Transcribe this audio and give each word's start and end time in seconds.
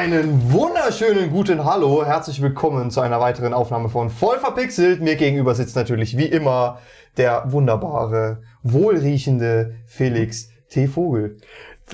Einen 0.00 0.50
wunderschönen 0.50 1.30
guten 1.30 1.66
Hallo, 1.66 2.06
herzlich 2.06 2.40
willkommen 2.40 2.90
zu 2.90 3.02
einer 3.02 3.20
weiteren 3.20 3.52
Aufnahme 3.52 3.90
von 3.90 4.08
Voll 4.08 4.38
verpixelt. 4.38 5.02
Mir 5.02 5.14
gegenüber 5.14 5.54
sitzt 5.54 5.76
natürlich 5.76 6.16
wie 6.16 6.24
immer 6.24 6.78
der 7.18 7.52
wunderbare, 7.52 8.40
wohlriechende 8.62 9.74
Felix 9.84 10.48
T. 10.70 10.86
Vogel. 10.86 11.36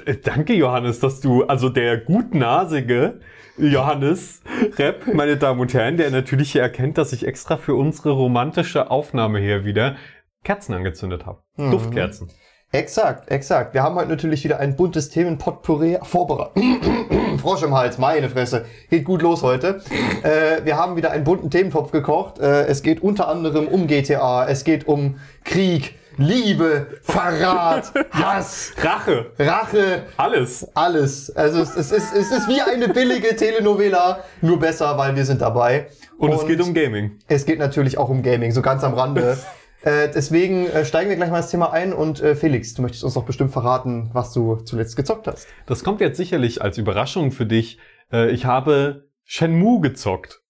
Äh, 0.05 0.19
Danke, 0.23 0.55
Johannes, 0.55 1.01
dass 1.01 1.21
du, 1.21 1.47
also 1.47 1.69
der 1.69 1.99
gutnasige 1.99 3.19
Johannes 3.59 4.41
Repp, 4.79 5.13
meine 5.13 5.37
Damen 5.37 5.59
und 5.59 5.75
Herren, 5.75 5.97
der 5.97 6.13
natürlich 6.13 6.53
hier 6.53 6.63
erkennt, 6.63 6.99
dass 6.99 7.13
ich 7.13 7.27
extra 7.27 7.57
für 7.57 7.75
unsere 7.75 8.11
romantische 8.13 8.89
Aufnahme 8.89 9.41
hier 9.41 9.65
wieder 9.65 9.97
Kerzen 10.45 10.75
angezündet 10.75 11.27
habe. 11.27 11.43
Mhm. 11.57 11.73
Duftkerzen. 11.73 12.31
Exakt, 12.73 13.31
exakt. 13.31 13.75
Wir 13.75 13.83
haben 13.85 13.95
heute 13.95 14.09
natürlich 14.09 14.43
wieder 14.43 14.59
ein 14.59 14.75
buntes 14.75 15.09
Themenpotpourri 15.09 15.99
vorbereitet. 16.03 16.63
Frosch 17.41 17.63
im 17.63 17.75
Hals, 17.75 17.97
meine 17.97 18.29
Fresse. 18.29 18.65
Geht 18.91 19.05
gut 19.05 19.23
los 19.23 19.43
heute. 19.43 19.81
Äh, 20.23 20.65
wir 20.65 20.77
haben 20.77 20.97
wieder 20.97 21.13
einen 21.13 21.23
bunten 21.23 21.49
Thementopf 21.49 21.93
gekocht. 21.93 22.41
Äh, 22.41 22.67
es 22.67 22.83
geht 22.83 23.03
unter 23.03 23.29
anderem 23.29 23.69
um 23.69 23.87
GTA, 23.87 24.49
es 24.49 24.65
geht 24.65 24.89
um 24.89 25.17
Krieg, 25.45 25.95
Liebe, 26.19 26.89
Verrat, 27.03 27.93
Hass, 28.11 28.73
Rache. 28.83 29.31
Rache, 29.39 30.03
Alles. 30.17 30.67
alles. 30.75 31.37
Also 31.37 31.61
es, 31.61 31.77
es, 31.77 31.93
ist, 31.93 32.15
es 32.15 32.33
ist 32.33 32.49
wie 32.49 32.61
eine 32.61 32.89
billige 32.89 33.37
Telenovela, 33.37 34.25
nur 34.41 34.59
besser, 34.59 34.99
weil 34.99 35.15
wir 35.15 35.25
sind 35.25 35.41
dabei. 35.41 35.87
Und, 36.19 36.33
es 36.33 36.47
geht 36.47 36.61
um 36.61 36.75
Gaming. 36.75 37.19
Es 37.29 37.45
geht 37.45 37.59
natürlich 37.59 37.99
auch 37.99 38.09
um 38.09 38.23
Gaming, 38.23 38.51
so 38.53 38.63
ganz 38.63 38.83
am 38.83 38.95
Rande. 38.95 39.37
Äh, 39.83 40.09
deswegen 40.15 40.67
äh, 40.67 40.85
steigen 40.85 41.09
wir 41.11 41.17
gleich 41.17 41.31
mal 41.31 41.39
ins 41.39 41.51
Thema 41.51 41.73
ein 41.73 41.93
und 41.93 42.21
äh, 42.23 42.35
Felix, 42.35 42.75
du 42.75 42.83
möchtest 42.83 43.05
uns 43.05 43.15
doch 43.15 43.25
bestimmt 43.25 43.53
verraten, 43.53 44.11
was 44.13 44.33
du 44.33 44.57
zuletzt 44.57 44.97
gezockt 44.97 45.27
hast. 45.27 45.47
Das 45.67 45.85
kommt 45.85 46.01
jetzt 46.01 46.17
sicherlich 46.17 46.63
als 46.63 46.79
Überraschung 46.79 47.31
für 47.33 47.47
dich. 47.47 47.79
Äh, 48.13 48.31
Ich 48.31 48.45
habe 48.47 49.09
Shenmue 49.25 49.81
gezockt. 49.81 50.43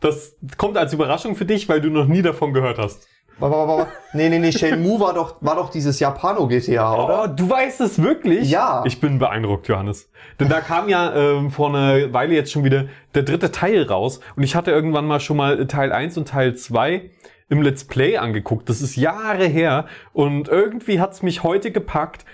Das 0.00 0.36
kommt 0.58 0.76
als 0.76 0.92
Überraschung 0.92 1.34
für 1.36 1.44
dich, 1.46 1.68
weil 1.68 1.80
du 1.80 1.88
noch 1.90 2.06
nie 2.06 2.22
davon 2.22 2.52
gehört 2.52 2.78
hast. 2.78 3.06
Nee, 4.12 4.28
nee, 4.28 4.38
nee, 4.38 4.52
Shenmue 4.52 5.00
war 5.00 5.12
doch, 5.12 5.36
war 5.40 5.56
doch 5.56 5.70
dieses 5.70 5.98
Japano-GTA, 5.98 6.94
Oh, 6.94 7.04
oder? 7.04 7.28
du 7.28 7.50
weißt 7.50 7.80
es 7.80 8.00
wirklich? 8.00 8.48
Ja. 8.48 8.84
Ich 8.86 9.00
bin 9.00 9.18
beeindruckt, 9.18 9.66
Johannes. 9.66 10.08
Denn 10.38 10.48
da 10.48 10.60
kam 10.60 10.88
ja 10.88 11.12
ähm, 11.14 11.50
vor 11.50 11.68
einer 11.70 12.12
Weile 12.12 12.34
jetzt 12.34 12.52
schon 12.52 12.62
wieder 12.62 12.84
der 13.14 13.24
dritte 13.24 13.50
Teil 13.50 13.82
raus. 13.82 14.20
Und 14.36 14.44
ich 14.44 14.54
hatte 14.54 14.70
irgendwann 14.70 15.06
mal 15.06 15.18
schon 15.18 15.36
mal 15.36 15.66
Teil 15.66 15.90
1 15.92 16.16
und 16.16 16.28
Teil 16.28 16.54
2 16.54 17.10
im 17.48 17.62
Let's 17.62 17.84
Play 17.84 18.16
angeguckt. 18.16 18.68
Das 18.68 18.82
ist 18.82 18.96
Jahre 18.96 19.46
her. 19.46 19.86
Und 20.12 20.48
irgendwie 20.48 21.00
hat's 21.00 21.22
mich 21.22 21.42
heute 21.42 21.70
gepackt, 21.70 22.24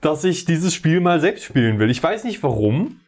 dass 0.00 0.24
ich 0.24 0.44
dieses 0.44 0.74
Spiel 0.74 1.00
mal 1.00 1.20
selbst 1.20 1.44
spielen 1.44 1.78
will. 1.78 1.90
Ich 1.90 2.02
weiß 2.02 2.24
nicht 2.24 2.42
warum. 2.42 3.00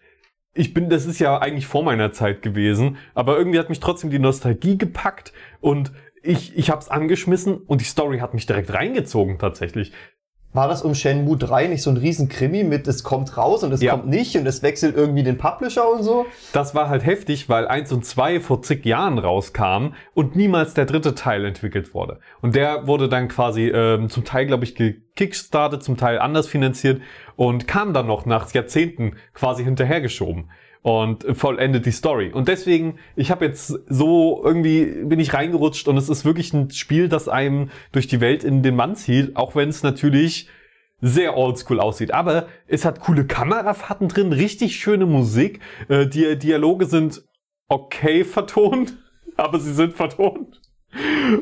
Ich 0.54 0.74
bin, 0.74 0.90
das 0.90 1.06
ist 1.06 1.18
ja 1.18 1.40
eigentlich 1.40 1.66
vor 1.66 1.82
meiner 1.82 2.12
Zeit 2.12 2.42
gewesen, 2.42 2.98
aber 3.14 3.38
irgendwie 3.38 3.58
hat 3.58 3.70
mich 3.70 3.80
trotzdem 3.80 4.10
die 4.10 4.18
Nostalgie 4.18 4.76
gepackt 4.76 5.32
und 5.62 5.92
ich, 6.22 6.56
ich 6.56 6.68
hab's 6.68 6.88
angeschmissen 6.88 7.56
und 7.56 7.80
die 7.80 7.86
Story 7.86 8.18
hat 8.18 8.34
mich 8.34 8.44
direkt 8.44 8.72
reingezogen 8.72 9.38
tatsächlich. 9.38 9.92
War 10.54 10.68
das 10.68 10.82
um 10.82 10.94
Shenmue 10.94 11.38
3 11.38 11.68
nicht 11.68 11.82
so 11.82 11.88
ein 11.90 11.96
riesen 11.96 12.28
Krimi 12.28 12.62
mit, 12.62 12.86
es 12.86 13.02
kommt 13.02 13.36
raus 13.38 13.62
und 13.64 13.72
es 13.72 13.80
Ja. 13.80 13.92
kommt 13.92 14.08
nicht 14.08 14.36
und 14.36 14.46
es 14.46 14.62
wechselt 14.62 14.94
irgendwie 14.94 15.22
den 15.22 15.38
Publisher 15.38 15.90
und 15.90 16.02
so? 16.02 16.26
Das 16.52 16.74
war 16.74 16.90
halt 16.90 17.06
heftig, 17.06 17.48
weil 17.48 17.66
eins 17.66 17.90
und 17.90 18.04
zwei 18.04 18.38
vor 18.38 18.60
zig 18.60 18.84
Jahren 18.84 19.18
rauskamen 19.18 19.94
und 20.12 20.36
niemals 20.36 20.74
der 20.74 20.84
dritte 20.84 21.14
Teil 21.14 21.46
entwickelt 21.46 21.94
wurde. 21.94 22.18
Und 22.42 22.54
der 22.54 22.86
wurde 22.86 23.08
dann 23.08 23.28
quasi 23.28 23.68
ähm, 23.68 24.10
zum 24.10 24.24
Teil, 24.24 24.44
glaube 24.46 24.64
ich, 24.64 24.74
gekickstartet, 24.74 25.82
zum 25.82 25.96
Teil 25.96 26.18
anders 26.18 26.48
finanziert 26.48 27.00
und 27.36 27.66
kam 27.66 27.94
dann 27.94 28.06
noch 28.06 28.26
nach 28.26 28.52
Jahrzehnten 28.52 29.16
quasi 29.32 29.64
hinterhergeschoben 29.64 30.50
und 30.82 31.24
vollendet 31.36 31.86
die 31.86 31.92
Story. 31.92 32.32
Und 32.32 32.48
deswegen, 32.48 32.98
ich 33.14 33.30
habe 33.30 33.44
jetzt 33.44 33.68
so 33.88 34.42
irgendwie 34.44 35.04
bin 35.04 35.20
ich 35.20 35.32
reingerutscht 35.32 35.86
und 35.88 35.96
es 35.96 36.08
ist 36.08 36.24
wirklich 36.24 36.52
ein 36.52 36.70
Spiel, 36.70 37.08
das 37.08 37.28
einem 37.28 37.70
durch 37.92 38.08
die 38.08 38.20
Welt 38.20 38.44
in 38.44 38.62
den 38.62 38.76
Mann 38.76 38.96
zieht, 38.96 39.36
auch 39.36 39.54
wenn 39.54 39.68
es 39.68 39.82
natürlich 39.82 40.48
sehr 41.00 41.36
oldschool 41.36 41.80
aussieht. 41.80 42.12
Aber 42.12 42.46
es 42.66 42.84
hat 42.84 43.00
coole 43.00 43.26
Kamerafahrten 43.26 44.08
drin, 44.08 44.32
richtig 44.32 44.76
schöne 44.76 45.06
Musik. 45.06 45.60
Äh, 45.88 46.06
die 46.06 46.36
Dialoge 46.36 46.86
sind 46.86 47.22
okay 47.68 48.24
vertont, 48.24 48.94
aber 49.36 49.60
sie 49.60 49.72
sind 49.72 49.94
vertont. 49.94 50.60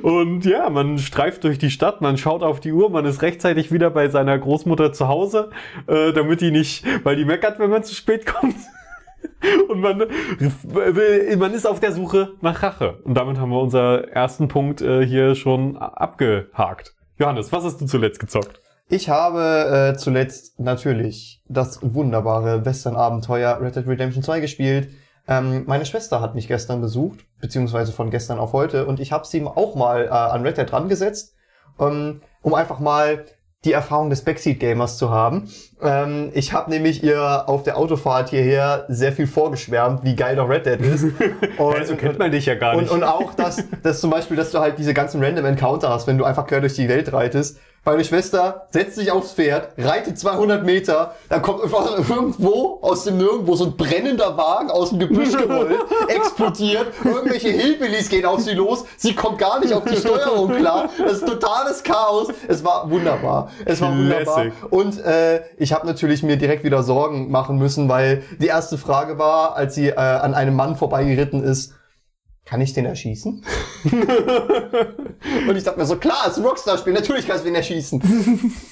Und 0.03 0.45
ja, 0.45 0.71
man 0.71 0.99
streift 0.99 1.43
durch 1.43 1.59
die 1.59 1.71
Stadt, 1.71 2.01
man 2.03 2.17
schaut 2.17 2.45
auf 2.45 2.61
die 2.61 2.73
Uhr, 2.73 2.89
man 2.89 3.05
ist 3.05 3.21
rechtzeitig 3.21 3.73
wieder 3.73 3.91
bei 3.91 4.09
seiner 4.09 4.39
Großmutter 4.39 4.93
zu 4.93 5.09
Hause, 5.09 5.51
äh, 5.89 6.13
damit 6.13 6.41
die 6.41 6.53
nicht, 6.53 6.85
weil 7.05 7.17
die 7.17 7.25
meckert, 7.25 7.59
wenn 7.59 7.71
man 7.71 7.83
zu 7.83 7.95
spät 7.95 8.27
kommt. 8.27 8.55
Und 9.69 9.81
man, 9.81 10.05
man 11.39 11.55
ist 11.55 11.67
auf 11.67 11.81
der 11.81 11.93
Suche 11.93 12.35
nach 12.41 12.63
Rache. 12.63 12.99
Und 13.05 13.15
damit 13.15 13.39
haben 13.39 13.51
wir 13.51 13.61
unseren 13.61 14.05
ersten 14.05 14.49
Punkt 14.49 14.83
äh, 14.83 15.07
hier 15.07 15.35
schon 15.35 15.77
abgehakt. 15.77 16.95
Johannes, 17.19 17.53
was 17.53 17.65
hast 17.65 17.81
du 17.81 17.87
zuletzt 17.87 18.21
gezockt? 18.21 18.61
Ich 18.89 19.09
habe 19.09 19.93
äh, 19.93 19.97
zuletzt 19.97 20.59
natürlich 20.59 21.43
das 21.49 21.79
wunderbare 21.83 22.65
Western-Abenteuer 22.65 23.61
Red 23.61 23.77
Dead 23.77 23.87
Redemption 23.87 24.23
2 24.23 24.41
gespielt. 24.41 24.89
Ähm, 25.29 25.63
meine 25.67 25.87
Schwester 25.87 26.21
hat 26.21 26.35
mich 26.35 26.49
gestern 26.49 26.81
besucht, 26.81 27.21
beziehungsweise 27.41 27.93
von 27.93 28.11
gestern 28.11 28.41
auf 28.41 28.53
heute, 28.53 28.87
und 28.87 28.99
ich 28.99 29.13
habe 29.13 29.27
sie 29.27 29.45
auch 29.45 29.77
mal 29.77 30.07
äh, 30.07 30.09
an 30.09 30.43
Red 30.43 30.59
Dead 30.59 30.69
dran 30.71 30.89
gesetzt, 30.89 31.37
ähm, 31.79 32.23
um 32.43 32.55
einfach 32.55 32.81
mal 32.81 33.27
die 33.65 33.73
Erfahrung 33.73 34.09
des 34.09 34.25
Backseat-Gamers 34.25 34.97
zu 34.97 35.11
haben. 35.11 35.51
Ähm, 35.83 36.31
ich 36.33 36.55
habe 36.55 36.71
nämlich 36.71 37.03
ihr 37.03 37.47
auf 37.47 37.63
der 37.63 37.77
Autofahrt 37.77 38.31
hierher 38.31 38.87
sehr 38.89 39.13
viel 39.13 39.27
vorgeschwärmt, 39.27 40.03
wie 40.03 40.17
geil 40.17 40.37
doch 40.37 40.49
Red 40.49 40.65
Dead 40.65 40.81
ist. 40.81 41.05
Und, 41.59 41.77
Ja, 41.77 41.85
so 41.85 41.95
kennt 41.97 42.19
man 42.19 42.31
dich 42.31 42.47
ja 42.47 42.55
gar 42.55 42.75
und, 42.75 42.85
nicht. 42.85 42.93
und 42.93 43.05
auch, 43.05 43.35
dass, 43.35 43.63
dass 43.83 44.01
zum 44.01 44.11
Beispiel, 44.11 44.37
dass 44.37 44.51
du 44.51 44.61
halt 44.61 44.79
diese 44.79 44.95
ganzen 44.95 45.23
Random 45.23 45.45
Encounter 45.45 45.91
hast, 45.91 46.07
wenn 46.07 46.17
du 46.17 46.25
einfach 46.25 46.47
quer 46.47 46.61
durch 46.61 46.75
die 46.75 46.89
Welt 46.89 47.13
reitest. 47.13 47.59
Meine 47.83 48.05
Schwester 48.05 48.67
setzt 48.71 48.97
sich 48.97 49.11
aufs 49.11 49.33
Pferd, 49.33 49.71
reitet 49.79 50.19
200 50.19 50.67
Meter, 50.67 51.15
dann 51.31 51.41
kommt 51.41 51.63
einfach 51.65 51.97
irgendwo 52.11 52.79
aus 52.83 53.05
dem 53.05 53.17
Nirgendwo 53.17 53.57
so 53.57 53.65
ein 53.65 53.77
brennender 53.77 54.37
Wagen 54.37 54.71
aus 54.71 54.91
dem 54.91 54.99
Gebüsch 54.99 55.35
gerollt, 55.35 55.79
explodiert, 56.09 56.89
irgendwelche 57.03 57.49
Hillbillies 57.49 58.11
gehen 58.11 58.27
auf 58.27 58.41
sie 58.41 58.53
los, 58.53 58.85
sie 58.99 59.15
kommt 59.15 59.39
gar 59.39 59.61
nicht 59.61 59.73
auf 59.73 59.85
die 59.85 59.97
Steuerung 59.97 60.57
klar, 60.57 60.91
das 60.99 61.15
ist 61.15 61.27
totales 61.27 61.83
Chaos. 61.83 62.29
Es 62.49 62.63
war 62.63 62.91
wunderbar, 62.91 63.51
es 63.65 63.81
war 63.81 63.97
wunderbar. 63.97 64.49
Und 64.69 65.03
äh, 65.03 65.41
ich 65.57 65.73
habe 65.73 65.87
natürlich 65.87 66.23
mir 66.23 66.37
direkt 66.37 66.65
wieder 66.65 66.83
Sorgen 66.83 67.31
machen 67.31 67.57
müssen, 67.57 67.89
weil 67.89 68.23
die 68.39 68.47
erste 68.47 68.77
Frage 68.77 69.19
war, 69.19 69.57
als 69.57 69.75
sie 69.75 69.89
äh, 69.89 69.95
an 69.95 70.35
einem 70.35 70.55
Mann 70.55 70.77
vorbeigeritten 70.77 71.43
ist, 71.43 71.73
kann 72.51 72.61
ich 72.61 72.73
den 72.73 72.85
erschießen? 72.85 73.45
Und 75.49 75.57
ich 75.57 75.63
dachte 75.63 75.79
mir 75.79 75.87
so, 75.87 75.97
klar, 75.97 76.25
es 76.27 76.33
ist 76.33 76.39
ein 76.39 76.45
Rockstar-Spiel, 76.45 76.93
natürlich 76.93 77.29
kannst 77.29 77.45
du 77.45 77.49
ihn 77.49 77.55
erschießen. 77.55 78.03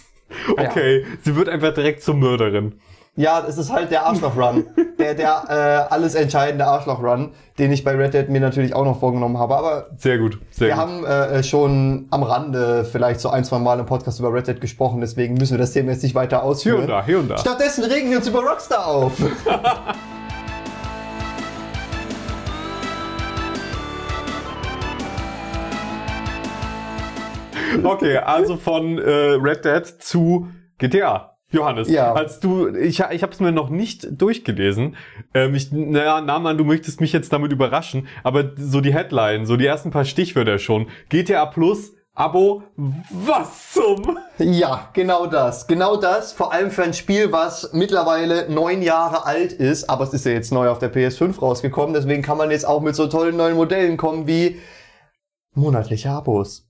Okay, 0.58 1.06
sie 1.24 1.34
wird 1.36 1.48
einfach 1.48 1.72
direkt 1.72 2.02
zur 2.02 2.14
Mörderin. 2.14 2.74
Ja, 3.16 3.42
es 3.48 3.56
ist 3.56 3.72
halt 3.72 3.90
der 3.90 4.04
Arschloch-Run. 4.04 4.66
Der, 4.98 5.14
der 5.14 5.44
äh, 5.48 5.92
alles 5.94 6.14
entscheidende 6.16 6.66
Arschloch-Run, 6.66 7.30
den 7.58 7.72
ich 7.72 7.82
bei 7.84 7.92
Red 7.94 8.12
Dead 8.12 8.28
mir 8.28 8.40
natürlich 8.40 8.74
auch 8.74 8.84
noch 8.84 8.98
vorgenommen 9.00 9.38
habe. 9.38 9.56
Aber 9.56 9.86
Sehr 9.96 10.18
gut, 10.18 10.38
sehr 10.50 10.68
wir 10.68 10.74
gut. 10.74 10.82
haben 10.82 11.04
äh, 11.06 11.42
schon 11.44 12.08
am 12.10 12.24
Rande 12.24 12.84
vielleicht 12.84 13.20
so 13.20 13.30
ein, 13.30 13.44
zwei 13.44 13.58
Mal 13.60 13.78
im 13.78 13.86
Podcast 13.86 14.18
über 14.18 14.34
Red 14.34 14.48
Dead 14.48 14.60
gesprochen, 14.60 15.00
deswegen 15.00 15.34
müssen 15.34 15.52
wir 15.52 15.58
das 15.58 15.72
Thema 15.72 15.92
jetzt 15.92 16.02
nicht 16.02 16.16
weiter 16.16 16.38
Hier 16.38 16.44
ausführen. 16.44 16.80
und 16.82 16.88
da, 16.88 17.04
hier 17.06 17.20
und 17.20 17.28
da. 17.28 17.38
Stattdessen 17.38 17.84
regen 17.84 18.10
wir 18.10 18.18
uns 18.18 18.26
über 18.26 18.40
Rockstar 18.42 18.86
auf. 18.86 19.12
Okay, 27.84 28.16
also 28.18 28.56
von 28.56 28.98
äh, 28.98 29.10
Red 29.10 29.64
Dead 29.64 29.86
zu 29.86 30.48
GTA. 30.78 31.34
Johannes, 31.50 31.88
Ja. 31.88 32.12
als 32.12 32.40
du, 32.40 32.68
ich, 32.68 33.00
ich 33.10 33.22
habe 33.22 33.32
es 33.32 33.40
mir 33.40 33.52
noch 33.52 33.70
nicht 33.70 34.06
durchgelesen. 34.20 34.96
Ähm, 35.32 35.54
ich, 35.54 35.72
naja, 35.72 36.20
Naman, 36.20 36.58
du 36.58 36.64
möchtest 36.64 37.00
mich 37.00 37.14
jetzt 37.14 37.32
damit 37.32 37.52
überraschen, 37.52 38.06
aber 38.22 38.50
so 38.58 38.82
die 38.82 38.92
Headline, 38.92 39.46
so 39.46 39.56
die 39.56 39.64
ersten 39.64 39.90
paar 39.90 40.04
Stichwörter 40.04 40.58
schon. 40.58 40.88
GTA 41.08 41.46
Plus, 41.46 41.94
Abo, 42.12 42.64
was 42.76 43.72
zum? 43.72 44.18
Ja, 44.38 44.90
genau 44.92 45.26
das. 45.26 45.68
Genau 45.68 45.96
das. 45.96 46.32
Vor 46.32 46.52
allem 46.52 46.70
für 46.72 46.82
ein 46.82 46.92
Spiel, 46.92 47.30
was 47.32 47.70
mittlerweile 47.72 48.50
neun 48.52 48.82
Jahre 48.82 49.24
alt 49.24 49.52
ist. 49.52 49.88
Aber 49.88 50.02
es 50.04 50.12
ist 50.12 50.26
ja 50.26 50.32
jetzt 50.32 50.52
neu 50.52 50.68
auf 50.68 50.80
der 50.80 50.92
PS5 50.92 51.38
rausgekommen. 51.40 51.94
Deswegen 51.94 52.20
kann 52.22 52.36
man 52.36 52.50
jetzt 52.50 52.66
auch 52.66 52.82
mit 52.82 52.96
so 52.96 53.06
tollen 53.06 53.36
neuen 53.36 53.54
Modellen 53.56 53.96
kommen 53.96 54.26
wie 54.26 54.58
monatliche 55.54 56.10
Abos. 56.10 56.67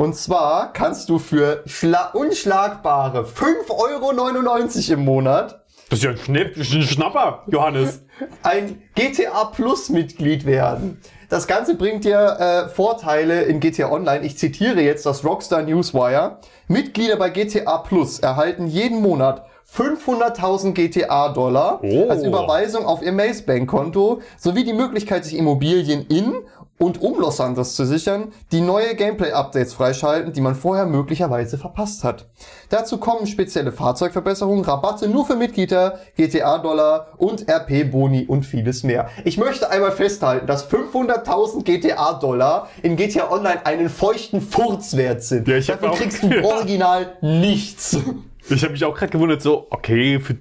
Und 0.00 0.16
zwar 0.16 0.72
kannst 0.72 1.10
du 1.10 1.18
für 1.18 1.62
schla 1.66 2.12
unschlagbare 2.14 3.26
5,99 3.26 4.88
Euro 4.88 4.94
im 4.94 5.04
Monat 5.04 5.62
Das 5.90 5.98
ist 5.98 6.04
ja 6.06 6.12
ein, 6.12 6.16
Schnipp, 6.16 6.56
ein 6.56 6.64
Schnapper, 6.64 7.42
Johannes. 7.48 8.00
ein 8.42 8.80
GTA 8.94 9.44
Plus 9.44 9.90
Mitglied 9.90 10.46
werden. 10.46 11.02
Das 11.28 11.46
Ganze 11.46 11.74
bringt 11.74 12.06
dir 12.06 12.18
äh, 12.18 12.68
Vorteile 12.70 13.42
in 13.42 13.60
GTA 13.60 13.92
Online. 13.92 14.24
Ich 14.24 14.38
zitiere 14.38 14.80
jetzt 14.80 15.04
das 15.04 15.22
Rockstar 15.22 15.60
Newswire. 15.60 16.38
Mitglieder 16.66 17.16
bei 17.16 17.28
GTA 17.28 17.76
Plus 17.76 18.20
erhalten 18.20 18.68
jeden 18.68 19.02
Monat 19.02 19.44
500.000 19.76 20.72
GTA-Dollar 20.72 21.80
Oh. 21.82 22.08
als 22.08 22.24
Überweisung 22.24 22.86
auf 22.86 23.02
ihr 23.02 23.12
Maze 23.12 23.42
Bank-Konto 23.42 24.22
sowie 24.38 24.64
die 24.64 24.72
Möglichkeit, 24.72 25.26
sich 25.26 25.36
Immobilien 25.36 26.06
in 26.06 26.34
und 26.80 27.02
um 27.02 27.20
Los 27.20 27.36
Santos 27.36 27.76
zu 27.76 27.84
sichern, 27.84 28.32
die 28.52 28.62
neue 28.62 28.94
Gameplay-Updates 28.94 29.74
freischalten, 29.74 30.32
die 30.32 30.40
man 30.40 30.54
vorher 30.54 30.86
möglicherweise 30.86 31.58
verpasst 31.58 32.04
hat. 32.04 32.26
Dazu 32.70 32.96
kommen 32.96 33.26
spezielle 33.26 33.70
Fahrzeugverbesserungen, 33.70 34.64
Rabatte 34.64 35.06
nur 35.06 35.26
für 35.26 35.36
Mitglieder, 35.36 36.00
GTA-Dollar 36.16 37.08
und 37.18 37.46
RP-Boni 37.48 38.24
und 38.24 38.46
vieles 38.46 38.82
mehr. 38.82 39.10
Ich 39.24 39.36
möchte 39.36 39.70
einmal 39.70 39.92
festhalten, 39.92 40.46
dass 40.46 40.70
500.000 40.70 41.64
GTA-Dollar 41.64 42.68
in 42.82 42.96
GTA 42.96 43.30
Online 43.30 43.66
einen 43.66 43.90
feuchten 43.90 44.40
Furz 44.40 44.96
wert 44.96 45.22
sind. 45.22 45.48
Ja, 45.48 45.58
ich 45.58 45.70
hab 45.70 45.82
Dafür 45.82 45.98
kriegst 45.98 46.22
du 46.22 46.44
original 46.44 47.12
nichts. 47.20 47.98
Ich 48.48 48.62
habe 48.62 48.72
mich 48.72 48.84
auch 48.84 48.94
gerade 48.94 49.12
gewundert, 49.12 49.42
so, 49.42 49.66
okay, 49.68 50.18
für 50.18 50.36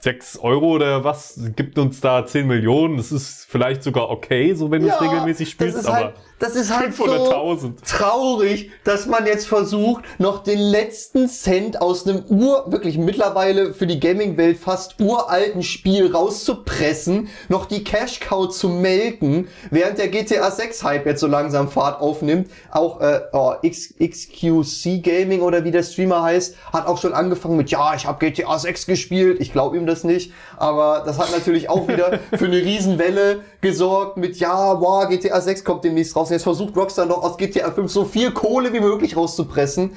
6 0.00 0.38
Euro 0.38 0.70
oder 0.70 1.02
was 1.02 1.40
gibt 1.56 1.78
uns 1.78 2.00
da 2.00 2.24
10 2.24 2.46
Millionen? 2.46 2.96
Das 2.96 3.10
ist 3.10 3.46
vielleicht 3.48 3.82
sogar 3.82 4.10
okay, 4.10 4.54
so 4.54 4.70
wenn 4.70 4.82
du 4.82 4.88
es 4.88 5.00
regelmäßig 5.00 5.50
spielst, 5.50 5.76
das 5.76 5.82
ist 5.82 5.88
aber 5.88 5.96
halt, 5.96 6.14
das 6.38 6.54
ist 6.54 6.76
halt 6.76 6.94
so 6.94 7.04
500.000. 7.04 7.72
traurig, 7.84 8.70
dass 8.84 9.06
man 9.06 9.26
jetzt 9.26 9.48
versucht, 9.48 10.04
noch 10.18 10.44
den 10.44 10.60
letzten 10.60 11.28
Cent 11.28 11.80
aus 11.82 12.06
einem 12.06 12.24
ur, 12.28 12.70
wirklich 12.70 12.96
mittlerweile 12.96 13.74
für 13.74 13.88
die 13.88 13.98
Gaming-Welt 13.98 14.58
fast 14.58 15.00
uralten 15.00 15.64
Spiel 15.64 16.12
rauszupressen, 16.12 17.28
noch 17.48 17.66
die 17.66 17.82
Cash-Cow 17.82 18.48
zu 18.48 18.68
melken, 18.68 19.48
während 19.70 19.98
der 19.98 20.08
GTA 20.08 20.48
6-Hype 20.48 21.06
jetzt 21.06 21.20
so 21.20 21.26
langsam 21.26 21.68
Fahrt 21.68 22.00
aufnimmt. 22.00 22.48
Auch 22.70 23.00
äh, 23.00 23.20
oh, 23.32 23.54
X, 23.62 23.94
XQC 24.00 25.02
Gaming 25.02 25.40
oder 25.40 25.64
wie 25.64 25.72
der 25.72 25.82
Streamer 25.82 26.22
heißt, 26.22 26.56
hat 26.72 26.86
auch 26.86 26.98
schon 26.98 27.14
angefangen 27.14 27.56
mit, 27.56 27.70
ja, 27.70 27.94
ich 27.96 28.06
habe 28.06 28.24
GTA 28.24 28.58
6 28.58 28.86
gespielt. 28.86 29.40
Ich 29.40 29.52
glaube 29.52 29.76
ihm 29.76 29.86
das 29.86 29.97
nicht, 30.04 30.32
aber 30.56 31.02
das 31.04 31.18
hat 31.18 31.30
natürlich 31.32 31.68
auch 31.70 31.88
wieder 31.88 32.18
für 32.34 32.46
eine 32.46 32.56
Riesenwelle 32.56 33.40
gesorgt 33.60 34.16
mit, 34.16 34.38
ja, 34.38 34.80
wow, 34.80 35.08
GTA 35.08 35.40
6 35.40 35.64
kommt 35.64 35.84
demnächst 35.84 36.14
raus. 36.16 36.28
Und 36.28 36.34
jetzt 36.34 36.42
versucht 36.44 36.76
Rockstar 36.76 37.06
noch 37.06 37.22
aus 37.22 37.36
GTA 37.38 37.70
5 37.70 37.90
so 37.90 38.04
viel 38.04 38.30
Kohle 38.32 38.72
wie 38.72 38.80
möglich 38.80 39.16
rauszupressen. 39.16 39.96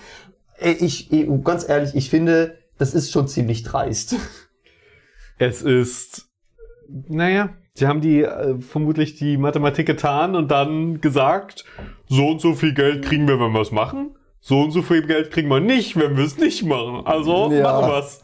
Ich, 0.60 1.10
ganz 1.44 1.68
ehrlich, 1.68 1.96
ich 1.96 2.10
finde, 2.10 2.58
das 2.78 2.94
ist 2.94 3.12
schon 3.12 3.28
ziemlich 3.28 3.64
dreist. 3.64 4.16
Es 5.38 5.64
ist, 5.64 6.28
naja, 6.88 7.50
sie 7.74 7.88
haben 7.88 8.02
die 8.02 8.22
äh, 8.22 8.60
vermutlich 8.60 9.16
die 9.16 9.38
Mathematik 9.38 9.88
getan 9.88 10.36
und 10.36 10.52
dann 10.52 11.02
gesagt, 11.02 11.66
so 12.08 12.28
und 12.28 12.42
so 12.42 12.54
viel 12.54 12.74
Geld 12.74 13.04
kriegen 13.04 13.28
wir, 13.28 13.40
wenn 13.40 13.52
wir 13.54 13.62
es 13.62 13.72
machen. 13.72 14.16
So 14.40 14.62
und 14.62 14.72
so 14.72 14.82
viel 14.82 15.06
Geld 15.06 15.32
kriegen 15.32 15.50
wir 15.50 15.60
nicht, 15.60 15.96
wenn 15.98 16.18
wir 16.18 16.26
es 16.26 16.38
nicht 16.38 16.64
machen. 16.64 17.06
Also 17.06 17.52
Ja. 17.52 17.64
machen 17.64 17.90
wir's. 17.92 18.22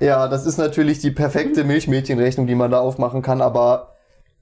Ja, 0.00 0.28
das 0.28 0.46
ist 0.46 0.58
natürlich 0.58 1.00
die 1.00 1.10
perfekte 1.10 1.64
Milchmädchenrechnung, 1.64 2.46
die 2.46 2.54
man 2.54 2.70
da 2.70 2.80
aufmachen 2.80 3.22
kann, 3.22 3.40
aber 3.40 3.94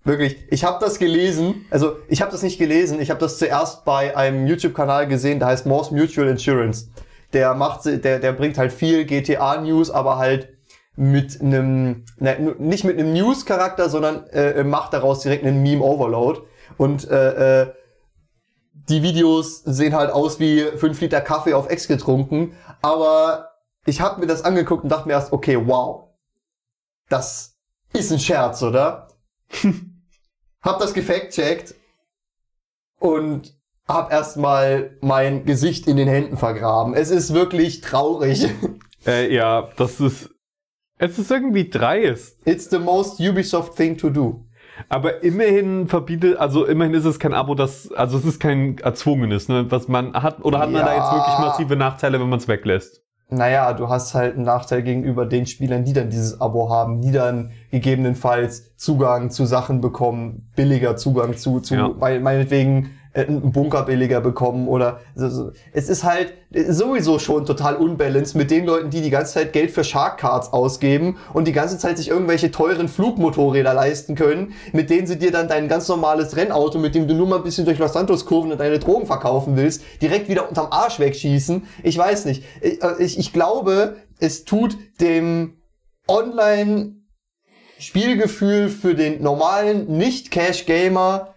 wirklich, 0.04 0.36
ich 0.50 0.64
habe 0.64 0.78
das 0.80 0.98
gelesen, 0.98 1.64
also 1.70 1.96
ich 2.08 2.20
habe 2.20 2.30
das 2.30 2.42
nicht 2.42 2.58
gelesen, 2.58 3.00
ich 3.00 3.10
habe 3.10 3.20
das 3.20 3.38
zuerst 3.38 3.84
bei 3.84 4.16
einem 4.16 4.46
YouTube-Kanal 4.46 5.08
gesehen, 5.08 5.38
der 5.38 5.48
heißt 5.48 5.66
Morse 5.66 5.94
Mutual 5.94 6.28
Insurance. 6.28 6.88
Der 7.32 7.54
macht, 7.54 7.86
der, 7.86 8.18
der 8.18 8.32
bringt 8.32 8.58
halt 8.58 8.72
viel 8.72 9.04
GTA-News, 9.04 9.90
aber 9.90 10.18
halt 10.18 10.48
mit 10.94 11.40
einem, 11.40 12.04
ne, 12.18 12.54
nicht 12.58 12.84
mit 12.84 12.98
einem 12.98 13.12
News-Charakter, 13.12 13.88
sondern 13.88 14.26
äh, 14.28 14.62
macht 14.64 14.92
daraus 14.92 15.20
direkt 15.20 15.44
einen 15.44 15.62
Meme-Overload. 15.62 16.40
Und 16.78 17.08
äh, 17.10 17.62
äh, 17.62 17.66
die 18.88 19.02
Videos 19.02 19.62
sehen 19.64 19.94
halt 19.94 20.10
aus 20.10 20.38
wie 20.38 20.62
5 20.62 21.00
Liter 21.00 21.20
Kaffee 21.20 21.54
auf 21.54 21.68
Ex 21.68 21.88
getrunken, 21.88 22.56
aber 22.82 23.45
ich 23.86 24.00
habe 24.00 24.20
mir 24.20 24.26
das 24.26 24.44
angeguckt 24.44 24.84
und 24.84 24.90
dachte 24.90 25.08
mir 25.08 25.14
erst, 25.14 25.32
okay, 25.32 25.58
wow, 25.64 26.08
das 27.08 27.56
ist 27.92 28.12
ein 28.12 28.18
Scherz, 28.18 28.62
oder? 28.62 29.08
hab 30.62 30.78
das 30.80 30.92
gefact-checkt 30.92 31.74
und 32.98 33.56
hab 33.86 34.10
erstmal 34.10 34.96
mein 35.00 35.44
Gesicht 35.44 35.86
in 35.86 35.96
den 35.96 36.08
Händen 36.08 36.36
vergraben. 36.36 36.94
Es 36.94 37.10
ist 37.10 37.32
wirklich 37.32 37.80
traurig. 37.80 38.48
Äh, 39.06 39.32
ja, 39.32 39.68
das 39.76 40.00
ist, 40.00 40.30
es 40.98 41.16
ist 41.16 41.30
irgendwie 41.30 41.70
dreist. 41.70 42.44
It's 42.44 42.68
the 42.70 42.80
most 42.80 43.20
Ubisoft 43.20 43.76
thing 43.76 43.96
to 43.96 44.10
do. 44.10 44.44
Aber 44.88 45.22
immerhin 45.22 45.86
verbietet, 45.86 46.38
also 46.38 46.64
immerhin 46.64 46.92
ist 46.92 47.04
es 47.04 47.20
kein 47.20 47.32
Abo, 47.32 47.54
das, 47.54 47.92
also 47.92 48.18
es 48.18 48.24
ist 48.24 48.40
kein 48.40 48.78
erzwungenes, 48.78 49.48
ne, 49.48 49.70
was 49.70 49.86
man 49.86 50.12
hat, 50.14 50.44
oder 50.44 50.58
hat 50.58 50.72
man 50.72 50.84
da 50.84 50.92
jetzt 50.96 51.12
wirklich 51.12 51.38
massive 51.38 51.76
Nachteile, 51.76 52.18
wenn 52.18 52.28
man 52.28 52.40
es 52.40 52.48
weglässt? 52.48 53.05
Naja, 53.28 53.72
du 53.72 53.88
hast 53.88 54.14
halt 54.14 54.36
einen 54.36 54.44
Nachteil 54.44 54.82
gegenüber 54.82 55.26
den 55.26 55.46
Spielern, 55.46 55.84
die 55.84 55.92
dann 55.92 56.10
dieses 56.10 56.40
Abo 56.40 56.70
haben, 56.70 57.00
die 57.00 57.10
dann 57.10 57.50
gegebenenfalls 57.72 58.76
Zugang 58.76 59.30
zu 59.30 59.46
Sachen 59.46 59.80
bekommen, 59.80 60.48
billiger 60.54 60.96
Zugang 60.96 61.36
zu, 61.36 61.58
zu 61.60 61.74
Ja. 61.74 61.88
mein- 61.98 62.22
meinetwegen 62.22 62.90
einen 63.16 63.52
Bunker 63.52 63.82
billiger 63.84 64.20
bekommen 64.20 64.68
oder 64.68 65.00
es 65.72 65.88
ist 65.88 66.04
halt 66.04 66.34
sowieso 66.68 67.18
schon 67.18 67.46
total 67.46 67.76
unbalanced 67.76 68.36
mit 68.36 68.50
den 68.50 68.66
Leuten, 68.66 68.90
die 68.90 69.00
die 69.00 69.10
ganze 69.10 69.34
Zeit 69.34 69.52
Geld 69.52 69.70
für 69.70 69.84
Shark 69.84 70.18
Cards 70.18 70.52
ausgeben 70.52 71.16
und 71.32 71.48
die 71.48 71.52
ganze 71.52 71.78
Zeit 71.78 71.98
sich 71.98 72.08
irgendwelche 72.08 72.50
teuren 72.50 72.88
Flugmotorräder 72.88 73.74
leisten 73.74 74.14
können, 74.14 74.52
mit 74.72 74.90
denen 74.90 75.06
sie 75.06 75.18
dir 75.18 75.32
dann 75.32 75.48
dein 75.48 75.68
ganz 75.68 75.88
normales 75.88 76.36
Rennauto, 76.36 76.78
mit 76.78 76.94
dem 76.94 77.08
du 77.08 77.14
nur 77.14 77.26
mal 77.26 77.36
ein 77.36 77.44
bisschen 77.44 77.64
durch 77.64 77.78
Los 77.78 77.94
Santos 77.94 78.26
Kurven 78.26 78.52
und 78.52 78.58
deine 78.58 78.78
Drogen 78.78 79.06
verkaufen 79.06 79.56
willst, 79.56 79.82
direkt 80.00 80.28
wieder 80.28 80.48
unterm 80.48 80.68
Arsch 80.70 80.98
wegschießen. 80.98 81.64
Ich 81.82 81.96
weiß 81.96 82.26
nicht. 82.26 82.44
Ich, 82.60 82.82
äh, 82.82 82.94
ich, 82.98 83.18
ich 83.18 83.32
glaube, 83.32 83.96
es 84.18 84.44
tut 84.44 84.76
dem 85.00 85.58
Online 86.08 86.96
Spielgefühl 87.78 88.68
für 88.68 88.94
den 88.94 89.22
normalen 89.22 89.98
Nicht-Cash-Gamer 89.98 91.34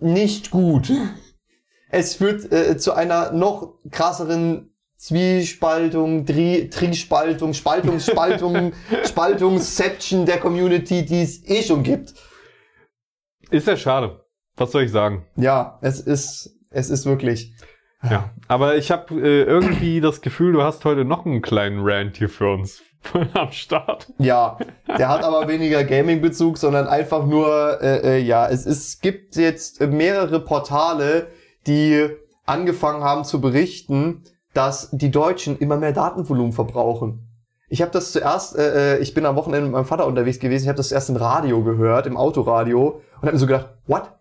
nicht 0.00 0.50
gut. 0.50 0.92
Es 1.90 2.16
führt 2.16 2.52
äh, 2.52 2.76
zu 2.76 2.92
einer 2.92 3.32
noch 3.32 3.78
krasseren 3.90 4.74
Zwiespaltung, 4.96 6.24
Dri 6.24 6.68
Triespaltung, 6.70 7.54
Spaltungsspaltung, 7.54 8.72
Spaltungsception 9.04 10.26
der 10.26 10.38
Community, 10.38 11.04
die 11.04 11.22
es 11.22 11.46
eh 11.48 11.62
schon 11.62 11.82
gibt. 11.82 12.14
Ist 13.50 13.66
ja 13.66 13.76
schade. 13.76 14.24
Was 14.56 14.72
soll 14.72 14.84
ich 14.84 14.90
sagen? 14.90 15.26
Ja, 15.36 15.78
es 15.82 16.00
ist, 16.00 16.58
es 16.70 16.90
ist 16.90 17.04
wirklich. 17.04 17.54
Ja. 18.02 18.30
Aber 18.48 18.76
ich 18.76 18.90
habe 18.90 19.14
äh, 19.14 19.42
irgendwie 19.42 20.00
das 20.00 20.20
Gefühl, 20.22 20.52
du 20.52 20.62
hast 20.62 20.84
heute 20.84 21.04
noch 21.04 21.26
einen 21.26 21.42
kleinen 21.42 21.80
Rant 21.82 22.16
hier 22.16 22.28
für 22.28 22.52
uns 22.52 22.82
am 23.34 23.52
Start. 23.52 24.12
Ja, 24.18 24.58
der 24.98 25.08
hat 25.08 25.22
aber 25.22 25.48
weniger 25.48 25.84
Gaming-Bezug, 25.84 26.58
sondern 26.58 26.86
einfach 26.86 27.26
nur, 27.26 27.80
äh, 27.82 28.16
äh, 28.16 28.18
ja, 28.18 28.48
es, 28.48 28.66
es 28.66 29.00
gibt 29.00 29.36
jetzt 29.36 29.80
mehrere 29.80 30.40
Portale, 30.40 31.28
die 31.66 32.08
angefangen 32.44 33.02
haben 33.02 33.24
zu 33.24 33.40
berichten, 33.40 34.22
dass 34.54 34.90
die 34.92 35.10
Deutschen 35.10 35.58
immer 35.58 35.76
mehr 35.76 35.92
Datenvolumen 35.92 36.52
verbrauchen. 36.52 37.28
Ich 37.68 37.82
habe 37.82 37.90
das 37.90 38.12
zuerst, 38.12 38.56
äh, 38.56 38.96
äh, 38.96 38.98
ich 39.00 39.12
bin 39.12 39.26
am 39.26 39.36
Wochenende 39.36 39.66
mit 39.66 39.72
meinem 39.72 39.84
Vater 39.86 40.06
unterwegs 40.06 40.38
gewesen, 40.38 40.64
ich 40.64 40.68
habe 40.68 40.76
das 40.76 40.88
zuerst 40.88 41.10
im 41.10 41.16
Radio 41.16 41.62
gehört, 41.62 42.06
im 42.06 42.16
Autoradio, 42.16 43.02
und 43.16 43.22
habe 43.22 43.32
mir 43.32 43.38
so 43.38 43.46
gedacht, 43.46 43.70
what? 43.86 44.12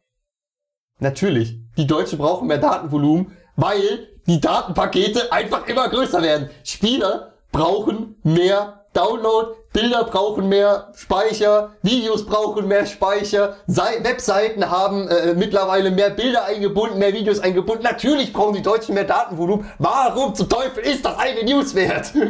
Natürlich, 0.99 1.59
die 1.77 1.85
Deutschen 1.85 2.17
brauchen 2.17 2.47
mehr 2.47 2.57
Datenvolumen, 2.57 3.31
weil 3.55 4.07
die 4.27 4.41
Datenpakete 4.41 5.31
einfach 5.31 5.67
immer 5.67 5.87
größer 5.89 6.21
werden. 6.21 6.49
Spieler 6.63 7.34
brauchen 7.55 8.17
mehr 8.23 8.81
Download, 8.91 9.55
Bilder 9.71 10.03
brauchen 10.03 10.49
mehr 10.49 10.91
Speicher, 10.93 11.71
Videos 11.81 12.25
brauchen 12.25 12.67
mehr 12.67 12.85
Speicher, 12.85 13.55
Sei 13.65 14.03
Webseiten 14.03 14.69
haben 14.69 15.07
äh, 15.07 15.33
mittlerweile 15.35 15.89
mehr 15.89 16.09
Bilder 16.09 16.43
eingebunden, 16.45 16.99
mehr 16.99 17.13
Videos 17.13 17.39
eingebunden. 17.39 17.83
Natürlich 17.83 18.33
brauchen 18.33 18.55
die 18.55 18.61
Deutschen 18.61 18.93
mehr 18.93 19.05
Datenvolumen. 19.05 19.71
Warum 19.79 20.35
zum 20.35 20.49
Teufel 20.49 20.83
ist 20.83 21.05
das 21.05 21.17
eine 21.17 21.43
News 21.43 21.73
wert? 21.75 22.13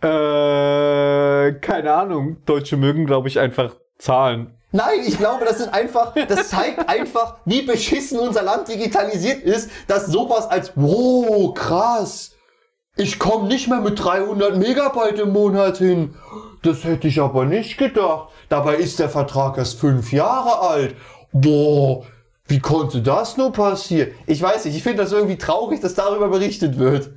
Äh, 0.00 1.54
keine 1.54 1.92
Ahnung. 1.92 2.36
Deutsche 2.46 2.76
mögen, 2.76 3.04
glaube 3.04 3.26
ich, 3.26 3.40
einfach 3.40 3.74
Zahlen. 3.98 4.56
Nein, 4.70 5.00
ich 5.04 5.18
glaube, 5.18 5.44
das 5.44 5.58
ist 5.58 5.74
einfach, 5.74 6.14
das 6.28 6.50
zeigt 6.50 6.88
einfach, 6.88 7.38
wie 7.46 7.62
beschissen 7.62 8.20
unser 8.20 8.44
Land 8.44 8.68
digitalisiert 8.68 9.42
ist, 9.42 9.68
dass 9.88 10.06
sowas 10.06 10.48
als, 10.48 10.70
wow, 10.76 11.52
krass, 11.52 12.37
ich 12.98 13.18
komme 13.18 13.48
nicht 13.48 13.68
mehr 13.68 13.80
mit 13.80 14.02
300 14.02 14.56
Megabyte 14.56 15.20
im 15.20 15.32
Monat 15.32 15.78
hin. 15.78 16.14
Das 16.62 16.82
hätte 16.84 17.06
ich 17.06 17.20
aber 17.20 17.44
nicht 17.44 17.78
gedacht. 17.78 18.28
Dabei 18.48 18.74
ist 18.74 18.98
der 18.98 19.08
Vertrag 19.08 19.56
erst 19.56 19.78
fünf 19.78 20.12
Jahre 20.12 20.60
alt. 20.68 20.96
Boah, 21.32 22.04
Wie 22.48 22.58
konnte 22.60 23.02
das 23.02 23.36
nur 23.36 23.52
passieren? 23.52 24.10
Ich 24.26 24.40
weiß 24.42 24.64
nicht, 24.64 24.76
ich 24.76 24.82
finde 24.82 25.02
das 25.02 25.12
irgendwie 25.12 25.36
traurig, 25.36 25.80
dass 25.80 25.94
darüber 25.94 26.28
berichtet 26.28 26.78
wird. 26.78 27.10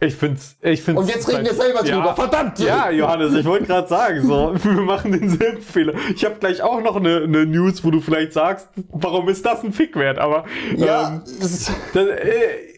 Ich 0.00 0.14
find's, 0.14 0.56
ich 0.62 0.80
find's. 0.82 1.00
Und 1.02 1.08
jetzt 1.08 1.28
reden 1.28 1.44
wir 1.44 1.54
selber 1.54 1.80
drüber, 1.80 2.06
ja, 2.06 2.14
verdammt! 2.14 2.58
Ja, 2.60 2.88
Johannes, 2.88 3.34
ich 3.34 3.44
wollte 3.44 3.66
gerade 3.66 3.88
sagen, 3.88 4.24
so, 4.24 4.54
wir 4.62 4.80
machen 4.82 5.10
denselben 5.10 5.60
Fehler. 5.60 5.94
Ich 6.14 6.24
habe 6.24 6.36
gleich 6.36 6.62
auch 6.62 6.80
noch 6.80 6.94
eine, 6.96 7.22
eine 7.24 7.46
News, 7.46 7.84
wo 7.84 7.90
du 7.90 8.00
vielleicht 8.00 8.32
sagst, 8.32 8.68
warum 8.90 9.28
ist 9.28 9.44
das 9.44 9.64
ein 9.64 9.72
Fick 9.72 9.96
wert? 9.96 10.18
Aber 10.18 10.44
Ja, 10.76 11.08
ähm, 11.08 11.22
das, 11.40 11.68
äh, 11.96 12.04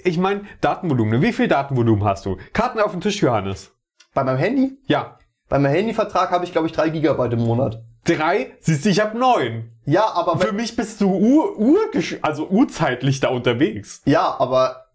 ich 0.02 0.16
meine, 0.16 0.42
Datenvolumen. 0.62 1.20
Wie 1.20 1.32
viel 1.34 1.46
Datenvolumen 1.46 2.04
hast 2.04 2.24
du? 2.24 2.38
Karten 2.54 2.80
auf 2.80 2.92
dem 2.92 3.02
Tisch, 3.02 3.20
Johannes. 3.20 3.70
bei 4.14 4.24
meinem 4.24 4.38
Handy? 4.38 4.78
Ja. 4.86 5.18
Bei 5.50 5.58
meinem 5.58 5.74
Handyvertrag 5.74 6.30
habe 6.30 6.46
ich, 6.46 6.52
glaube 6.52 6.68
ich, 6.68 6.72
drei 6.72 6.88
Gigabyte 6.88 7.34
im 7.34 7.40
Monat. 7.40 7.82
Drei? 8.04 8.52
Siehst 8.60 8.86
du, 8.86 8.88
ich 8.88 9.00
habe 9.00 9.18
neun. 9.18 9.72
Ja, 9.84 10.10
aber 10.14 10.38
Für 10.38 10.52
mich 10.52 10.74
bist 10.74 11.02
du 11.02 11.10
ur, 11.10 11.58
ur, 11.58 11.78
also 12.22 12.46
urzeitlich 12.48 13.20
da 13.20 13.28
unterwegs. 13.28 14.00
ja, 14.06 14.36
aber 14.38 14.86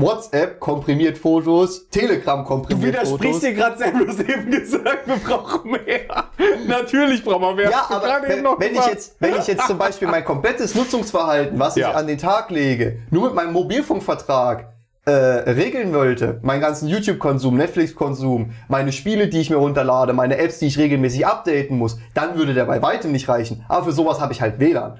WhatsApp 0.00 0.60
komprimiert 0.60 1.18
Fotos, 1.18 1.88
Telegram 1.90 2.40
Du 2.42 2.48
komprimiert 2.48 2.94
widersprichst 2.94 3.24
Fotos. 3.24 3.40
dir 3.40 3.54
gerade 3.54 3.78
selber, 3.78 3.98
du 4.00 4.08
hast 4.08 4.20
eben 4.20 4.50
gesagt, 4.50 5.06
wir 5.06 5.16
brauchen 5.16 5.70
mehr. 5.70 6.24
Natürlich 6.66 7.24
brauchen 7.24 7.42
wir 7.42 7.54
mehr. 7.54 7.70
Ja, 7.70 7.86
du 7.88 7.94
aber 7.94 8.28
wenn, 8.28 8.42
noch 8.42 8.60
wenn 8.60 8.74
ich 8.74 8.86
jetzt, 8.86 9.16
wenn 9.20 9.36
ich 9.36 9.46
jetzt 9.46 9.66
zum 9.66 9.78
Beispiel 9.78 10.08
mein 10.08 10.24
komplettes 10.24 10.74
Nutzungsverhalten, 10.74 11.58
was 11.58 11.76
Ja. 11.76 11.90
ich 11.90 11.96
an 11.96 12.06
den 12.06 12.18
Tag 12.18 12.50
lege, 12.50 13.00
nur 13.10 13.24
mit 13.26 13.34
meinem 13.34 13.52
Mobilfunkvertrag 13.52 14.72
äh, 15.06 15.10
regeln 15.10 15.94
wollte, 15.94 16.38
meinen 16.42 16.60
ganzen 16.60 16.86
YouTube-Konsum, 16.88 17.56
Netflix-Konsum, 17.56 18.50
meine 18.68 18.92
Spiele, 18.92 19.28
die 19.28 19.40
ich 19.40 19.48
mir 19.50 19.56
runterlade, 19.56 20.12
meine 20.12 20.36
Apps, 20.36 20.58
die 20.58 20.66
ich 20.66 20.76
regelmäßig 20.78 21.26
updaten 21.26 21.78
muss, 21.78 21.98
dann 22.14 22.36
würde 22.36 22.52
der 22.52 22.66
bei 22.66 22.82
weitem 22.82 23.12
nicht 23.12 23.28
reichen. 23.28 23.64
Aber 23.68 23.86
für 23.86 23.92
sowas 23.92 24.20
habe 24.20 24.32
ich 24.34 24.42
halt 24.42 24.60
WLAN. 24.60 24.98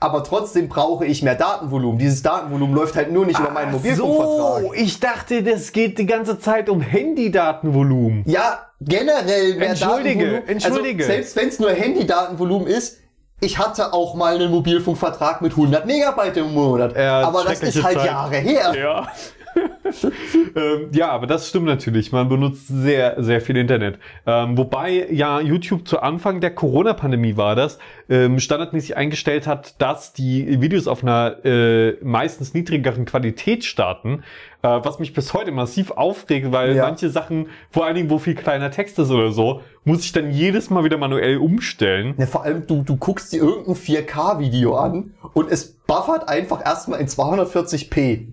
Aber 0.00 0.22
trotzdem 0.24 0.68
brauche 0.68 1.06
ich 1.06 1.22
mehr 1.22 1.34
Datenvolumen. 1.34 1.98
Dieses 1.98 2.22
Datenvolumen 2.22 2.74
läuft 2.74 2.96
halt 2.96 3.12
nur 3.12 3.24
nicht 3.24 3.38
über 3.38 3.50
meinen 3.50 3.72
Mobilfunkvertrag. 3.72 4.62
So, 4.62 4.74
ich 4.74 5.00
dachte, 5.00 5.42
das 5.42 5.72
geht 5.72 5.98
die 5.98 6.06
ganze 6.06 6.38
Zeit 6.38 6.68
um 6.68 6.80
Handydatenvolumen. 6.80 8.24
Ja, 8.26 8.66
generell 8.80 9.54
mehr 9.54 9.70
Entschuldige, 9.70 10.24
Datenvolumen. 10.24 10.48
entschuldige. 10.48 11.04
Also, 11.04 11.14
selbst 11.14 11.36
wenn 11.36 11.48
es 11.48 11.58
nur 11.58 11.70
Handydatenvolumen 11.70 12.66
ist, 12.66 12.98
ich 13.40 13.58
hatte 13.58 13.92
auch 13.92 14.14
mal 14.14 14.34
einen 14.34 14.50
Mobilfunkvertrag 14.50 15.42
mit 15.42 15.52
100 15.52 15.86
Megabyte 15.86 16.38
im 16.38 16.52
Monat. 16.54 16.96
Ja, 16.96 17.22
aber 17.22 17.44
das 17.44 17.62
ist 17.62 17.82
halt 17.82 17.98
Zeit. 17.98 18.06
Jahre 18.06 18.36
her. 18.36 18.74
Ja. 18.76 19.08
ähm, 20.56 20.88
ja, 20.92 21.10
aber 21.10 21.26
das 21.26 21.48
stimmt 21.48 21.66
natürlich. 21.66 22.12
Man 22.12 22.28
benutzt 22.28 22.66
sehr, 22.68 23.22
sehr 23.22 23.40
viel 23.40 23.56
Internet. 23.56 23.98
Ähm, 24.26 24.56
wobei 24.58 25.06
ja 25.10 25.40
YouTube 25.40 25.86
zu 25.86 26.00
Anfang 26.00 26.40
der 26.40 26.54
Corona-Pandemie 26.54 27.36
war 27.36 27.54
das, 27.54 27.78
ähm, 28.08 28.38
standardmäßig 28.40 28.96
eingestellt 28.96 29.46
hat, 29.46 29.80
dass 29.80 30.12
die 30.12 30.60
Videos 30.60 30.86
auf 30.88 31.02
einer 31.02 31.44
äh, 31.44 31.96
meistens 32.02 32.54
niedrigeren 32.54 33.04
Qualität 33.04 33.64
starten, 33.64 34.22
äh, 34.62 34.68
was 34.68 34.98
mich 34.98 35.12
bis 35.12 35.32
heute 35.34 35.52
massiv 35.52 35.90
aufregt, 35.92 36.52
weil 36.52 36.76
Ja. 36.76 36.84
manche 36.84 37.10
Sachen, 37.10 37.48
vor 37.70 37.86
allen 37.86 37.94
Dingen, 37.94 38.10
wo 38.10 38.18
viel 38.18 38.34
kleiner 38.34 38.70
Text 38.70 38.98
ist 38.98 39.10
oder 39.10 39.32
so, 39.32 39.60
muss 39.84 40.04
ich 40.04 40.12
dann 40.12 40.30
jedes 40.30 40.70
Mal 40.70 40.84
wieder 40.84 40.96
manuell 40.98 41.36
umstellen. 41.38 42.14
Ja, 42.18 42.26
vor 42.26 42.42
allem, 42.44 42.66
du, 42.66 42.82
du 42.82 42.96
guckst 42.96 43.32
dir 43.32 43.42
irgendein 43.42 43.74
4K-Video 43.76 44.76
an 44.76 45.14
und 45.34 45.50
es 45.50 45.72
buffert 45.72 46.28
einfach 46.28 46.64
erstmal 46.64 47.00
in 47.00 47.06
240p. 47.06 48.26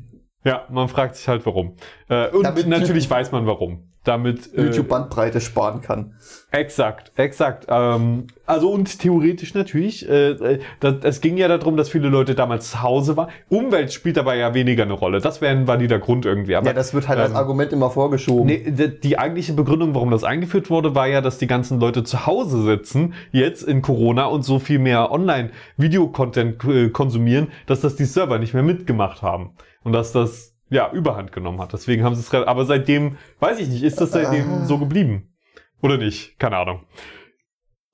Ja, 0.44 0.66
man 0.70 0.88
fragt 0.88 1.16
sich 1.16 1.28
halt 1.28 1.46
warum. 1.46 1.74
Äh, 2.10 2.30
und 2.30 2.44
Damit 2.44 2.68
natürlich 2.68 3.10
weiß 3.10 3.32
man 3.32 3.46
warum. 3.46 3.84
Damit 4.04 4.52
äh, 4.56 4.64
YouTube 4.64 4.88
Bandbreite 4.88 5.40
sparen 5.40 5.82
kann. 5.82 6.16
Exakt, 6.50 7.12
exakt. 7.18 7.68
Ähm, 7.70 8.26
also 8.48 8.72
und 8.72 8.98
theoretisch 8.98 9.54
natürlich, 9.54 10.10
äh, 10.10 10.32
äh, 10.32 10.60
das, 10.80 10.96
es 11.04 11.22
ging 11.22 11.38
ja 11.38 11.48
darum, 11.48 11.78
dass 11.78 11.90
viele 11.90 12.10
Leute 12.10 12.34
damals 12.34 12.72
zu 12.72 12.82
Hause 12.82 13.16
waren. 13.16 13.30
Umwelt 13.50 13.94
spielt 13.94 14.18
dabei 14.18 14.38
ja 14.38 14.56
weniger 14.56 14.84
eine 14.84 14.94
Rolle. 14.94 15.20
Das 15.22 15.40
wäre 15.40 15.56
ein 15.56 15.68
valider 15.68 16.00
Grund 16.00 16.26
irgendwie. 16.26 16.56
Aber 16.56 16.66
Ja, 16.66 16.74
das 16.74 16.96
wird 16.96 17.08
halt 17.08 17.20
als 17.20 17.30
ähm, 17.30 17.38
Argument 17.38 17.72
immer 17.74 17.92
vorgeschoben. 17.92 18.48
Nee, 18.48 18.72
die, 18.72 19.00
die 19.00 19.20
eigentliche 19.20 19.54
Begründung, 19.54 19.94
warum 19.94 20.10
das 20.10 20.24
eingeführt 20.24 20.72
wurde, 20.72 20.96
war 20.96 21.06
ja, 21.06 21.22
dass 21.22 21.38
die 21.38 21.48
ganzen 21.48 21.80
Leute 21.80 22.04
zu 22.04 22.26
Hause 22.26 22.64
sitzen, 22.64 23.14
jetzt 23.32 23.62
in 23.62 23.84
Corona 23.84 24.26
und 24.26 24.42
so 24.42 24.58
viel 24.58 24.80
mehr 24.80 25.12
Online-Video-Content 25.12 26.64
äh, 26.64 26.90
konsumieren, 26.90 27.50
dass 27.68 27.82
das 27.82 27.98
die 27.98 28.06
Server 28.06 28.40
nicht 28.40 28.56
mehr 28.56 28.64
mitgemacht 28.64 29.22
haben. 29.22 29.52
Und 29.84 29.94
dass 29.94 30.12
das, 30.12 30.56
ja, 30.70 30.92
Überhand 30.92 31.32
genommen 31.32 31.60
hat. 31.60 31.74
Deswegen 31.74 32.04
haben 32.04 32.16
sie 32.16 32.22
es, 32.22 32.34
aber 32.34 32.66
seitdem, 32.66 33.18
weiß 33.40 33.60
ich 33.60 33.68
nicht, 33.68 33.84
ist 33.84 34.00
das 34.00 34.12
seitdem 34.12 34.66
so 34.66 34.78
geblieben? 34.78 35.34
Oder 35.82 35.98
nicht? 35.98 36.40
Keine 36.40 36.58
Ahnung. 36.58 36.86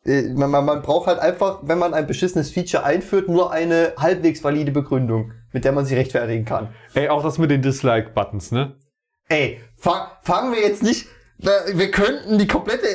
Äh, 0.06 0.24
Man, 0.34 0.51
man, 0.51 0.65
man 0.65 0.82
braucht 0.82 1.08
halt 1.08 1.20
einfach, 1.20 1.60
wenn 1.63 1.79
man 1.79 1.94
ein 1.94 2.06
beschissenes 2.08 2.51
Feature 2.51 2.84
einführt, 2.84 3.29
nur 3.29 3.51
eine 3.51 3.94
halbwegs 3.98 4.44
valide 4.44 4.72
Begründung, 4.72 5.32
mit 5.53 5.65
der 5.65 5.72
man 5.72 5.86
sich 5.86 5.98
rechtfertigen 5.98 6.46
kann. 6.46 6.70
Ey, 6.94 7.10
auch 7.10 7.24
das 7.24 7.38
mit 7.38 7.50
den 7.50 7.62
Dislike-Buttons, 7.62 8.51
ne? 8.51 8.77
Ey, 9.29 9.60
fang, 9.75 10.08
fangen 10.22 10.53
wir 10.53 10.62
jetzt 10.62 10.84
nicht. 10.84 11.08
Wir 11.39 11.91
könnten 11.91 12.38
die 12.38 12.48
komplette 12.48 12.88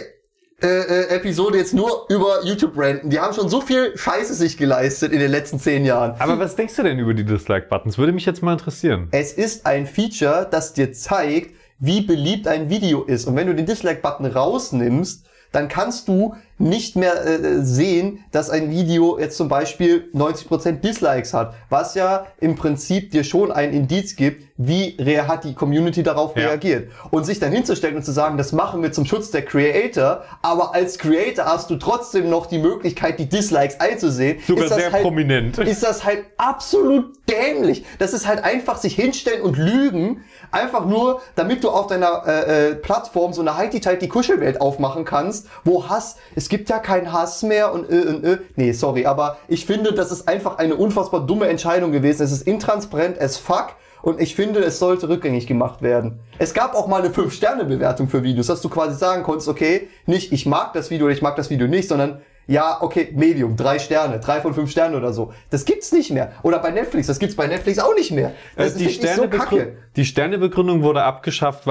äh, 0.63 0.67
äh, 0.67 1.17
Episode 1.17 1.59
jetzt 1.59 1.75
nur 1.75 2.07
über 2.09 2.45
YouTube 2.45 2.73
ranten. 2.77 3.11
Die 3.11 3.19
haben 3.19 3.35
schon 3.35 3.49
so 3.49 3.61
viel 3.61 3.97
Scheiße 3.97 4.35
sich 4.35 4.57
geleistet 4.57 5.13
in 5.13 5.19
den 5.19 5.31
letzten 5.31 5.59
zehn 5.59 5.85
Jahren. 5.85 6.15
Aber 6.19 6.39
was 6.39 6.55
denkst 6.55 6.77
du 6.77 6.83
denn 6.83 6.99
über 6.99 7.15
die 7.15 7.25
Dislike-Buttons? 7.25 7.99
Würde 7.99 8.13
mich 8.13 8.27
jetzt 8.27 8.43
mal 8.43 8.53
interessieren. 8.53 9.09
Es 9.11 9.33
ist 9.33 9.67
ein 9.67 9.87
Feature, 9.87 10.47
das 10.51 10.73
dir 10.73 10.93
zeigt, 10.93 11.55
wie 11.79 12.01
beliebt 12.01 12.47
ein 12.47 12.71
Video 12.71 13.03
ist. 13.03 13.27
Und 13.27 13.35
wenn 13.37 13.49
du 13.49 13.55
den 13.55 13.67
Dislike-Button 13.67 14.27
rausnimmst, 14.27 15.27
dann 15.53 15.69
kannst 15.69 16.09
du 16.09 16.35
nicht 16.59 16.97
mehr 16.97 17.27
äh, 17.27 17.63
sehen, 17.65 18.25
dass 18.31 18.49
ein 18.49 18.71
Video 18.71 19.19
jetzt 19.19 19.37
zum 19.37 19.49
Beispiel 19.49 20.09
90% 20.15 20.81
Dislikes 20.81 21.35
hat, 21.35 21.55
was 21.69 21.95
ja 21.95 22.27
im 22.41 22.55
Prinzip 22.55 23.11
dir 23.11 23.25
schon 23.25 23.51
ein 23.51 23.73
Indiz 23.73 24.15
gibt, 24.17 24.45
wie 24.57 24.97
hat 25.27 25.45
die 25.45 25.55
Community 25.55 26.03
darauf 26.05 26.37
Ja. 26.37 26.49
reagiert. 26.49 26.91
Und 27.11 27.25
sich 27.27 27.41
dann 27.41 27.51
hinzustellen 27.53 27.97
und 27.97 28.05
zu 28.05 28.13
sagen, 28.13 28.39
das 28.39 28.53
machen 28.53 28.83
wir 28.83 28.93
zum 28.93 29.05
Schutz 29.07 29.31
der 29.33 29.45
Creator, 29.45 30.23
aber 30.41 30.75
als 30.75 30.99
Creator 30.99 31.47
hast 31.47 31.69
du 31.71 31.77
trotzdem 31.77 32.31
noch 32.31 32.47
die 32.47 32.59
Möglichkeit, 32.59 33.19
die 33.19 33.29
Dislikes 33.29 33.81
einzusehen. 33.81 34.39
Sogar 34.47 34.69
sehr 34.69 34.93
halt, 34.93 35.03
prominent. 35.03 35.59
ist 35.59 35.83
das 35.83 36.05
halt 36.05 36.21
absolut 36.37 37.07
dämlich. 37.29 37.85
Das 37.99 38.13
ist 38.13 38.27
halt 38.27 38.45
einfach 38.45 38.77
sich 38.77 38.95
hinstellen 38.95 39.43
und 39.43 39.59
lügen, 39.59 40.23
einfach 40.53 40.85
nur, 40.85 41.21
damit 41.35 41.65
du 41.65 41.71
auf 41.71 41.89
deiner 41.89 42.23
äh, 42.27 42.71
äh, 42.71 42.75
Plattform 42.75 43.33
so 43.33 43.41
eine 43.41 43.57
heiti 43.57 43.81
Kuschelwelt 44.09 44.61
aufmachen 44.61 45.05
kannst, 45.05 45.49
wo 45.65 45.89
Hass, 45.89 46.17
es 46.37 46.49
gibt 46.49 46.69
ja 46.69 46.79
keinen 46.79 47.13
Hass 47.13 47.43
mehr 47.43 47.73
und 47.73 47.91
äh, 47.91 48.09
und 48.09 48.25
äh. 48.25 48.39
Nee, 48.57 48.73
sorry, 48.73 49.07
aber 49.07 49.39
ich 49.49 49.67
finde, 49.67 49.93
das 49.93 50.13
ist 50.13 50.29
einfach 50.29 50.59
eine 50.59 50.77
unfassbar 50.77 51.27
dumme 51.27 51.49
Entscheidung 51.49 51.93
gewesen. 51.93 52.23
Es 52.23 52.33
ist 52.33 52.47
intransparent 52.47 53.21
as 53.21 53.37
fuck. 53.37 53.75
Und 54.03 54.21
ich 54.21 54.35
finde, 54.35 54.59
es 54.59 54.81
sollte 54.81 55.09
rückgängig 55.09 55.47
gemacht 55.47 55.81
werden. 55.81 56.19
Es 56.41 56.55
gab 56.55 56.75
auch 56.75 56.89
mal 56.89 57.03
eine 57.03 57.15
5-Sterne-Bewertung 57.15 58.09
für 58.09 58.25
Videos, 58.25 58.49
dass 58.49 58.61
du 58.61 58.69
quasi 58.69 58.97
sagen 58.97 59.23
konntest, 59.23 59.49
okay, 59.49 59.89
nicht 60.07 60.33
ich 60.33 60.45
mag 60.45 60.73
das 60.73 60.91
Video 60.91 61.07
oder 61.07 61.15
ich 61.15 61.23
mag 61.23 61.37
das 61.37 61.51
Video 61.51 61.69
nicht, 61.69 61.89
sondern 61.89 62.21
ja, 62.47 62.79
okay, 62.81 63.13
Medium, 63.15 63.57
drei 63.57 63.79
Sterne, 63.79 64.19
drei 64.21 64.41
von 64.41 64.55
fünf 64.55 64.71
Sternen 64.71 64.95
oder 64.95 65.13
so. 65.13 65.33
Das 65.51 65.65
gibt's 65.65 65.93
nicht 65.93 66.11
mehr. 66.11 66.33
Oder 66.43 66.59
bei 66.59 66.71
Netflix, 66.71 67.07
das 67.07 67.19
gibt's 67.19 67.37
bei 67.37 67.47
Netflix 67.47 67.79
auch 67.79 67.95
nicht 67.95 68.11
mehr. 68.11 68.33
Das 68.57 68.75
Äh, 68.75 68.79
die, 68.79 68.85
ist 68.87 69.17
so 69.17 69.29
kacke. 69.29 69.77
die 69.97 70.05
Sternebegründung 70.05 70.83
wurde 70.83 71.03
abgeschafft. 71.03 71.65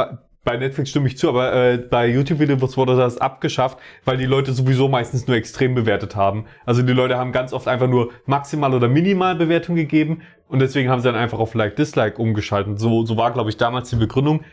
Bei 0.44 0.58
Netflix 0.58 0.90
stimme 0.90 1.08
ich 1.08 1.18
zu, 1.20 1.30
aber 1.30 1.54
äh, 1.54 1.78
bei 1.78 2.08
YouTube-Videos 2.08 2.76
wurde 2.76 2.96
das 2.98 3.20
abgeschafft, 3.20 3.78
weil 4.06 4.18
die 4.18 4.26
Leute 4.26 4.54
sowieso 4.54 4.88
meistens 4.88 5.28
nur 5.28 5.38
extrem 5.38 5.76
bewertet 5.76 6.16
haben. 6.16 6.46
Also 6.66 6.82
die 6.82 6.94
Leute 6.94 7.16
haben 7.18 7.32
ganz 7.32 7.54
oft 7.54 7.68
einfach 7.68 7.88
nur 7.88 8.10
maximal 8.26 8.74
oder 8.74 8.88
minimal 8.88 9.36
Bewertung 9.36 9.76
gegeben 9.76 10.24
und 10.48 10.58
deswegen 10.60 10.90
haben 10.90 11.00
sie 11.00 11.06
dann 11.12 11.16
einfach 11.16 11.38
auf 11.38 11.54
Like-Dislike 11.54 12.18
umgeschaltet. 12.18 12.80
So, 12.80 13.06
so 13.06 13.18
war, 13.18 13.32
glaube 13.32 13.52
ich, 13.52 13.58
damals 13.58 13.90
die 13.92 13.98
Begründung. 13.98 14.44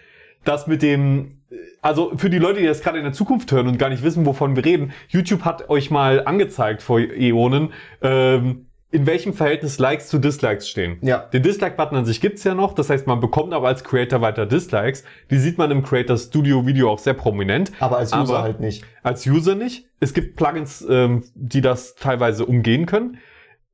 Das 0.45 0.67
mit 0.67 0.83
dem, 0.83 1.39
also 1.83 2.13
für 2.17 2.31
die 2.31 2.39
Leute, 2.39 2.61
die 2.61 2.67
das 2.67 2.81
gerade 2.81 2.99
in 2.99 3.05
der 3.05 3.13
Zukunft 3.13 3.51
hören 3.53 3.69
und 3.69 3.79
gar 3.79 3.89
nicht 3.91 4.03
wissen, 4.03 4.27
wovon 4.27 4.57
wir 4.57 4.65
reden, 4.65 4.93
YouTube 5.09 5.45
hat 5.45 5.69
euch 5.69 5.91
mal 5.91 6.25
angezeigt 6.25 6.83
vor 6.83 7.01
Äonen, 7.01 7.73
ähm, 8.03 8.67
in 8.91 9.07
welchem 9.07 9.35
Verhältnis 9.35 9.79
Likes 9.79 10.09
zu 10.09 10.19
Dislikes 10.19 10.69
stehen. 10.69 10.97
Ja. 11.03 11.19
Den 11.19 11.43
Dislike-Button 11.43 11.99
an 11.99 12.05
sich 12.07 12.23
gibt's 12.23 12.43
ja 12.45 12.55
noch, 12.55 12.75
das 12.75 12.89
heißt, 12.89 13.07
man 13.07 13.21
bekommt 13.21 13.53
aber 13.53 13.69
als 13.69 13.85
Creator 13.85 14.23
weiter 14.23 14.47
Dislikes. 14.47 15.05
Die 15.31 15.37
sieht 15.37 15.59
man 15.59 15.71
im 15.71 15.83
Creator 15.83 16.17
Studio 16.17 16.67
Video 16.67 16.91
auch 16.91 16.99
sehr 16.99 17.13
prominent. 17.13 17.71
Aber 17.81 17.99
als 17.99 18.13
User 18.13 18.35
Aber 18.35 18.43
halt 18.43 18.61
nicht. 18.61 18.85
Als 19.03 19.27
User 19.27 19.55
nicht. 19.55 19.87
Es 20.01 20.15
gibt 20.15 20.37
Plugins, 20.37 20.87
ähm, 20.89 21.25
die 21.35 21.61
das 21.61 21.97
teilweise 21.97 22.47
umgehen 22.47 22.87
können. 22.87 23.19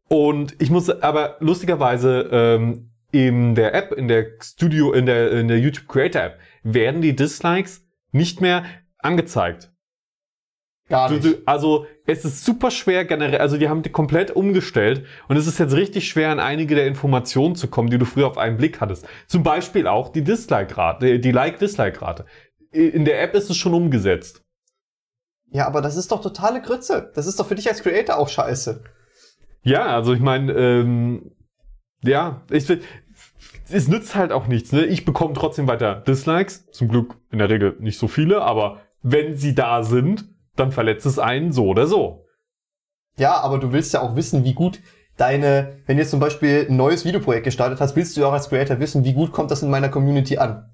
Und 0.09 0.57
ich 0.61 0.71
muss 0.71 0.91
aber 0.91 1.37
lustigerweise 1.39 2.29
ähm, 2.33 2.91
in 3.13 3.55
der 3.55 3.73
App, 3.75 3.93
in 3.93 4.09
der 4.09 4.27
Studio, 4.43 4.93
in 4.93 5.07
der, 5.07 5.31
in 5.31 5.47
der 5.47 5.61
YouTube 5.61 5.87
Creator 5.87 6.23
App, 6.23 6.39
werden 6.65 7.01
die 7.03 7.15
Dislikes 7.15 7.87
nicht 8.11 8.41
mehr 8.41 8.65
angezeigt. 8.99 9.71
Gar 10.89 11.09
Du, 11.09 11.15
nicht. 11.15 11.25
du, 11.25 11.43
also 11.47 11.87
es 12.07 12.25
ist 12.25 12.45
super 12.45 12.71
schwer 12.71 13.05
generell, 13.05 13.39
also 13.39 13.57
die 13.57 13.69
haben 13.69 13.83
die 13.83 13.91
komplett 13.91 14.31
umgestellt 14.31 15.07
und 15.29 15.37
es 15.37 15.47
ist 15.47 15.59
jetzt 15.59 15.75
richtig 15.75 16.09
schwer 16.09 16.31
an 16.31 16.41
einige 16.41 16.75
der 16.75 16.87
Informationen 16.87 17.55
zu 17.57 17.69
kommen, 17.69 17.89
die 17.89 17.99
du 17.99 18.05
früher 18.05 18.27
auf 18.27 18.37
einen 18.37 18.59
Blick 18.59 18.81
hattest. 18.81 19.07
Zum 19.27 19.43
Beispiel 19.43 19.87
auch 19.87 20.11
die 20.11 20.23
Dislike-Rate, 20.23 21.21
die 21.21 21.33
Like-Dislike-Rate. 21.33 22.27
In 22.73 23.05
der 23.05 23.23
App 23.23 23.35
ist 23.35 23.49
es 23.49 23.57
schon 23.57 23.73
umgesetzt. 23.73 24.43
Ja, 25.51 25.67
aber 25.67 25.81
das 25.81 25.97
ist 25.97 26.11
doch 26.11 26.21
totale 26.21 26.61
Grütze. 26.61 27.13
Das 27.15 27.27
ist 27.27 27.39
doch 27.39 27.47
für 27.47 27.55
dich 27.55 27.69
als 27.69 27.83
Creator 27.83 28.19
auch 28.19 28.29
scheiße. 28.29 28.83
Ja, 29.63 29.87
also 29.87 30.13
ich 30.13 30.21
meine, 30.21 30.53
ähm, 30.53 31.31
ja, 32.03 32.43
ich 32.51 32.67
es 33.71 33.89
nützt 33.89 34.15
halt 34.15 34.33
auch 34.33 34.47
nichts. 34.47 34.73
Ne? 34.73 34.85
Ich 34.85 35.05
bekomme 35.05 35.35
trotzdem 35.35 35.67
weiter 35.67 35.97
Dislikes. 35.97 36.71
Zum 36.71 36.89
Glück 36.89 37.17
in 37.31 37.39
der 37.39 37.51
Regel 37.51 37.77
nicht 37.81 37.99
so 37.99 38.09
viele, 38.09 38.43
aber 38.43 38.81
wenn 39.03 39.37
sie 39.37 39.55
da 39.55 39.83
sind, 39.83 40.27
dann 40.57 40.73
verletzt 40.73 41.07
es 41.07 41.19
einen 41.19 41.53
so 41.53 41.67
oder 41.67 41.87
so. 41.87 42.27
Ja, 43.17 43.41
aber 43.41 43.59
du 43.59 43.73
willst 43.73 43.95
ja 43.95 44.01
auch 44.01 44.17
wissen, 44.17 44.45
wie 44.45 44.55
gut 44.55 44.81
deine, 45.17 45.77
wenn 45.87 45.97
du 45.97 46.03
jetzt 46.03 46.11
zum 46.11 46.21
Beispiel 46.21 46.67
ein 46.69 46.77
neues 46.77 47.05
Videoprojekt 47.05 47.45
gestartet 47.45 47.81
hast, 47.81 47.95
willst 47.97 48.17
du 48.17 48.23
ja 48.23 48.29
auch 48.29 48.33
als 48.33 48.49
Creator 48.49 48.81
wissen, 48.81 49.05
wie 49.05 49.13
gut 49.13 49.33
kommt 49.33 49.51
das 49.51 49.63
in 49.63 49.71
meiner 49.71 49.89
Community 49.89 50.39
an. 50.39 50.69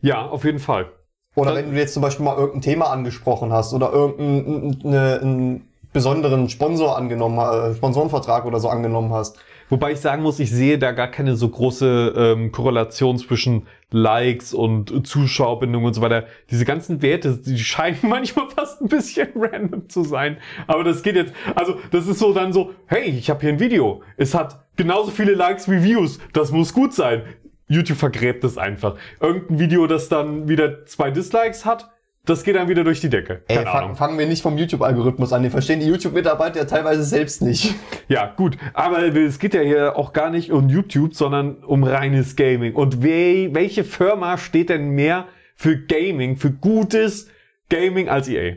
Ja, 0.00 0.26
auf 0.26 0.44
jeden 0.44 0.60
Fall. 0.60 0.92
Oder 1.34 1.54
wenn 1.54 1.72
du 1.72 1.76
jetzt 1.76 1.94
zum 1.94 2.02
Beispiel 2.02 2.24
mal 2.24 2.36
irgendein 2.36 2.60
Thema 2.60 2.90
angesprochen 2.90 3.52
hast 3.52 3.72
oder 3.72 3.92
irgendeinen 3.92 5.68
besonderen 5.92 6.48
Sponsor 6.48 6.96
angenommen, 6.96 7.38
äh, 7.38 7.74
Sponsorenvertrag 7.74 8.44
oder 8.44 8.60
so 8.60 8.68
angenommen 8.68 9.12
hast. 9.12 9.38
Wobei 9.68 9.92
ich 9.92 10.00
sagen 10.00 10.22
muss, 10.22 10.38
ich 10.40 10.50
sehe 10.50 10.78
da 10.78 10.92
gar 10.92 11.08
keine 11.08 11.36
so 11.36 11.48
große 11.48 12.14
ähm, 12.16 12.52
Korrelation 12.52 13.18
zwischen 13.18 13.66
Likes 13.90 14.52
und 14.52 15.06
Zuschauerbindung 15.06 15.84
und 15.84 15.94
so 15.94 16.00
weiter. 16.00 16.26
Diese 16.50 16.64
ganzen 16.64 17.00
Werte, 17.00 17.36
die 17.38 17.58
scheinen 17.58 17.98
manchmal 18.02 18.48
fast 18.50 18.82
ein 18.82 18.88
bisschen 18.88 19.28
random 19.36 19.88
zu 19.88 20.04
sein. 20.04 20.36
Aber 20.66 20.84
das 20.84 21.02
geht 21.02 21.16
jetzt, 21.16 21.32
also 21.54 21.78
das 21.90 22.06
ist 22.06 22.18
so 22.18 22.32
dann 22.32 22.52
so, 22.52 22.72
hey, 22.86 23.04
ich 23.04 23.30
habe 23.30 23.40
hier 23.40 23.50
ein 23.50 23.60
Video. 23.60 24.02
Es 24.16 24.34
hat 24.34 24.64
genauso 24.76 25.10
viele 25.10 25.34
Likes 25.34 25.70
wie 25.70 25.82
Views. 25.82 26.18
Das 26.32 26.50
muss 26.50 26.72
gut 26.72 26.92
sein. 26.92 27.22
YouTube 27.68 27.98
vergräbt 27.98 28.44
es 28.44 28.58
einfach. 28.58 28.96
Irgendein 29.20 29.58
Video, 29.58 29.86
das 29.86 30.08
dann 30.08 30.48
wieder 30.48 30.84
zwei 30.86 31.10
Dislikes 31.10 31.64
hat, 31.64 31.93
das 32.26 32.42
geht 32.44 32.56
dann 32.56 32.68
wieder 32.68 32.84
durch 32.84 33.00
die 33.00 33.10
Decke. 33.10 33.42
Ey, 33.48 33.56
Keine 33.56 33.66
fang, 33.70 33.82
Ahnung. 33.84 33.96
fangen 33.96 34.18
wir 34.18 34.26
nicht 34.26 34.42
vom 34.42 34.56
YouTube-Algorithmus 34.56 35.32
an. 35.32 35.42
Den 35.42 35.50
verstehen 35.50 35.80
die 35.80 35.86
YouTube-Mitarbeiter 35.86 36.60
ja 36.60 36.64
teilweise 36.64 37.04
selbst 37.04 37.42
nicht. 37.42 37.74
Ja, 38.08 38.32
gut. 38.36 38.56
Aber 38.72 39.02
es 39.14 39.38
geht 39.38 39.54
ja 39.54 39.60
hier 39.62 39.96
auch 39.96 40.12
gar 40.12 40.30
nicht 40.30 40.50
um 40.52 40.68
YouTube, 40.68 41.14
sondern 41.14 41.62
um 41.64 41.84
reines 41.84 42.36
Gaming. 42.36 42.74
Und 42.74 43.02
we 43.02 43.50
welche 43.54 43.84
Firma 43.84 44.38
steht 44.38 44.68
denn 44.70 44.90
mehr 44.90 45.26
für 45.54 45.78
Gaming, 45.78 46.36
für 46.36 46.50
gutes 46.50 47.28
Gaming 47.68 48.08
als 48.08 48.28
EA? 48.28 48.56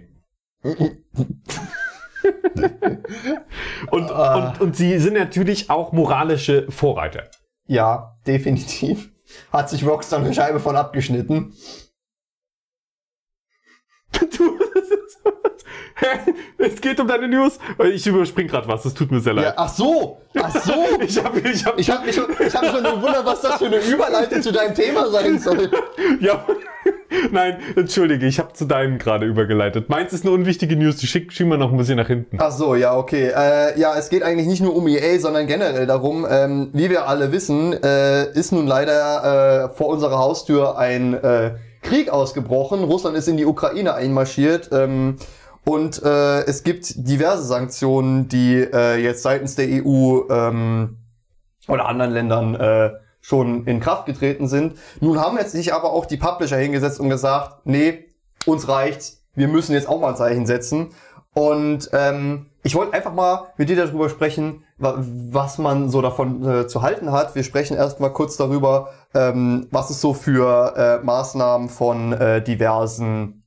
und, 3.92 4.12
Ah. 4.12 4.50
und, 4.52 4.62
und 4.62 4.76
sie 4.76 4.98
sind 5.00 5.14
natürlich 5.14 5.70
auch 5.70 5.92
moralische 5.94 6.66
Vorreiter. 6.70 7.24
Ja, 7.68 8.18
definitiv. 8.26 9.10
Hat 9.52 9.70
sich 9.70 9.86
Rockstar 9.86 10.20
eine 10.20 10.34
Scheibe 10.34 10.60
von 10.60 10.76
abgeschnitten. 10.76 11.54
Du, 14.38 14.58
Hä? 15.96 16.32
es 16.60 16.80
geht 16.80 17.00
um 17.00 17.08
deine 17.08 17.28
News. 17.28 17.58
Ich 17.92 18.06
überspring 18.06 18.48
gerade 18.48 18.68
was, 18.68 18.86
es 18.86 18.94
tut 18.94 19.12
mir 19.12 19.20
sehr 19.20 19.34
Ja, 19.34 19.42
leid. 19.42 19.54
ach 19.58 19.70
so, 19.70 20.22
ach 20.40 20.56
so. 20.62 20.74
Ich 21.02 21.18
habe 21.24 21.40
ich 21.40 21.66
hab, 21.66 21.78
Ich 21.80 21.90
habe 21.90 22.06
mich 22.06 22.16
schon, 22.16 22.26
ich 22.40 22.56
hab 22.56 22.66
schon 22.66 22.84
gewundert, 22.84 23.26
was 23.26 23.42
das 23.42 23.56
für 23.58 23.66
eine 23.66 23.78
Überleitung 23.78 24.42
zu 24.42 24.52
deinem 24.52 24.76
Thema 24.76 25.08
sein 25.10 25.40
soll. 25.40 25.70
Ja, 26.22 26.46
nein, 27.32 27.58
entschuldige, 27.76 28.26
ich 28.28 28.40
habe 28.40 28.54
zu 28.54 28.66
deinem 28.66 28.98
gerade 28.98 29.26
übergeleitet. 29.26 29.90
Meins 29.90 30.14
ist 30.14 30.24
eine 30.26 30.34
unwichtige 30.34 30.76
News, 30.76 30.98
die 30.98 31.08
schick- 31.08 31.32
schieben 31.32 31.52
wir 31.52 31.58
noch 31.58 31.72
ein 31.72 31.78
bisschen 31.78 31.98
nach 31.98 32.08
hinten. 32.08 32.38
Ach 32.40 32.52
so, 32.52 32.76
ja, 32.76 32.96
okay. 32.96 33.32
Äh, 33.36 33.78
ja, 33.80 33.96
es 33.98 34.10
geht 34.10 34.24
eigentlich 34.24 34.48
nicht 34.48 34.62
nur 34.62 34.76
um 34.76 34.88
EA, 34.88 35.20
sondern 35.20 35.48
generell 35.48 35.86
darum, 35.86 36.26
ähm, 36.30 36.70
wie 36.74 36.90
wir 36.90 37.08
alle 37.08 37.32
wissen, 37.32 37.74
äh, 37.74 38.32
ist 38.32 38.52
nun 38.52 38.68
leider 38.68 39.66
äh, 39.74 39.76
vor 39.76 39.88
unserer 39.88 40.18
Haustür 40.18 40.78
ein 40.78 41.14
äh, 41.16 41.52
Krieg 41.88 42.10
ausgebrochen. 42.10 42.84
Russland 42.84 43.16
ist 43.18 43.28
in 43.28 43.38
die 43.38 43.46
Ukraine 43.46 43.94
einmarschiert. 43.94 44.70
Ähm, 44.72 45.16
und 45.64 46.02
äh, 46.04 46.44
es 46.46 46.64
gibt 46.64 47.08
diverse 47.08 47.44
Sanktionen, 47.44 48.28
die 48.28 48.56
äh, 48.56 48.98
jetzt 48.98 49.24
seitens 49.24 49.56
der 49.56 49.68
EU 49.68 50.22
ähm, 50.30 50.98
oder 51.68 51.88
anderen 51.88 52.12
Ländern 52.12 52.56
äh, 52.56 52.92
schon 53.22 53.66
in 53.66 53.80
Kraft 53.80 54.06
getreten 54.06 54.48
sind. 54.48 54.78
Nun 55.00 55.20
haben 55.20 55.38
jetzt 55.38 55.52
sich 55.52 55.74
aber 55.74 55.92
auch 55.92 56.06
die 56.06 56.18
Publisher 56.18 56.58
hingesetzt 56.58 57.00
und 57.00 57.10
gesagt, 57.10 57.66
nee, 57.66 58.06
uns 58.46 58.68
reicht's, 58.68 59.26
wir 59.36 59.48
müssen 59.48 59.74
jetzt 59.74 59.88
auch 59.88 60.00
mal 60.00 60.10
ein 60.10 60.16
Zeichen 60.16 60.46
setzen. 60.46 60.90
Und 61.34 61.90
ähm, 61.94 62.48
ich 62.68 62.76
wollte 62.76 62.92
einfach 62.92 63.14
mal 63.14 63.54
mit 63.56 63.70
dir 63.70 63.78
darüber 63.78 64.10
sprechen, 64.10 64.66
wa 64.78 64.96
was 64.98 65.58
man 65.58 65.90
so 65.90 66.02
davon 66.02 66.46
äh, 66.46 66.68
zu 66.68 66.82
halten 66.82 67.14
hat. 67.14 67.34
Wir 67.34 67.44
sprechen 67.44 67.78
erstmal 67.78 68.12
kurz 68.12 68.36
darüber, 68.36 68.90
ähm, 69.14 69.68
was 69.72 69.90
es 69.90 70.02
so 70.02 70.14
für 70.14 70.76
äh, 70.76 71.06
Maßnahmen 71.06 71.70
von 71.70 72.12
äh, 72.12 72.44
diversen 72.44 73.46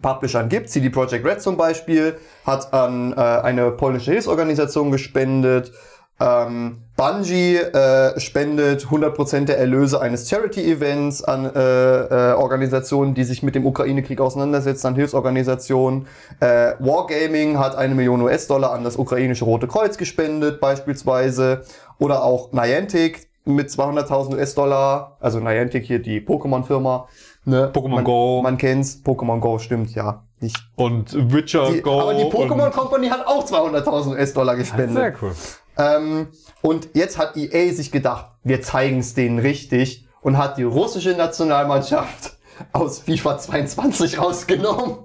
Publishern 0.00 0.48
gibt. 0.48 0.70
CD 0.70 0.88
Projekt 0.88 1.26
Red 1.26 1.42
zum 1.42 1.56
Beispiel 1.56 2.16
hat 2.46 2.72
an 2.72 3.12
äh, 3.12 3.16
eine 3.16 3.72
polnische 3.72 4.12
Hilfsorganisation 4.12 4.92
gespendet. 4.92 5.72
Ähm, 6.20 6.82
Bungie 6.96 7.56
äh, 7.56 8.18
spendet 8.18 8.86
100% 8.86 9.44
der 9.44 9.58
Erlöse 9.58 10.00
eines 10.00 10.28
Charity-Events 10.28 11.22
an 11.22 11.44
äh, 11.44 12.30
äh, 12.30 12.32
Organisationen, 12.32 13.14
die 13.14 13.22
sich 13.22 13.44
mit 13.44 13.54
dem 13.54 13.64
Ukraine-Krieg 13.64 14.20
auseinandersetzen, 14.20 14.88
an 14.88 14.94
Hilfsorganisationen. 14.96 16.08
Äh, 16.40 16.72
Wargaming 16.80 17.58
hat 17.58 17.76
eine 17.76 17.94
Million 17.94 18.20
US-Dollar 18.22 18.72
an 18.72 18.82
das 18.82 18.96
ukrainische 18.96 19.44
Rote 19.44 19.68
Kreuz 19.68 19.96
gespendet 19.96 20.60
beispielsweise. 20.60 21.62
Oder 22.00 22.24
auch 22.24 22.52
Niantic 22.52 23.28
mit 23.44 23.68
200.000 23.68 24.34
US-Dollar. 24.34 25.16
Also 25.20 25.38
Niantic 25.38 25.84
hier 25.84 26.00
die 26.00 26.20
Pokémon-Firma. 26.20 27.06
Ne? 27.44 27.70
Pokémon 27.72 27.88
man, 27.88 28.04
Go. 28.04 28.42
Man 28.42 28.58
kennt's. 28.58 29.00
Pokémon 29.04 29.38
Go 29.38 29.58
stimmt, 29.58 29.94
ja. 29.94 30.24
Nicht. 30.40 30.56
Und 30.74 31.32
Witcher 31.32 31.70
Die, 31.70 31.80
Go. 31.80 32.00
aber 32.00 32.14
die 32.14 32.24
Pokémon 32.24 32.70
Company 32.70 33.08
hat 33.08 33.26
auch 33.26 33.44
200.000 33.44 34.10
US-Dollar 34.10 34.56
gespendet. 34.56 34.96
Sehr 34.96 35.14
cool. 35.22 35.32
Ähm, 35.78 36.28
und 36.60 36.90
jetzt 36.94 37.18
hat 37.18 37.36
EA 37.36 37.72
sich 37.72 37.92
gedacht, 37.92 38.32
wir 38.42 38.60
zeigen 38.62 38.98
es 38.98 39.14
denen 39.14 39.38
richtig 39.38 40.06
und 40.20 40.36
hat 40.36 40.58
die 40.58 40.64
russische 40.64 41.12
Nationalmannschaft 41.12 42.36
aus 42.72 43.00
FIFA 43.00 43.38
22 43.38 44.18
rausgenommen. 44.18 44.98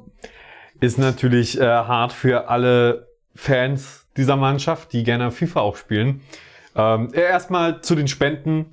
Ist 0.79 0.97
natürlich 0.97 1.59
äh, 1.59 1.63
hart 1.63 2.11
für 2.11 2.49
alle 2.49 3.07
Fans 3.35 4.07
dieser 4.17 4.35
Mannschaft, 4.35 4.93
die 4.93 5.03
gerne 5.03 5.31
FIFA 5.31 5.61
auch 5.61 5.75
spielen. 5.75 6.21
Ähm, 6.75 7.11
erstmal 7.13 7.81
zu 7.81 7.95
den 7.95 8.07
Spenden. 8.07 8.67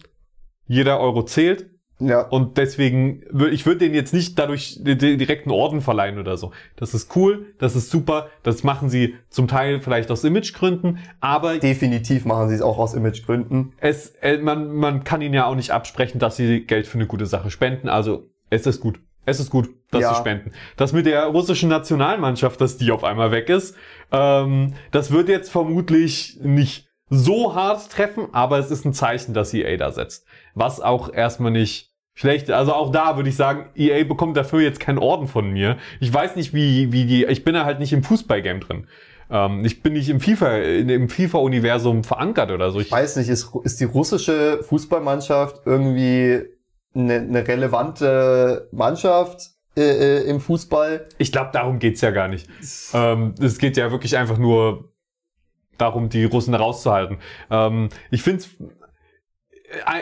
Jeder 0.67 1.01
Euro 1.01 1.25
zählt. 1.25 1.70
Ja. 2.01 2.23
Und 2.23 2.57
deswegen, 2.59 3.23
ich 3.53 3.67
würde 3.67 3.81
denen 3.81 3.95
jetzt 3.95 4.15
nicht 4.15 4.39
dadurch 4.39 4.79
di- 4.83 4.97
di- 4.97 5.17
direkt 5.19 5.47
einen 5.47 5.55
Orden 5.55 5.81
verleihen 5.83 6.19
oder 6.19 6.37
so. 6.37 6.51
Das 6.77 6.95
ist 6.95 7.15
cool, 7.15 7.55
das 7.59 7.77
ist 7.77 7.91
super, 7.91 8.29
das 8.43 8.65
machen 8.65 8.89
sie 8.89 9.17
zum 9.29 9.49
Teil 9.49 9.81
vielleicht 9.81 10.11
aus 10.11 10.25
Imagegründen, 10.25 10.99
aber 11.21 11.59
Definitiv 11.59 12.25
machen 12.25 12.49
sie 12.49 12.55
es 12.55 12.63
auch 12.63 12.79
aus 12.79 12.95
Imagegründen. 12.95 13.75
es, 13.79 14.15
äh, 14.23 14.39
man, 14.39 14.75
man 14.75 15.05
kann 15.05 15.21
ihnen 15.23 15.35
ja 15.35 15.47
auch 15.47 15.55
nicht 15.55 15.71
absprechen, 15.73 16.19
dass 16.19 16.37
sie 16.37 16.65
Geld 16.65 16.87
für 16.87 16.97
eine 16.99 17.07
gute 17.07 17.27
Sache 17.27 17.51
spenden. 17.51 17.89
Also 17.89 18.31
es 18.49 18.67
ist 18.67 18.81
gut. 18.81 18.99
Es 19.27 19.39
ist 19.39 19.51
gut, 19.51 19.69
dass 19.91 20.01
Ja. 20.01 20.15
sie 20.15 20.21
spenden. 20.21 20.53
Das 20.79 20.95
mit 20.95 21.05
der 21.05 21.25
russischen 21.27 21.69
Nationalmannschaft, 21.69 22.59
dass 22.61 22.79
die 22.79 22.91
auf 22.91 23.05
einmal 23.05 23.31
weg 23.31 23.51
ist, 23.51 23.77
ähm, 24.11 24.73
das 24.91 25.11
wird 25.13 25.29
jetzt 25.29 25.51
vermutlich 25.51 26.39
nicht 26.43 26.89
so 27.11 27.55
hart 27.55 27.91
treffen, 27.91 28.29
aber 28.33 28.59
es 28.59 28.71
ist 28.71 28.85
ein 28.87 28.95
Zeichen, 28.95 29.35
dass 29.35 29.53
EA 29.53 29.77
da 29.77 29.91
setzt. 29.93 30.27
Was 30.55 30.81
auch 30.81 31.13
erstmal 31.13 31.51
nicht 31.51 31.90
schlecht. 32.21 32.51
Also 32.51 32.75
auch 32.75 32.93
da 32.93 33.17
würde 33.17 33.31
ich 33.31 33.37
sagen, 33.37 33.67
EA 33.75 34.05
bekommt 34.05 34.37
dafür 34.37 34.61
jetzt 34.61 34.79
keinen 34.79 34.99
Orden 34.99 35.27
von 35.27 35.51
mir. 35.51 35.79
Ich 36.01 36.13
weiß 36.13 36.37
nicht, 36.37 36.53
wie, 36.53 36.93
wie 36.93 37.07
die, 37.07 37.25
ich 37.25 37.45
bin 37.45 37.55
da 37.55 37.65
halt 37.65 37.79
nicht 37.79 37.95
im 37.95 38.03
Fußballgame 38.03 38.61
drin. 38.61 38.87
Ähm, 39.31 39.65
ich 39.65 39.83
bin 39.83 39.95
nicht 39.95 40.11
im 40.11 40.21
FIFA, 40.21 40.59
im 40.59 41.09
FIFA-Universum 41.09 42.05
verankert 42.05 42.51
oder 42.51 42.71
so. 42.73 42.81
Ich, 42.81 42.93
Weiß 42.93 43.17
nicht, 43.17 43.31
ist, 43.31 43.51
ist 43.65 43.81
die 43.81 43.85
russische 43.85 44.63
Fußballmannschaft 44.63 45.63
irgendwie 45.65 46.43
eine, 46.95 47.15
eine 47.15 47.49
relevante 47.49 48.69
Mannschaft 48.71 49.53
äh, 49.75 49.81
äh, 50.19 50.23
im 50.29 50.41
Fußball? 50.41 51.09
Ich 51.17 51.33
glaube, 51.33 51.51
darum 51.55 51.79
geht's 51.79 52.03
ja 52.03 52.11
gar 52.11 52.29
nicht. 52.29 52.49
Ähm, 52.93 53.35
es 53.41 53.57
geht 53.57 53.79
ja 53.79 53.91
wirklich 53.91 54.19
einfach 54.19 54.37
nur 54.37 54.93
darum, 55.79 56.11
die 56.11 56.25
Russen 56.25 56.55
rauszuhalten. 56.55 57.17
Ähm, 57.51 57.89
ich 58.11 58.23
finde 58.23 58.45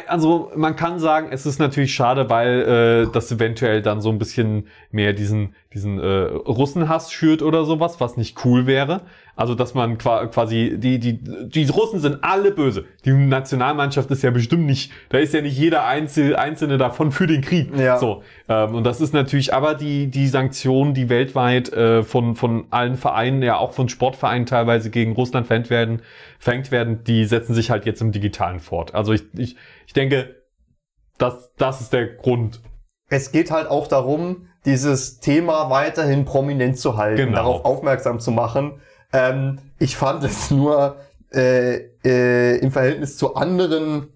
also 0.07 0.50
man 0.57 0.76
kann 0.76 0.98
sagen, 0.98 1.28
es 1.31 1.44
ist 1.44 1.59
natürlich 1.59 1.92
schade, 1.94 2.31
weil 2.31 3.07
äh, 3.09 3.12
das 3.12 3.31
eventuell 3.31 3.83
dann 3.83 4.00
so 4.00 4.11
ein 4.11 4.18
bisschen 4.18 4.68
mehr 4.90 5.12
diesen 5.12 5.54
diesen 5.74 5.98
äh, 5.98 6.07
Russenhass 6.07 7.12
schürt 7.12 7.42
oder 7.42 7.64
sowas, 7.64 8.00
was 8.00 8.16
nicht 8.16 8.44
cool 8.44 8.66
wäre. 8.66 9.02
Also 9.38 9.55
dass 9.55 9.72
man 9.72 9.98
qua 9.98 10.27
quasi 10.27 10.74
die 10.79 10.98
die 10.98 11.20
die 11.22 11.64
Russen 11.70 12.01
sind 12.01 12.24
alle 12.24 12.51
böse. 12.51 12.87
Die 13.05 13.12
Nationalmannschaft 13.12 14.11
ist 14.11 14.24
ja 14.24 14.33
bestimmt 14.33 14.66
nicht, 14.66 14.90
da 15.11 15.18
ist 15.18 15.33
ja 15.33 15.40
nicht 15.40 15.57
jeder 15.57 15.87
Einzel, 15.87 16.35
einzelne 16.35 16.77
davon 16.77 17.12
für 17.12 17.29
den 17.29 17.40
Krieg. 17.40 17.70
Ja. 17.79 17.98
So 17.98 18.24
ähm, 18.48 18.74
und 18.74 18.83
das 18.83 19.01
ist 19.01 19.14
natürlich, 19.14 19.55
aber 19.55 19.77
die 19.77 20.09
die 20.09 20.27
Sanktionen, 20.27 20.92
die 20.92 21.09
weltweit 21.09 21.72
äh, 21.72 22.03
von 22.03 22.35
von 22.35 22.66
allen 22.70 22.96
Vereinen, 22.96 23.40
ja 23.44 23.59
auch 23.59 23.70
von 23.70 23.88
Sportvereinen 23.88 24.44
teilweise 24.44 24.90
gegen 24.90 25.12
Russland 25.12 25.46
verhängt 25.46 25.70
werden, 25.70 26.03
verhängt 26.40 26.72
werden, 26.72 27.05
die 27.05 27.24
setzen 27.24 27.55
sich 27.55 27.70
halt 27.70 27.87
jetzt 27.87 28.01
im 28.03 28.11
Digitalen 28.11 28.59
fort. 28.59 28.96
Also 28.96 29.12
ich 29.12 29.22
ich 29.37 29.55
ich 29.87 29.92
denke, 29.92 30.35
das 31.16 31.53
das 31.57 31.81
ist 31.81 31.92
der 31.92 32.09
Grund. 32.09 32.61
Es 33.09 33.31
geht 33.31 33.53
halt 33.53 33.70
auch 33.70 33.87
darum, 33.87 34.48
dieses 34.64 35.20
Thema 35.20 35.70
weiterhin 35.70 36.24
prominent 36.24 36.77
zu 36.77 36.96
halten, 36.96 37.18
Genau. 37.27 37.37
darauf 37.37 37.64
aufmerksam 37.64 38.18
zu 38.18 38.33
machen. 38.33 38.81
Ähm, 39.12 39.59
ich 39.79 39.97
fand 39.97 40.23
es 40.25 40.51
nur 40.51 40.97
äh, 41.33 41.77
äh, 42.05 42.59
im 42.59 42.73
Verhältnis 42.73 43.16
zu 43.16 43.35
anderen 43.35 44.09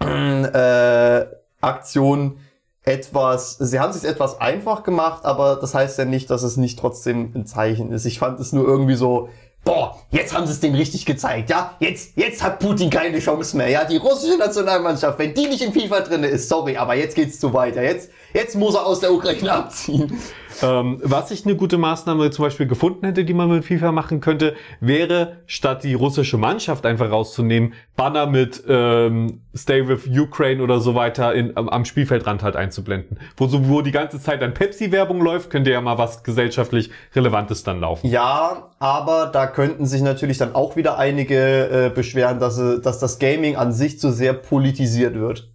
äh, 0.00 1.26
Aktionen 1.60 2.38
etwas, 2.84 3.58
sie 3.58 3.80
haben 3.80 3.90
es 3.90 4.00
sich 4.00 4.10
etwas 4.10 4.40
einfach 4.40 4.82
gemacht, 4.82 5.24
aber 5.24 5.56
das 5.56 5.74
heißt 5.74 5.98
ja 5.98 6.04
nicht, 6.04 6.30
dass 6.30 6.42
es 6.42 6.56
nicht 6.56 6.78
trotzdem 6.78 7.32
ein 7.34 7.44
Zeichen 7.44 7.92
ist. 7.92 8.06
Ich 8.06 8.18
fand 8.18 8.40
es 8.40 8.52
nur 8.52 8.66
irgendwie 8.66 8.94
so, 8.94 9.28
boah, 9.64 9.98
jetzt 10.10 10.34
haben 10.34 10.46
sie 10.46 10.52
es 10.52 10.60
denen 10.60 10.74
richtig 10.74 11.04
gezeigt, 11.04 11.50
ja? 11.50 11.74
Jetzt, 11.80 12.16
jetzt 12.16 12.42
hat 12.42 12.58
Putin 12.58 12.88
keine 12.88 13.18
Chance 13.18 13.56
mehr, 13.56 13.68
ja? 13.68 13.84
Die 13.84 13.98
russische 13.98 14.38
Nationalmannschaft, 14.38 15.18
wenn 15.18 15.34
die 15.34 15.46
nicht 15.46 15.60
in 15.60 15.72
FIFA 15.72 16.00
drin 16.00 16.24
ist, 16.24 16.48
sorry, 16.48 16.76
aber 16.78 16.94
jetzt 16.94 17.14
geht's 17.14 17.38
zu 17.38 17.52
weiter. 17.52 17.82
Jetzt, 17.82 18.10
jetzt 18.32 18.56
muss 18.56 18.74
er 18.74 18.86
aus 18.86 19.00
der 19.00 19.12
Ukraine 19.12 19.52
abziehen. 19.52 20.18
Ähm, 20.62 21.00
was 21.02 21.30
ich 21.30 21.44
eine 21.44 21.56
gute 21.56 21.78
Maßnahme 21.78 22.30
zum 22.30 22.44
Beispiel 22.44 22.66
gefunden 22.66 23.06
hätte, 23.06 23.24
die 23.24 23.34
man 23.34 23.48
mit 23.48 23.64
FIFA 23.64 23.92
machen 23.92 24.20
könnte, 24.20 24.54
wäre, 24.80 25.38
statt 25.46 25.84
die 25.84 25.94
russische 25.94 26.38
Mannschaft 26.38 26.86
einfach 26.86 27.10
rauszunehmen, 27.10 27.74
Banner 27.96 28.26
mit 28.26 28.62
ähm, 28.68 29.42
Stay 29.54 29.86
with 29.86 30.06
Ukraine 30.06 30.62
oder 30.62 30.80
so 30.80 30.94
weiter 30.94 31.34
in, 31.34 31.56
am, 31.56 31.68
am 31.68 31.84
Spielfeldrand 31.84 32.42
halt 32.42 32.56
einzublenden. 32.56 33.18
Wo 33.36 33.46
so 33.46 33.68
wo 33.68 33.82
die 33.82 33.92
ganze 33.92 34.20
Zeit 34.20 34.42
dann 34.42 34.54
Pepsi-Werbung 34.54 35.20
läuft, 35.20 35.50
könnte 35.50 35.70
ja 35.70 35.80
mal 35.80 35.98
was 35.98 36.22
gesellschaftlich 36.22 36.90
Relevantes 37.14 37.62
dann 37.62 37.80
laufen. 37.80 38.06
Ja, 38.06 38.70
aber 38.78 39.26
da 39.26 39.46
könnten 39.46 39.86
sich 39.86 40.02
natürlich 40.02 40.38
dann 40.38 40.54
auch 40.54 40.76
wieder 40.76 40.98
einige 40.98 41.86
äh, 41.86 41.90
beschweren, 41.90 42.40
dass, 42.40 42.58
äh, 42.58 42.80
dass 42.80 42.98
das 42.98 43.18
Gaming 43.18 43.56
an 43.56 43.72
sich 43.72 43.98
zu 43.98 44.12
sehr 44.12 44.32
politisiert 44.32 45.14
wird. 45.14 45.52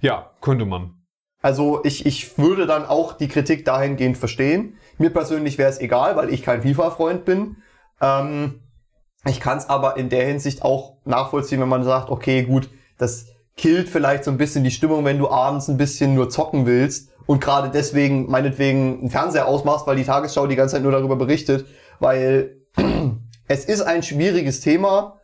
Ja, 0.00 0.30
könnte 0.40 0.66
man. 0.66 1.03
Also 1.44 1.82
ich, 1.84 2.06
ich 2.06 2.38
würde 2.38 2.66
dann 2.66 2.86
auch 2.86 3.12
die 3.12 3.28
Kritik 3.28 3.66
dahingehend 3.66 4.16
verstehen. 4.16 4.78
Mir 4.96 5.10
persönlich 5.10 5.58
wäre 5.58 5.68
es 5.68 5.78
egal, 5.78 6.16
weil 6.16 6.32
ich 6.32 6.42
kein 6.42 6.62
FIFA-Freund 6.62 7.26
bin. 7.26 7.56
Ähm, 8.00 8.62
ich 9.26 9.40
kann 9.40 9.58
es 9.58 9.68
aber 9.68 9.98
in 9.98 10.08
der 10.08 10.24
Hinsicht 10.24 10.62
auch 10.62 10.96
nachvollziehen, 11.04 11.60
wenn 11.60 11.68
man 11.68 11.84
sagt, 11.84 12.08
okay, 12.08 12.44
gut, 12.44 12.70
das 12.96 13.26
killt 13.58 13.90
vielleicht 13.90 14.24
so 14.24 14.30
ein 14.30 14.38
bisschen 14.38 14.64
die 14.64 14.70
Stimmung, 14.70 15.04
wenn 15.04 15.18
du 15.18 15.28
abends 15.28 15.68
ein 15.68 15.76
bisschen 15.76 16.14
nur 16.14 16.30
zocken 16.30 16.64
willst 16.64 17.10
und 17.26 17.42
gerade 17.42 17.68
deswegen 17.68 18.30
meinetwegen 18.30 19.00
einen 19.00 19.10
Fernseher 19.10 19.46
ausmachst, 19.46 19.86
weil 19.86 19.96
die 19.96 20.04
Tagesschau 20.04 20.46
die 20.46 20.56
ganze 20.56 20.76
Zeit 20.76 20.82
nur 20.82 20.92
darüber 20.92 21.16
berichtet, 21.16 21.66
weil 22.00 22.56
es 23.48 23.66
ist 23.66 23.82
ein 23.82 24.02
schwieriges 24.02 24.60
Thema 24.60 25.20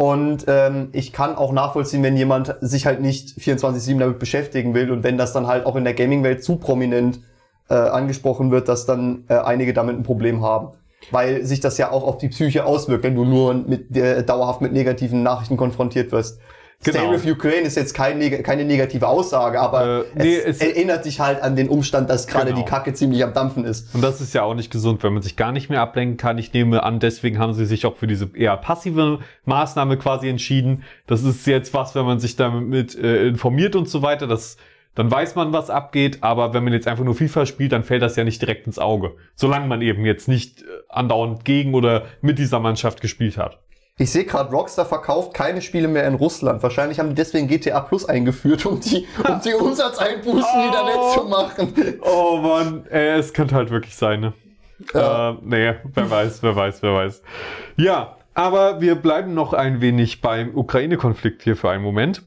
und 0.00 0.46
ähm, 0.48 0.88
ich 0.92 1.12
kann 1.12 1.36
auch 1.36 1.52
nachvollziehen, 1.52 2.02
wenn 2.02 2.16
jemand 2.16 2.56
sich 2.62 2.86
halt 2.86 3.02
nicht 3.02 3.38
24-7 3.38 3.98
damit 3.98 4.18
beschäftigen 4.18 4.72
will 4.72 4.90
und 4.92 5.02
wenn 5.02 5.18
das 5.18 5.34
dann 5.34 5.46
halt 5.46 5.66
auch 5.66 5.76
in 5.76 5.84
der 5.84 5.92
Gaming-Welt 5.92 6.42
zu 6.42 6.56
prominent 6.56 7.20
äh, 7.68 7.74
angesprochen 7.74 8.50
wird, 8.50 8.68
dass 8.68 8.86
dann 8.86 9.24
äh, 9.28 9.34
einige 9.34 9.74
damit 9.74 9.98
ein 9.98 10.02
Problem 10.02 10.42
haben. 10.42 10.68
Weil 11.10 11.44
sich 11.44 11.60
das 11.60 11.76
ja 11.76 11.90
auch 11.90 12.04
auf 12.04 12.16
die 12.16 12.28
Psyche 12.28 12.64
auswirkt, 12.64 13.04
wenn 13.04 13.14
du 13.14 13.26
nur 13.26 13.52
mit 13.52 13.94
äh, 13.94 14.24
dauerhaft 14.24 14.62
mit 14.62 14.72
negativen 14.72 15.22
Nachrichten 15.22 15.58
konfrontiert 15.58 16.12
wirst. 16.12 16.40
Genau. 16.82 16.98
Stay 16.98 17.12
with 17.26 17.30
Ukraine 17.30 17.66
ist 17.66 17.76
jetzt 17.76 17.92
kein, 17.92 18.18
keine 18.42 18.64
negative 18.64 19.06
Aussage, 19.06 19.60
aber 19.60 20.06
Äh, 20.16 20.22
nee, 20.22 20.36
es, 20.38 20.56
es- 20.56 20.60
erinnert 20.62 21.04
dich 21.04 21.20
halt 21.20 21.42
an 21.42 21.54
den 21.54 21.68
Umstand, 21.68 22.08
dass 22.08 22.26
gerade 22.26 22.52
Genau. 22.52 22.60
die 22.64 22.64
Kacke 22.64 22.94
ziemlich 22.94 23.22
am 23.22 23.34
Dampfen 23.34 23.66
ist. 23.66 23.94
Und 23.94 24.00
das 24.02 24.22
ist 24.22 24.32
ja 24.32 24.44
auch 24.44 24.54
nicht 24.54 24.70
gesund, 24.72 25.02
wenn 25.02 25.12
man 25.12 25.22
sich 25.22 25.36
gar 25.36 25.52
nicht 25.52 25.68
mehr 25.68 25.82
ablenken 25.82 26.16
kann. 26.16 26.38
Ich 26.38 26.54
nehme 26.54 26.82
an, 26.82 26.98
deswegen 26.98 27.38
haben 27.38 27.52
sie 27.52 27.66
sich 27.66 27.84
auch 27.84 27.96
für 27.98 28.06
diese 28.06 28.30
eher 28.34 28.56
passive 28.56 29.18
Maßnahme 29.44 29.98
quasi 29.98 30.28
entschieden. 30.30 30.82
Das 31.06 31.22
ist 31.22 31.46
jetzt 31.46 31.74
was, 31.74 31.94
wenn 31.94 32.06
man 32.06 32.18
sich 32.18 32.36
damit 32.36 32.94
äh, 32.96 33.26
informiert 33.28 33.76
und 33.76 33.86
so 33.86 34.00
weiter, 34.00 34.26
das, 34.26 34.56
dann 34.94 35.10
weiß 35.10 35.34
man, 35.34 35.52
was 35.52 35.68
abgeht. 35.68 36.18
Aber 36.22 36.54
wenn 36.54 36.64
man 36.64 36.72
jetzt 36.72 36.88
einfach 36.88 37.04
nur 37.04 37.14
FIFA 37.14 37.44
spielt, 37.44 37.72
dann 37.72 37.84
fällt 37.84 38.00
das 38.00 38.16
ja 38.16 38.24
nicht 38.24 38.40
direkt 38.40 38.66
ins 38.66 38.78
Auge. 38.78 39.16
Solange 39.34 39.66
man 39.66 39.82
eben 39.82 40.06
jetzt 40.06 40.28
nicht 40.28 40.62
äh, 40.62 40.64
andauernd 40.88 41.44
gegen 41.44 41.74
oder 41.74 42.04
mit 42.22 42.38
dieser 42.38 42.58
Mannschaft 42.58 43.02
gespielt 43.02 43.36
hat. 43.36 43.58
Ich 44.00 44.12
sehe 44.12 44.24
gerade, 44.24 44.50
Rockstar 44.50 44.86
verkauft 44.86 45.34
keine 45.34 45.60
Spiele 45.60 45.86
mehr 45.86 46.06
in 46.06 46.14
Russland. 46.14 46.62
Wahrscheinlich 46.62 46.98
haben 46.98 47.10
die 47.10 47.14
deswegen 47.14 47.48
GTA 47.48 47.80
Plus 47.80 48.06
eingeführt, 48.06 48.64
um 48.64 48.80
die, 48.80 49.06
um 49.28 49.40
die 49.44 49.52
Umsatzeinbußen 49.60 50.38
wieder 50.38 50.86
wettzumachen. 50.86 52.00
Oh 52.00 52.38
Mann, 52.38 52.86
äh, 52.90 53.18
es 53.18 53.34
könnte 53.34 53.54
halt 53.54 53.70
wirklich 53.70 53.94
sein, 53.94 54.20
ne? 54.20 54.32
Ja. 54.94 55.32
Äh, 55.32 55.36
nee, 55.42 55.74
wer 55.92 56.10
weiß, 56.10 56.42
wer 56.42 56.56
weiß, 56.56 56.82
wer 56.82 56.94
weiß. 56.94 57.20
Ja, 57.76 58.16
aber 58.32 58.80
wir 58.80 58.94
bleiben 58.94 59.34
noch 59.34 59.52
ein 59.52 59.82
wenig 59.82 60.22
beim 60.22 60.56
Ukraine-Konflikt 60.56 61.42
hier 61.42 61.54
für 61.54 61.68
einen 61.68 61.82
Moment. 61.82 62.22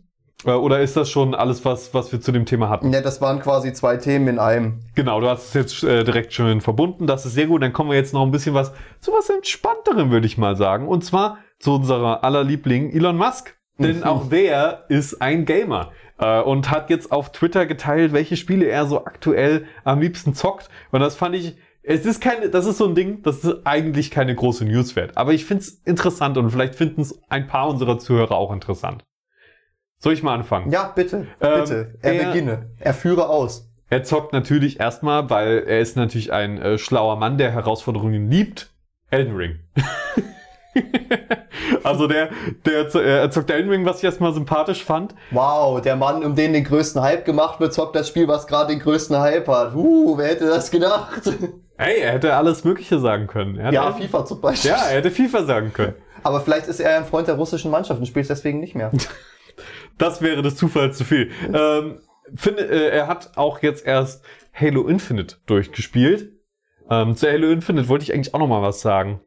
Äh, 0.45 0.51
Oder 0.51 0.81
ist 0.81 0.95
das 0.95 1.09
schon 1.09 1.33
alles, 1.33 1.65
was, 1.65 1.93
was 1.95 2.11
wir 2.11 2.21
zu 2.21 2.31
dem 2.31 2.45
Thema 2.45 2.69
hatten? 2.69 2.91
Ja, 2.93 3.01
das 3.01 3.19
waren 3.19 3.39
quasi 3.39 3.73
zwei 3.73 3.97
Themen 3.97 4.27
in 4.27 4.37
einem. 4.37 4.81
Genau, 4.93 5.19
du 5.21 5.27
hast 5.27 5.47
es 5.47 5.53
jetzt 5.53 5.83
äh, 5.83 6.03
direkt 6.03 6.33
schön 6.33 6.61
verbunden. 6.61 7.07
Das 7.07 7.25
ist 7.25 7.33
sehr 7.33 7.47
gut. 7.47 7.63
Dann 7.63 7.73
kommen 7.73 7.89
wir 7.89 7.97
jetzt 7.97 8.13
noch 8.13 8.23
ein 8.23 8.31
bisschen 8.31 8.53
was 8.53 8.73
zu 8.99 9.11
was 9.11 9.29
Entspannterem, 9.29 10.11
würde 10.11 10.27
ich 10.27 10.37
mal 10.37 10.55
sagen. 10.55 10.87
Und 10.87 11.03
zwar 11.03 11.39
zu 11.59 11.75
unserer 11.75 12.23
aller 12.23 12.43
Liebling 12.43 12.91
Elon 12.91 13.17
Musk. 13.17 13.57
Denn 13.79 13.97
Mhm. 13.97 14.03
auch 14.03 14.29
der 14.29 14.85
ist 14.89 15.19
ein 15.21 15.45
Gamer 15.45 15.91
äh, 16.19 16.39
und 16.41 16.69
hat 16.69 16.89
jetzt 16.91 17.11
auf 17.11 17.31
Twitter 17.31 17.65
geteilt, 17.65 18.13
welche 18.13 18.37
Spiele 18.37 18.65
er 18.67 18.85
so 18.85 19.03
aktuell 19.05 19.65
am 19.83 19.99
liebsten 19.99 20.35
zockt. 20.35 20.69
Und 20.91 20.99
das 20.99 21.15
fand 21.15 21.33
ich, 21.35 21.57
es 21.81 22.05
ist 22.05 22.21
keine, 22.21 22.49
das 22.49 22.65
ist 22.67 22.77
so 22.77 22.85
ein 22.87 22.93
Ding, 22.95 23.23
das 23.23 23.43
ist 23.43 23.65
eigentlich 23.65 24.11
keine 24.11 24.35
große 24.35 24.63
News 24.63 24.95
wert. 24.95 25.17
Aber 25.17 25.33
ich 25.33 25.45
finde 25.45 25.63
es 25.63 25.81
interessant 25.85 26.37
und 26.37 26.49
vielleicht 26.51 26.75
finden 26.75 27.01
es 27.01 27.19
ein 27.29 27.47
paar 27.47 27.67
unserer 27.67 27.97
Zuhörer 27.97 28.35
auch 28.35 28.53
interessant. 28.53 29.03
Soll 29.97 30.13
ich 30.13 30.21
mal 30.21 30.35
anfangen? 30.35 30.69
Ja, 30.71 30.91
bitte, 30.95 31.27
Ähm, 31.41 31.59
bitte. 31.61 31.95
Er, 32.03 32.13
er- 32.13 32.25
beginne. 32.27 32.71
Er 32.79 32.93
führe 32.93 33.27
aus. 33.29 33.69
Er 33.89 34.03
zockt 34.03 34.33
natürlich 34.33 34.79
erstmal, 34.79 35.29
weil 35.29 35.63
er 35.67 35.79
ist 35.79 35.97
natürlich 35.97 36.31
ein 36.31 36.61
äh, 36.61 36.77
schlauer 36.77 37.15
Mann, 37.17 37.37
der 37.37 37.51
Herausforderungen 37.51 38.29
liebt. 38.29 38.71
Elden 39.09 39.35
Ring. 39.35 39.59
also 41.83 42.07
der, 42.07 42.29
der 42.65 42.95
er 42.95 43.31
zockt 43.31 43.51
Elden 43.51 43.69
Ring, 43.69 43.85
was 43.85 43.97
ich 43.99 44.03
erstmal 44.03 44.33
sympathisch 44.33 44.83
fand. 44.83 45.15
Wow, 45.31 45.81
der 45.81 45.95
Mann, 45.95 46.23
um 46.23 46.35
den 46.35 46.53
den 46.53 46.63
größten 46.63 47.01
Hype 47.01 47.25
gemacht 47.25 47.59
wird, 47.59 47.73
zockt 47.73 47.95
das 47.95 48.07
Spiel, 48.07 48.27
was 48.27 48.47
gerade 48.47 48.73
den 48.73 48.79
größten 48.79 49.17
Hype 49.19 49.47
hat. 49.47 49.75
Uh, 49.75 50.17
wer 50.17 50.29
hätte 50.29 50.47
das 50.47 50.71
gedacht? 50.71 51.21
Ey, 51.77 52.01
er 52.01 52.13
hätte 52.13 52.35
alles 52.35 52.63
Mögliche 52.63 52.99
sagen 52.99 53.27
können. 53.27 53.57
Er 53.57 53.71
Ja, 53.73 53.87
Elden- 53.87 54.03
FIFA 54.03 54.25
zum 54.25 54.41
Beispiel. 54.41 54.71
Ja, 54.71 54.77
er 54.77 54.97
hätte 54.97 55.11
FIFA 55.11 55.43
sagen 55.43 55.73
können. 55.73 55.95
Aber 56.21 56.39
vielleicht 56.41 56.67
ist 56.67 56.79
er 56.79 56.97
ein 56.97 57.05
Freund 57.05 57.27
der 57.27 57.35
russischen 57.35 57.71
Mannschaft 57.71 57.99
und 57.99 58.05
spielt 58.05 58.29
deswegen 58.29 58.59
nicht 58.59 58.75
mehr. 58.75 58.91
Das 59.99 60.23
wäre 60.23 60.41
des 60.41 60.55
Zufalls 60.55 60.97
zu 60.97 61.03
viel. 61.03 61.29
Ähm, 61.53 61.99
finde, 62.33 62.63
äh, 62.63 62.89
er 62.89 63.07
hat 63.07 63.37
auch 63.37 63.61
jetzt 63.61 63.85
erst 63.85 64.25
Halo 64.51 64.87
Infinite 64.87 65.35
durchgespielt. 65.45 66.31
Ähm, 66.89 67.15
zu 67.15 67.27
Halo 67.27 67.51
Infinite 67.51 67.89
wollte 67.89 68.03
ich 68.03 68.13
eigentlich 68.13 68.33
auch 68.33 68.39
noch 68.39 68.47
mal 68.47 68.63
was 68.63 68.81
sagen. 68.81 69.21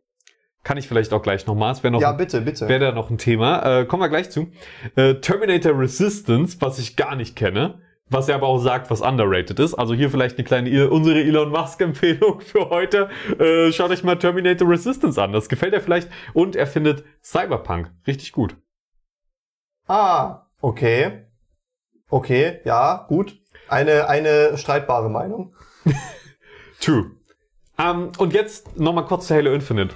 Kann 0.66 0.78
ich 0.78 0.88
vielleicht 0.88 1.12
auch 1.12 1.22
gleich 1.22 1.46
noch 1.46 1.54
mal. 1.54 1.70
Es 1.70 1.84
wäre 1.84 1.92
noch 1.92 2.00
Ja, 2.00 2.10
ein 2.10 2.16
bitte, 2.16 2.40
bitte. 2.40 2.66
wäre 2.68 2.80
da 2.86 2.90
noch 2.90 3.08
ein 3.08 3.18
Thema. 3.18 3.82
Äh, 3.82 3.84
kommen 3.84 4.02
wir 4.02 4.08
gleich 4.08 4.30
zu. 4.30 4.48
Äh, 4.96 5.14
Terminator 5.20 5.78
Resistance, 5.78 6.56
was 6.58 6.80
ich 6.80 6.96
gar 6.96 7.14
nicht 7.14 7.36
kenne, 7.36 7.78
was 8.10 8.28
er 8.28 8.34
aber 8.34 8.48
auch 8.48 8.58
sagt, 8.58 8.90
was 8.90 9.00
underrated 9.00 9.60
ist. 9.60 9.74
Also 9.74 9.94
hier 9.94 10.10
vielleicht 10.10 10.38
eine 10.38 10.44
kleine 10.44 10.90
unsere 10.90 11.20
Elon 11.20 11.50
Musk 11.50 11.80
Empfehlung 11.82 12.40
für 12.40 12.68
heute. 12.68 13.08
Äh, 13.38 13.70
schaut 13.70 13.92
euch 13.92 14.02
mal 14.02 14.16
Terminator 14.18 14.68
Resistance 14.68 15.22
an. 15.22 15.32
Das 15.32 15.48
gefällt 15.48 15.72
er 15.72 15.80
vielleicht 15.80 16.08
und 16.34 16.56
er 16.56 16.66
findet 16.66 17.04
Cyberpunk 17.22 17.92
richtig 18.08 18.32
gut. 18.32 18.56
Ah, 19.86 20.48
okay. 20.60 21.26
Okay, 22.10 22.58
ja, 22.64 23.06
gut. 23.08 23.38
Eine, 23.68 24.08
eine 24.08 24.58
streitbare 24.58 25.10
Meinung. 25.10 25.54
True. 26.80 27.12
Ähm, 27.78 28.10
und 28.18 28.32
jetzt 28.34 28.76
noch 28.80 28.92
mal 28.92 29.02
kurz 29.02 29.28
zu 29.28 29.34
Halo 29.36 29.52
Infinite. 29.52 29.94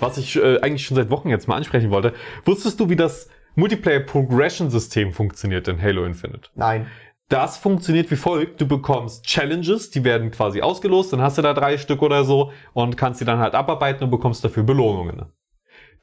Was 0.00 0.18
ich 0.18 0.36
äh, 0.36 0.60
eigentlich 0.60 0.84
schon 0.84 0.96
seit 0.96 1.10
Wochen 1.10 1.28
jetzt 1.28 1.46
mal 1.48 1.56
ansprechen 1.56 1.90
wollte. 1.90 2.14
Wusstest 2.44 2.80
du, 2.80 2.88
wie 2.88 2.96
das 2.96 3.28
Multiplayer 3.54 4.00
Progression 4.00 4.70
System 4.70 5.12
funktioniert 5.12 5.68
in 5.68 5.80
Halo 5.80 6.04
Infinite? 6.04 6.50
Nein. 6.54 6.86
Das 7.28 7.58
funktioniert 7.58 8.10
wie 8.10 8.16
folgt. 8.16 8.60
Du 8.60 8.66
bekommst 8.66 9.24
Challenges, 9.24 9.90
die 9.90 10.02
werden 10.02 10.32
quasi 10.32 10.62
ausgelost, 10.62 11.12
dann 11.12 11.22
hast 11.22 11.38
du 11.38 11.42
da 11.42 11.54
drei 11.54 11.78
Stück 11.78 12.02
oder 12.02 12.24
so 12.24 12.52
und 12.72 12.96
kannst 12.96 13.20
die 13.20 13.24
dann 13.24 13.38
halt 13.38 13.54
abarbeiten 13.54 14.02
und 14.02 14.10
bekommst 14.10 14.44
dafür 14.44 14.64
Belohnungen. 14.64 15.26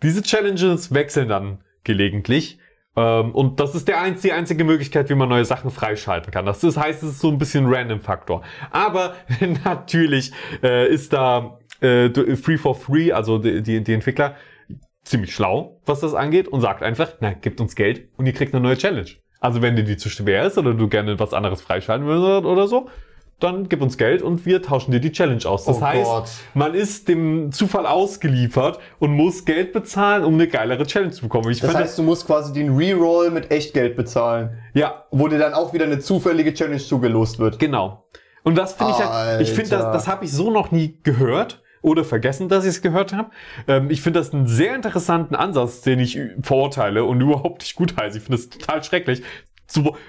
Diese 0.04 0.22
Challenges 0.22 0.94
wechseln 0.94 1.28
dann 1.28 1.60
gelegentlich. 1.84 2.60
Ähm, 2.96 3.36
und 3.36 3.60
das 3.60 3.76
ist 3.76 3.88
der 3.88 4.02
einz 4.02 4.22
die 4.22 4.32
einzige 4.32 4.64
Möglichkeit, 4.64 5.10
wie 5.10 5.16
man 5.16 5.30
neue 5.30 5.46
Sachen 5.46 5.70
freischalten 5.70 6.32
kann. 6.32 6.46
Das 6.46 6.64
ist, 6.64 6.78
heißt, 6.78 7.04
es 7.04 7.12
ist 7.12 7.20
so 7.20 7.30
ein 7.30 7.38
bisschen 7.38 7.66
Random-Faktor. 7.68 8.44
Aber 8.72 9.16
natürlich 9.66 10.32
äh, 10.64 10.88
ist 10.88 11.12
da 11.14 11.60
äh, 11.82 12.36
Free 12.36 12.58
for 12.58 12.76
Free, 12.76 13.12
also 13.12 13.38
die, 13.38 13.62
die, 13.62 13.84
die 13.84 13.94
Entwickler, 13.94 14.36
ziemlich 15.04 15.34
schlau, 15.34 15.80
was 15.86 16.02
das 16.02 16.14
angeht 16.14 16.48
und 16.48 16.62
sagt 16.62 16.84
einfach, 16.84 17.14
na, 17.22 17.34
gebt 17.34 17.62
uns 17.62 17.76
Geld 17.76 18.10
und 18.18 18.26
ihr 18.26 18.34
kriegt 18.34 18.54
eine 18.54 18.62
neue 18.62 18.78
Challenge. 18.78 19.10
Also 19.40 19.62
wenn 19.62 19.76
dir 19.76 19.84
die 19.84 19.98
zu 19.98 20.10
schwer 20.10 20.46
ist 20.46 20.58
oder 20.58 20.74
du 20.74 20.88
gerne 20.88 21.20
was 21.20 21.34
anderes 21.34 21.62
freischalten 21.62 22.08
willst 22.08 22.46
oder 22.46 22.68
so, 22.68 22.90
dann 23.40 23.70
gib 23.70 23.84
uns 23.84 23.98
Geld 24.00 24.24
und 24.24 24.48
wir 24.48 24.64
tauschen 24.64 24.92
dir 24.92 25.00
die 25.00 25.12
Challenge 25.12 25.46
aus. 25.46 25.66
Das 25.66 25.78
Oh 25.78 25.82
heißt, 25.82 26.10
Gott. 26.10 26.30
man 26.56 26.74
ist 26.74 27.08
dem 27.08 27.52
Zufall 27.52 27.86
ausgeliefert 27.86 28.80
und 28.98 29.12
muss 29.12 29.46
Geld 29.46 29.74
bezahlen, 29.74 30.24
um 30.24 30.34
eine 30.34 30.48
geilere 30.48 30.88
Challenge 30.88 31.12
zu 31.12 31.22
bekommen. 31.22 31.52
Ich 31.52 31.60
Das 31.60 31.74
heißt, 31.76 32.00
du 32.00 32.04
musst 32.04 32.26
quasi 32.26 32.52
den 32.52 32.76
Reroll 32.76 33.30
mit 33.30 33.52
Echtgeld 33.52 33.96
bezahlen, 33.96 34.58
ja, 34.74 35.06
wo 35.12 35.28
dir 35.28 35.38
dann 35.38 35.54
auch 35.54 35.72
wieder 35.72 35.86
eine 35.86 36.00
zufällige 36.00 36.54
Challenge 36.54 36.80
zugelost 36.80 37.38
wird. 37.38 37.60
Genau. 37.60 38.06
Und 38.44 38.58
das 38.58 38.74
finde 38.74 38.94
ich 38.94 39.06
halt, 39.06 39.42
ich 39.42 39.52
finde, 39.52 39.70
das, 39.70 39.84
das 39.84 40.08
habe 40.08 40.26
ich 40.26 40.32
so 40.32 40.50
noch 40.50 40.72
nie 40.72 41.00
gehört 41.04 41.62
oder 41.82 42.04
vergessen, 42.04 42.50
dass 42.50 42.66
ich 42.66 42.72
es 42.72 42.82
gehört 42.82 43.14
habe. 43.14 43.30
Ähm, 43.68 43.90
ich 43.90 44.02
finde 44.02 44.20
das 44.20 44.34
einen 44.34 44.48
sehr 44.48 44.76
interessanten 44.76 45.36
Ansatz, 45.36 45.82
den 45.82 46.00
ich 46.00 46.20
verurteile 46.42 47.04
und 47.04 47.22
überhaupt 47.22 47.62
nicht 47.62 47.76
gut 47.76 47.96
heiße. 47.98 48.18
Ich 48.18 48.24
finde 48.24 48.38
das 48.38 48.50
total 48.50 48.84
schrecklich. 48.84 49.22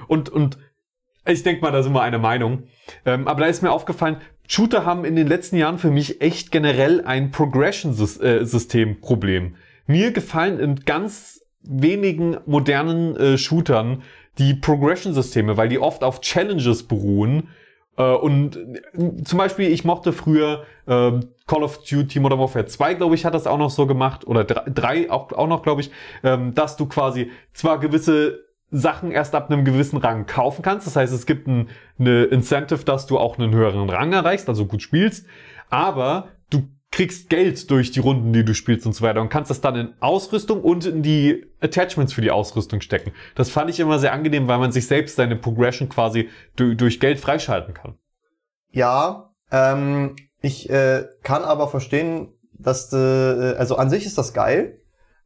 Und, 0.06 0.28
und 0.28 0.58
ich 1.26 1.42
denke 1.42 1.62
mal, 1.62 1.72
da 1.72 1.82
sind 1.82 1.92
wir 1.92 2.02
einer 2.02 2.18
Meinung. 2.18 2.62
Ähm, 3.04 3.26
aber 3.28 3.42
da 3.42 3.46
ist 3.46 3.62
mir 3.62 3.70
aufgefallen, 3.70 4.16
Shooter 4.46 4.86
haben 4.86 5.04
in 5.04 5.14
den 5.14 5.26
letzten 5.26 5.56
Jahren 5.56 5.76
für 5.78 5.90
mich 5.90 6.22
echt 6.22 6.50
generell 6.50 7.04
ein 7.04 7.30
Progression-System-Problem. 7.30 9.56
Mir 9.86 10.12
gefallen 10.12 10.58
in 10.58 10.76
ganz 10.86 11.42
wenigen 11.62 12.38
modernen 12.46 13.14
äh, 13.16 13.36
Shootern 13.36 14.02
die 14.38 14.54
Progression-Systeme, 14.54 15.58
weil 15.58 15.68
die 15.68 15.78
oft 15.78 16.02
auf 16.02 16.22
Challenges 16.22 16.84
beruhen. 16.84 17.48
Äh, 17.96 18.14
und 18.14 18.56
äh, 18.56 18.80
zum 19.24 19.38
Beispiel, 19.38 19.70
ich 19.70 19.84
mochte 19.84 20.14
früher 20.14 20.64
äh, 20.86 21.12
Call 21.48 21.64
of 21.64 21.82
Duty 21.82 22.20
Modern 22.20 22.38
Warfare 22.38 22.66
2, 22.66 22.94
glaube 22.94 23.16
ich, 23.16 23.24
hat 23.24 23.34
das 23.34 23.48
auch 23.48 23.58
noch 23.58 23.70
so 23.70 23.86
gemacht, 23.86 24.26
oder 24.26 24.44
3 24.44 25.10
auch, 25.10 25.32
auch 25.32 25.48
noch, 25.48 25.62
glaube 25.64 25.80
ich, 25.80 25.90
ähm, 26.22 26.54
dass 26.54 26.76
du 26.76 26.86
quasi 26.86 27.32
zwar 27.52 27.80
gewisse 27.80 28.44
Sachen 28.70 29.10
erst 29.10 29.34
ab 29.34 29.50
einem 29.50 29.64
gewissen 29.64 29.96
Rang 29.96 30.26
kaufen 30.26 30.62
kannst. 30.62 30.86
Das 30.86 30.94
heißt, 30.94 31.12
es 31.12 31.26
gibt 31.26 31.48
ein, 31.48 31.70
eine 31.98 32.24
Incentive, 32.24 32.84
dass 32.84 33.06
du 33.06 33.18
auch 33.18 33.38
einen 33.38 33.52
höheren 33.54 33.88
Rang 33.88 34.12
erreichst, 34.12 34.48
also 34.48 34.66
gut 34.66 34.82
spielst. 34.82 35.26
Aber 35.70 36.28
du 36.50 36.68
kriegst 36.90 37.30
Geld 37.30 37.70
durch 37.70 37.92
die 37.92 38.00
Runden, 38.00 38.32
die 38.32 38.44
du 38.44 38.54
spielst 38.54 38.86
und 38.86 38.92
so 38.92 39.02
weiter 39.02 39.22
und 39.22 39.30
kannst 39.30 39.50
das 39.50 39.62
dann 39.62 39.76
in 39.76 39.94
Ausrüstung 40.00 40.62
und 40.62 40.84
in 40.84 41.02
die 41.02 41.46
Attachments 41.60 42.12
für 42.12 42.20
die 42.20 42.30
Ausrüstung 42.30 42.82
stecken. 42.82 43.12
Das 43.34 43.50
fand 43.50 43.70
ich 43.70 43.80
immer 43.80 43.98
sehr 43.98 44.12
angenehm, 44.12 44.48
weil 44.48 44.58
man 44.58 44.72
sich 44.72 44.86
selbst 44.86 45.16
seine 45.16 45.36
Progression 45.36 45.88
quasi 45.88 46.28
du 46.56 46.74
durch 46.74 47.00
Geld 47.00 47.18
freischalten 47.20 47.72
kann. 47.72 47.94
Ja, 48.70 49.30
ähm, 49.50 50.16
ich 50.40 50.70
äh, 50.70 51.06
kann 51.22 51.42
aber 51.44 51.68
verstehen, 51.68 52.32
dass 52.52 52.92
äh, 52.92 52.96
also 52.96 53.76
an 53.76 53.90
sich 53.90 54.06
ist 54.06 54.18
das 54.18 54.32
geil, 54.32 54.80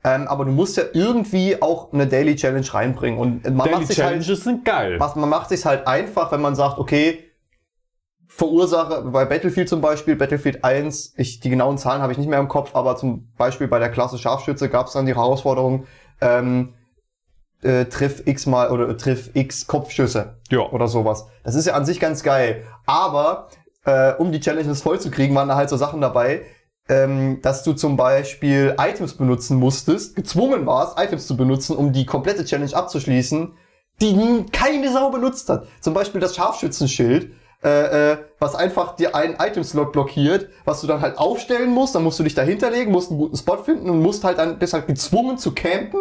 ähm, 0.05 0.27
aber 0.27 0.45
du 0.45 0.53
musst 0.53 0.77
ja 0.77 0.85
irgendwie 0.93 1.61
auch 1.63 1.93
eine 1.93 2.07
Daily 2.07 2.37
Challenge 2.37 2.67
reinbringen 2.73 3.19
und 3.19 3.45
man 3.45 3.59
Daily 3.59 3.71
macht 3.73 3.87
sich 3.87 3.99
halt, 3.99 4.09
Challenges 4.23 4.45
sind 4.45 4.65
geil. 4.65 4.99
man 4.99 5.29
macht 5.29 5.49
sich 5.49 5.65
halt 5.65 5.87
einfach, 5.87 6.33
wenn 6.33 6.41
man 6.41 6.55
sagt, 6.55 6.79
okay, 6.79 7.25
Verursache 8.27 9.03
bei 9.03 9.27
Battlefield 9.27 9.69
zum 9.69 9.83
Beispiel, 9.83 10.17
Battlefield 10.17 10.65
1, 10.65 11.15
ich, 11.19 11.41
die 11.41 11.51
genauen 11.51 11.77
Zahlen 11.77 12.01
habe 12.01 12.13
ich 12.13 12.19
nicht 12.19 12.29
mehr 12.29 12.39
im 12.39 12.49
Kopf, 12.49 12.75
aber 12.75 12.97
zum 12.97 13.31
Beispiel 13.37 13.69
bei 13.69 13.79
der 13.79 13.91
Klasse 13.91 14.17
Scharfschütze 14.17 14.71
gab 14.71 14.87
es 14.87 14.95
dann 14.95 15.05
die 15.05 15.15
Herausforderung, 15.15 15.87
ähm, 16.23 16.73
äh, 17.63 17.85
triff 17.85 18.27
x 18.27 18.47
mal 18.47 18.71
oder 18.71 18.89
äh, 18.89 18.97
triff 18.97 19.31
x 19.35 19.67
Kopfschüsse 19.67 20.39
Ja. 20.51 20.61
oder 20.71 20.89
sowas. 20.89 21.27
Das 21.45 21.55
ist 21.55 21.67
ja 21.67 21.75
an 21.75 21.85
sich 21.85 22.01
ganz 22.01 22.23
geil. 22.23 22.65
Aber 22.87 23.49
äh, 23.85 24.13
um 24.13 24.33
die 24.33 24.41
Challenges 24.41 24.83
voll 24.83 25.01
zu 25.01 25.11
kriegen, 25.11 25.35
waren 25.35 25.49
da 25.49 25.57
halt 25.57 25.69
so 25.69 25.77
Sachen 25.77 26.01
dabei, 26.01 26.43
ähm, 26.89 27.41
dass 27.43 27.63
du 27.63 27.73
zum 27.73 27.97
Beispiel 27.97 28.75
Items 28.79 29.15
benutzen 29.15 29.59
musstest, 29.59 30.17
gezwungen 30.17 30.67
warst, 30.67 30.99
Items 30.99 31.27
zu 31.27 31.37
benutzen, 31.37 31.77
um 31.77 31.93
die 31.93 32.07
komplette 32.07 32.45
Challenge 32.45 32.75
abzuschließen, 32.75 33.53
die 34.01 34.47
keine 34.53 34.93
Sau 34.93 35.11
benutzt 35.11 35.49
hat. 35.49 35.67
Zum 35.81 35.95
Beispiel 35.95 36.21
das 36.21 36.35
Scharfschützenschild, 36.35 37.33
äh, 37.63 38.13
äh, 38.13 38.19
was 38.41 38.57
einfach 38.57 38.97
dir 38.97 39.15
einen 39.15 39.37
Item-Slot 39.39 39.93
blockiert, 39.93 40.49
was 40.65 40.81
du 40.81 40.89
dann 40.89 41.01
halt 41.01 41.19
aufstellen 41.19 41.71
musst, 41.71 41.95
dann 41.95 42.03
musst 42.03 42.19
du 42.19 42.25
dich 42.25 42.35
dahinter 42.35 42.71
legen, 42.71 42.91
musst 42.91 43.11
einen 43.11 43.21
guten 43.21 43.37
Spot 43.37 43.59
finden 43.59 43.89
und 43.89 44.03
musst 44.03 44.25
halt 44.25 44.39
dann, 44.39 44.59
bist 44.59 44.73
halt 44.73 44.89
gezwungen 44.89 45.39
zu 45.39 45.53
campen 45.55 46.01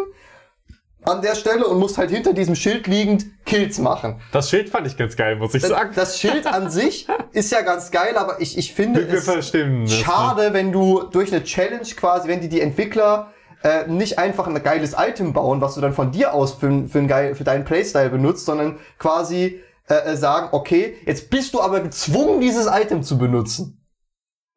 an 1.04 1.20
der 1.22 1.34
Stelle 1.34 1.66
und 1.66 1.78
musst 1.78 1.98
halt 1.98 2.10
hinter 2.10 2.32
diesem 2.32 2.54
Schild 2.54 2.86
liegend 2.86 3.26
Kills 3.44 3.78
machen. 3.78 4.20
Das 4.32 4.50
Schild 4.50 4.70
fand 4.70 4.86
ich 4.86 4.96
ganz 4.96 5.16
geil, 5.16 5.36
muss 5.36 5.54
ich 5.54 5.62
sagen. 5.62 5.92
Das 5.94 6.18
Schild 6.18 6.46
an 6.46 6.70
sich 6.70 7.08
ist 7.32 7.50
ja 7.50 7.62
ganz 7.62 7.90
geil, 7.90 8.16
aber 8.16 8.40
ich, 8.40 8.56
ich 8.56 8.72
finde 8.72 9.08
Wir, 9.08 9.18
es 9.18 9.24
das, 9.24 9.52
schade, 9.92 10.52
wenn 10.52 10.72
du 10.72 11.02
durch 11.02 11.32
eine 11.32 11.42
Challenge 11.42 11.86
quasi, 11.96 12.28
wenn 12.28 12.40
die 12.40 12.48
die 12.48 12.60
Entwickler 12.60 13.32
äh, 13.62 13.86
nicht 13.88 14.18
einfach 14.18 14.46
ein 14.46 14.62
geiles 14.62 14.94
Item 14.96 15.32
bauen, 15.32 15.60
was 15.60 15.74
du 15.74 15.80
dann 15.80 15.92
von 15.92 16.12
dir 16.12 16.34
aus 16.34 16.54
für, 16.54 16.86
für, 16.88 16.98
ein 16.98 17.08
geil, 17.08 17.34
für 17.34 17.44
deinen 17.44 17.64
Playstyle 17.64 18.10
benutzt, 18.10 18.44
sondern 18.44 18.78
quasi 18.98 19.60
äh, 19.88 20.12
äh, 20.12 20.16
sagen, 20.16 20.48
okay, 20.52 20.96
jetzt 21.06 21.30
bist 21.30 21.54
du 21.54 21.60
aber 21.60 21.80
gezwungen, 21.80 22.40
dieses 22.40 22.66
Item 22.66 23.02
zu 23.02 23.18
benutzen. 23.18 23.84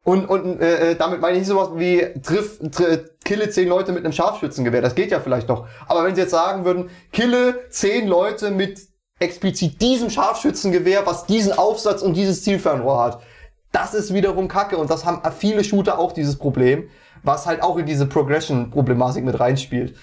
Und, 0.04 0.26
und 0.26 0.60
äh, 0.60 0.92
äh, 0.92 0.94
damit 0.94 1.20
meine 1.20 1.38
ich 1.38 1.46
sowas 1.46 1.70
wie 1.74 2.00
triff, 2.22 2.60
triff, 2.70 3.10
kille 3.26 3.50
zehn 3.50 3.68
Leute 3.68 3.92
mit 3.92 4.04
einem 4.04 4.12
Scharfschützengewehr. 4.12 4.80
Das 4.80 4.94
geht 4.94 5.10
ja 5.10 5.20
vielleicht 5.20 5.48
noch. 5.48 5.66
Aber 5.86 6.04
wenn 6.04 6.14
sie 6.14 6.22
jetzt 6.22 6.30
sagen 6.30 6.64
würden, 6.64 6.88
kille 7.12 7.68
zehn 7.68 8.08
Leute 8.08 8.50
mit 8.50 8.80
explizit 9.18 9.82
diesem 9.82 10.08
Scharfschützengewehr, 10.08 11.06
was 11.06 11.26
diesen 11.26 11.52
Aufsatz 11.52 12.00
und 12.00 12.14
dieses 12.14 12.42
Zielfernrohr 12.42 13.02
hat, 13.02 13.22
das 13.72 13.92
ist 13.92 14.14
wiederum 14.14 14.48
Kacke. 14.48 14.78
Und 14.78 14.90
das 14.90 15.04
haben 15.04 15.20
viele 15.38 15.64
Shooter 15.64 15.98
auch 15.98 16.12
dieses 16.12 16.36
Problem, 16.36 16.88
was 17.22 17.46
halt 17.46 17.62
auch 17.62 17.76
in 17.76 17.84
diese 17.84 18.06
Progression-Problematik 18.06 19.24
mit 19.24 19.38
reinspielt. 19.38 19.96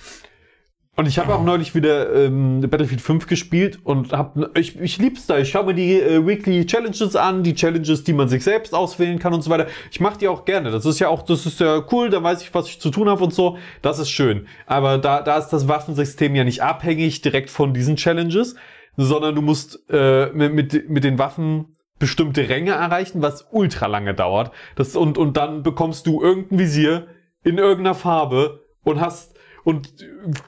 Und 0.96 1.08
ich 1.08 1.18
habe 1.18 1.34
auch 1.34 1.44
neulich 1.44 1.74
wieder 1.74 2.14
ähm, 2.14 2.62
Battlefield 2.62 3.02
5 3.02 3.26
gespielt 3.26 3.80
und 3.84 4.14
hab, 4.14 4.38
ich, 4.56 4.80
ich 4.80 5.00
lieb's 5.00 5.26
da. 5.26 5.40
Ich 5.40 5.50
schaue 5.50 5.66
mir 5.66 5.74
die 5.74 6.00
äh, 6.00 6.26
Weekly 6.26 6.68
Challenges 6.68 7.16
an, 7.16 7.42
die 7.42 7.56
Challenges, 7.56 8.04
die 8.04 8.14
man 8.14 8.30
sich 8.30 8.44
selbst 8.44 8.76
auswählen 8.76 9.18
kann 9.18 9.34
und 9.34 9.42
so 9.42 9.50
weiter. 9.50 9.66
Ich 9.92 10.00
mache 10.00 10.20
die 10.20 10.28
auch 10.28 10.46
gerne. 10.46 10.70
Das 10.70 10.86
ist 10.86 11.00
ja 11.00 11.08
auch, 11.08 11.24
das 11.24 11.48
ist 11.48 11.60
ja 11.60 11.84
cool, 11.92 12.12
da 12.12 12.22
weiß 12.22 12.44
ich, 12.44 12.54
was 12.54 12.68
ich 12.68 12.80
zu 12.80 12.92
tun 12.92 13.10
habe 13.10 13.24
und 13.24 13.34
so. 13.34 13.58
Das 13.82 13.98
ist 13.98 14.12
schön. 14.12 14.46
Aber 14.68 15.00
da, 15.00 15.24
da 15.24 15.40
ist 15.40 15.50
das 15.50 15.68
Waffensystem 15.68 16.36
ja 16.36 16.44
nicht 16.44 16.62
abhängig 16.62 17.22
direkt 17.22 17.50
von 17.50 17.74
diesen 17.74 17.96
Challenges, 17.96 18.56
sondern 18.96 19.34
du 19.34 19.42
musst 19.42 19.80
äh, 19.90 20.28
mit, 20.28 20.54
mit, 20.54 20.90
mit 20.90 21.04
den 21.04 21.18
Waffen 21.18 21.74
bestimmte 21.98 22.50
Ränge 22.50 22.72
erreichen, 22.72 23.24
was 23.24 23.48
ultra 23.50 23.88
lange 23.88 24.14
dauert. 24.14 24.52
Das, 24.76 24.96
und, 24.96 25.18
und 25.18 25.38
dann 25.38 25.64
bekommst 25.64 26.06
du 26.06 26.22
irgendein 26.22 26.60
Visier 26.60 27.08
in 27.44 27.58
irgendeiner 27.58 27.96
Farbe 27.96 28.60
und 28.84 29.02
hast 29.02 29.33
und 29.64 29.94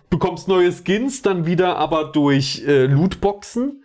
bekommst 0.09 0.47
neue 0.47 0.71
Skins 0.71 1.21
dann 1.21 1.45
wieder 1.45 1.77
aber 1.77 2.05
durch 2.05 2.63
äh, 2.67 2.85
Lootboxen. 2.85 3.83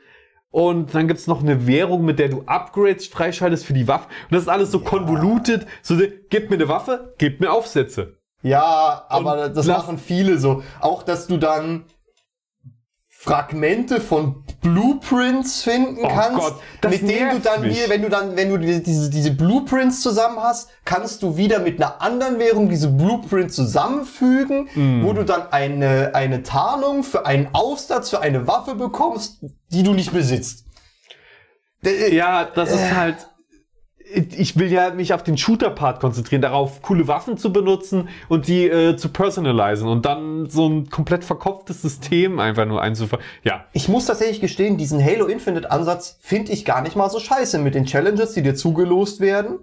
Und 0.53 0.95
dann 0.95 1.07
gibt's 1.07 1.29
noch 1.29 1.43
eine 1.43 1.69
Währung, 1.69 2.05
mit 2.05 2.19
der 2.19 2.29
du 2.29 2.43
Upgrades 2.47 3.07
freischaltest 3.07 3.65
für 3.65 3.73
die 3.73 3.87
Waffe. 3.87 4.07
Und 4.25 4.35
das 4.35 4.43
ist 4.43 4.49
alles 4.49 4.73
so 4.73 4.81
konvoluted. 4.81 5.65
So, 5.81 5.97
gib 6.29 6.51
mir 6.51 6.57
eine 6.57 6.69
Waffe, 6.69 7.15
gib 7.19 7.41
mir 7.41 7.53
Aufsätze. 7.53 8.17
Ja, 8.43 9.05
aber 9.09 9.47
Und 9.47 9.57
das 9.57 9.67
machen 9.67 9.99
viele 9.99 10.39
so. 10.39 10.65
Auch, 10.81 11.05
dass 11.05 11.29
du 11.29 11.37
dann 11.37 11.85
Fragmente 13.23 14.01
von 14.01 14.45
Blueprints 14.63 15.63
finden 15.63 15.99
Oh 16.03 16.09
kannst, 16.09 16.39
Gott, 16.41 16.61
mit 16.89 17.03
denen 17.07 17.33
du 17.33 17.41
dann 17.41 17.61
mich. 17.61 17.87
wenn 17.91 18.01
du 18.01 18.09
dann, 18.09 18.35
wenn 18.35 18.49
du 18.49 18.57
diese, 18.57 19.11
diese, 19.11 19.31
Blueprints 19.33 20.01
zusammen 20.01 20.39
hast, 20.41 20.71
kannst 20.87 21.23
du 21.23 21.37
wieder 21.37 21.59
mit 21.59 21.83
einer 21.83 22.01
anderen 22.01 22.39
Währung 22.39 22.71
diese 22.71 22.89
Blueprints 22.89 23.57
zusammenfügen, 23.57 24.69
Mm. 24.75 25.05
wo 25.05 25.13
du 25.13 25.27
dann 25.27 25.53
eine, 25.53 26.13
eine 26.15 26.43
Tarnung 26.43 27.03
für 27.03 27.27
einen 27.27 27.49
Aufsatz, 27.53 28.09
für 28.09 28.23
eine 28.23 28.47
Waffe 28.47 28.75
bekommst, 28.75 29.45
die 29.71 29.83
du 29.83 29.93
nicht 29.93 30.13
besitzt. 30.15 30.65
Ja, 31.83 32.45
das 32.47 32.73
ist 32.73 32.95
halt. 32.95 33.17
Ich 34.13 34.59
will 34.59 34.73
ja 34.73 34.91
mich 34.91 35.15
auf 35.15 35.23
den 35.23 35.39
Shooter-Part 35.39 36.01
konzentrieren, 36.01 36.43
darauf 36.43 36.83
coole 36.83 37.07
Waffen 37.09 37.37
zu 37.37 37.53
benutzen 37.53 38.09
und 38.29 38.49
die 38.49 38.67
äh, 38.67 38.97
zu 38.97 39.11
personalisen 39.11 39.89
und 39.89 40.05
dann 40.05 40.49
so 40.49 40.69
ein 40.69 40.91
komplett 40.91 41.25
verkopftes 41.25 41.83
System 41.83 42.41
einfach 42.41 42.67
nur 42.67 42.83
einzuführen. 42.83 43.23
Ja, 43.45 43.65
Ich 43.73 43.89
muss 43.89 44.07
tatsächlich 44.07 44.41
gestehen, 44.41 44.77
diesen 44.77 45.05
Halo 45.05 45.27
Infinite 45.27 45.71
Ansatz 45.71 46.19
finde 46.21 46.53
ich 46.53 46.65
gar 46.65 46.83
nicht 46.83 46.97
mal 46.97 47.11
so 47.11 47.21
scheiße 47.21 47.59
mit 47.59 47.75
den 47.75 47.85
Challenges, 47.87 48.33
die 48.33 48.43
dir 48.43 48.55
zugelost 48.55 49.21
werden, 49.21 49.59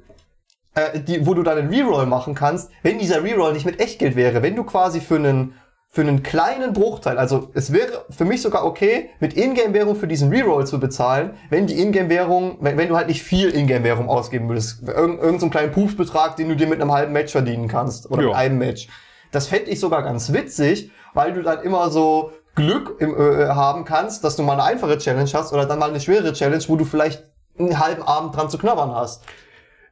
äh, 0.75 0.99
die, 0.99 1.25
wo 1.25 1.33
du 1.33 1.43
dann 1.43 1.57
einen 1.57 1.69
Reroll 1.69 2.05
machen 2.05 2.33
kannst, 2.33 2.69
wenn 2.83 2.99
dieser 2.99 3.23
Reroll 3.23 3.53
nicht 3.53 3.65
mit 3.65 3.79
Echtgeld 3.79 4.15
wäre, 4.15 4.41
wenn 4.41 4.55
du 4.55 4.63
quasi 4.63 5.01
für 5.01 5.15
einen 5.15 5.53
für 5.89 6.01
einen 6.01 6.21
kleinen 6.21 6.73
Bruchteil, 6.73 7.17
also 7.17 7.49
es 7.53 7.71
wäre 7.71 8.05
für 8.09 8.25
mich 8.25 8.41
sogar 8.41 8.65
okay, 8.65 9.09
mit 9.19 9.35
Ingame-Währung 9.35 9.95
für 9.95 10.07
diesen 10.07 10.29
Reroll 10.29 10.67
zu 10.67 10.79
bezahlen, 10.79 11.35
wenn 11.49 11.65
die 11.65 11.79
Ingame-Währung, 11.81 12.57
wenn, 12.61 12.77
wenn 12.77 12.89
du 12.89 12.95
halt 12.95 13.07
nicht 13.07 13.23
viel 13.23 13.49
Ingame-Währung 13.55 14.09
ausgeben 14.09 14.47
würdest, 14.49 14.83
irgend, 14.87 15.21
irgend 15.21 15.39
so 15.39 15.45
einen 15.45 15.51
kleinen 15.51 15.71
Pupsbetrag, 15.71 16.35
den 16.35 16.49
du 16.49 16.55
dir 16.55 16.67
mit 16.67 16.81
einem 16.81 16.91
halben 16.91 17.13
Match 17.13 17.31
verdienen 17.31 17.67
kannst 17.67 18.11
oder 18.11 18.21
Ja. 18.21 18.27
mit 18.29 18.37
einem 18.37 18.57
Match. 18.59 18.89
Das 19.31 19.47
fände 19.47 19.71
ich 19.71 19.79
sogar 19.79 20.03
ganz 20.03 20.31
witzig, 20.33 20.91
weil 21.13 21.33
du 21.33 21.41
dann 21.41 21.61
immer 21.63 21.89
so 21.89 22.31
Glück 22.55 22.95
im, 22.99 23.15
äh, 23.15 23.47
haben 23.47 23.85
kannst, 23.85 24.23
dass 24.23 24.35
du 24.35 24.43
mal 24.43 24.53
eine 24.53 24.63
einfache 24.63 24.97
Challenge 24.97 25.29
hast 25.33 25.53
oder 25.53 25.65
dann 25.65 25.79
mal 25.79 25.89
eine 25.89 25.99
schwere 25.99 26.33
Challenge, 26.33 26.63
wo 26.67 26.75
du 26.75 26.85
vielleicht 26.85 27.23
einen 27.57 27.79
halben 27.79 28.03
Abend 28.03 28.35
dran 28.35 28.49
zu 28.49 28.57
knabbern 28.57 28.93
hast. 28.93 29.23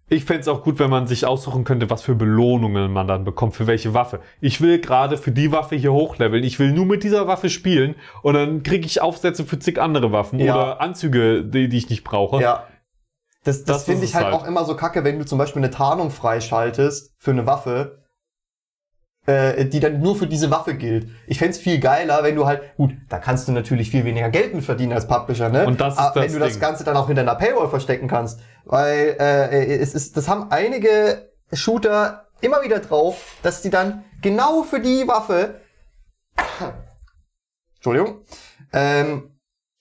Ich 0.08 0.24
fänd's 0.26 0.48
auch 0.48 0.64
gut, 0.64 0.78
wenn 0.80 0.90
man 0.90 1.08
sich 1.08 1.26
aussuchen 1.26 1.64
könnte, 1.64 1.90
was 1.90 2.04
für 2.04 2.14
Belohnungen 2.16 2.92
man 2.94 3.08
dann 3.08 3.24
bekommt, 3.24 3.56
für 3.56 3.66
welche 3.68 3.94
Waffe. 3.94 4.20
Ich 4.40 4.62
will 4.62 4.80
gerade 4.80 5.18
für 5.18 5.32
die 5.32 5.52
Waffe 5.52 5.76
hier 5.76 5.94
hochleveln. 5.94 6.44
Ich 6.44 6.60
will 6.60 6.72
nur 6.72 6.86
mit 6.86 7.04
dieser 7.04 7.28
Waffe 7.28 7.50
spielen 7.50 7.96
und 8.22 8.36
dann 8.36 8.62
kriege 8.64 8.86
ich 8.86 9.02
Aufsätze 9.02 9.46
für 9.46 9.58
zig 9.58 9.82
andere 9.82 10.12
Waffen 10.12 10.40
Ja. 10.40 10.54
oder 10.56 10.82
Anzüge, 10.82 11.44
die, 11.44 11.70
die 11.70 11.78
ich 11.78 11.90
nicht 11.90 12.04
brauche. 12.04 12.42
Ja. 12.42 12.68
Das, 13.44 13.64
das, 13.64 13.78
Das 13.78 13.84
finde 13.86 14.04
ich 14.04 14.10
es 14.12 14.16
halt, 14.16 14.26
halt. 14.26 14.36
auch 14.36 14.48
immer 14.48 14.66
so 14.66 14.76
kacke, 14.76 15.04
wenn 15.04 15.20
du 15.20 15.26
zum 15.26 15.38
Beispiel 15.38 15.62
eine 15.62 15.72
Tarnung 15.72 16.10
freischaltest 16.12 17.14
für 17.20 17.32
eine 17.32 17.46
Waffe, 17.46 18.05
äh, 19.26 19.66
die 19.66 19.80
dann 19.80 20.00
nur 20.02 20.16
für 20.16 20.28
diese 20.28 20.52
Waffe 20.52 20.76
gilt. 20.76 21.08
Ich 21.28 21.40
fänd's 21.40 21.58
viel 21.58 21.80
geiler, 21.80 22.24
wenn 22.24 22.36
du 22.36 22.46
halt, 22.46 22.76
gut, 22.78 22.92
da 23.10 23.18
kannst 23.18 23.48
du 23.48 23.52
natürlich 23.52 23.90
viel 23.90 24.06
weniger 24.06 24.30
Geld 24.30 24.54
mit 24.54 24.64
verdienen 24.64 24.94
als 24.94 25.08
Publisher, 25.08 25.50
ne? 25.50 25.66
Und 25.66 25.82
das 25.82 25.96
ist 25.96 26.00
Aber 26.00 26.22
das 26.22 26.24
wenn 26.26 26.34
du 26.34 26.40
das 26.40 26.54
Ding. 26.54 26.62
Ganze 26.62 26.84
dann 26.84 26.98
auch 26.98 27.08
hinter 27.08 27.22
einer 27.22 27.36
Paywall 27.36 27.70
verstecken 27.70 28.08
kannst. 28.08 28.40
Weil 28.66 29.16
äh, 29.20 29.78
es 29.78 29.94
ist, 29.94 30.18
das 30.18 30.28
haben 30.28 30.52
einige 30.52 31.30
Shooter 31.54 32.28
immer 32.42 32.62
wieder 32.64 32.80
drauf, 32.80 33.38
dass 33.44 33.62
die 33.62 33.70
dann 33.70 34.04
genau 34.22 34.64
für 34.64 34.80
die 34.80 35.08
Waffe 35.08 35.62
Entschuldigung. 37.76 38.22
Ähm, 38.74 39.38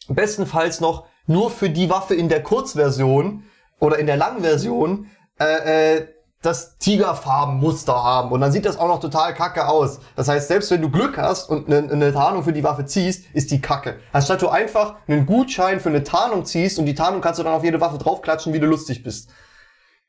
bestenfalls 0.09 0.81
noch 0.81 1.07
nur 1.27 1.51
für 1.51 1.71
die 1.71 1.91
Waffe 1.91 2.15
in 2.15 2.29
der 2.29 2.43
Kurzversion 2.43 3.45
oder 3.81 3.99
in 3.99 4.07
der 4.07 4.17
Langversion 4.17 5.11
äh, 5.41 5.97
äh, 5.97 6.07
das 6.45 6.79
Tigerfarbenmuster 6.79 7.95
haben. 7.95 8.31
Und 8.31 8.41
dann 8.41 8.53
sieht 8.53 8.65
das 8.65 8.79
auch 8.79 8.89
noch 8.89 9.01
total 9.01 9.35
kacke 9.35 9.67
aus. 9.67 10.01
Das 10.17 10.29
heißt, 10.29 10.49
selbst 10.49 10.71
wenn 10.71 10.83
du 10.83 10.91
Glück 10.91 11.19
hast 11.19 11.49
und 11.49 11.67
eine, 11.67 11.91
eine 11.91 12.13
Tarnung 12.13 12.43
für 12.43 12.53
die 12.53 12.65
Waffe 12.65 12.85
ziehst, 12.85 13.25
ist 13.33 13.51
die 13.51 13.61
kacke. 13.61 13.97
Anstatt 14.13 14.43
du 14.43 14.49
einfach 14.49 14.97
einen 15.09 15.27
Gutschein 15.27 15.81
für 15.81 15.89
eine 15.89 16.05
Tarnung 16.05 16.45
ziehst 16.45 16.79
und 16.79 16.87
die 16.87 16.95
Tarnung 16.95 17.21
kannst 17.21 17.39
du 17.41 17.45
dann 17.45 17.55
auf 17.55 17.65
jede 17.65 17.81
Waffe 17.81 17.99
draufklatschen, 17.99 18.53
wie 18.53 18.61
du 18.61 18.67
lustig 18.67 19.03
bist. 19.03 19.31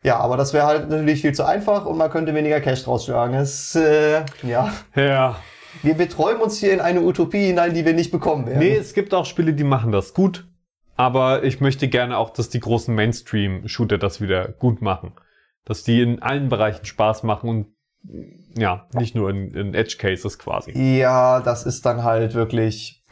Ja, 0.04 0.18
aber 0.18 0.38
das 0.38 0.54
wäre 0.54 0.68
halt 0.68 0.90
natürlich 0.90 1.22
viel 1.22 1.34
zu 1.34 1.46
einfach 1.46 1.86
und 1.86 1.98
man 1.98 2.12
könnte 2.12 2.36
weniger 2.36 2.62
Cash 2.62 2.84
draus 2.84 3.06
schlagen. 3.06 3.34
Es, 3.34 3.76
äh, 3.76 4.24
ja. 4.44 4.72
Ja. 4.96 5.38
Wir, 5.82 5.98
wir 5.98 6.10
träumen 6.10 6.42
uns 6.42 6.58
hier 6.58 6.74
in 6.74 6.80
eine 6.80 7.02
Utopie 7.02 7.48
hinein, 7.48 7.74
die 7.74 7.86
wir 7.86 7.94
nicht 7.94 8.12
bekommen 8.12 8.46
werden. 8.46 8.60
Nee, 8.60 8.76
es 8.76 8.94
gibt 8.94 9.14
auch 9.14 9.26
Spiele, 9.26 9.54
die 9.54 9.64
machen 9.64 9.92
das 9.92 10.14
gut. 10.14 10.48
Aber 10.96 11.44
ich 11.44 11.60
möchte 11.60 11.88
gerne 11.88 12.18
auch, 12.18 12.30
dass 12.30 12.50
die 12.50 12.60
großen 12.60 12.94
Mainstream-Shooter 12.96 13.98
das 13.98 14.22
wieder 14.22 14.48
gut 14.48 14.82
machen. 14.82 15.14
Dass 15.66 15.84
die 15.84 16.02
in 16.02 16.22
allen 16.22 16.50
Bereichen 16.50 16.86
Spaß 16.86 17.24
machen 17.24 17.50
und 17.50 17.66
ja, 18.58 18.88
nicht 18.94 19.16
nur 19.16 19.30
in, 19.30 19.54
in 19.54 19.74
Edge 19.74 19.98
Cases 19.98 20.38
quasi. 20.38 20.72
Ja, 20.98 21.42
das 21.42 21.66
ist 21.66 21.86
dann 21.86 22.04
halt 22.04 22.36
wirklich. 22.36 23.04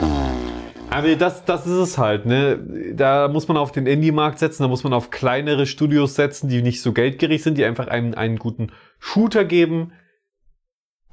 Aber 0.90 1.16
das, 1.16 1.44
das 1.44 1.66
ist 1.66 1.72
es 1.72 1.98
halt, 1.98 2.24
ne? 2.24 2.92
Da 2.94 3.26
muss 3.26 3.48
man 3.48 3.56
auf 3.56 3.72
den 3.72 3.86
Indie-Markt 3.86 4.38
setzen, 4.38 4.62
da 4.62 4.68
muss 4.68 4.84
man 4.84 4.92
auf 4.92 5.10
kleinere 5.10 5.66
Studios 5.66 6.14
setzen, 6.14 6.48
die 6.48 6.62
nicht 6.62 6.82
so 6.82 6.92
geldgierig 6.92 7.42
sind, 7.42 7.58
die 7.58 7.64
einfach 7.64 7.88
einem 7.88 8.14
einen 8.14 8.38
guten 8.38 8.70
Shooter 9.00 9.44
geben. 9.44 9.92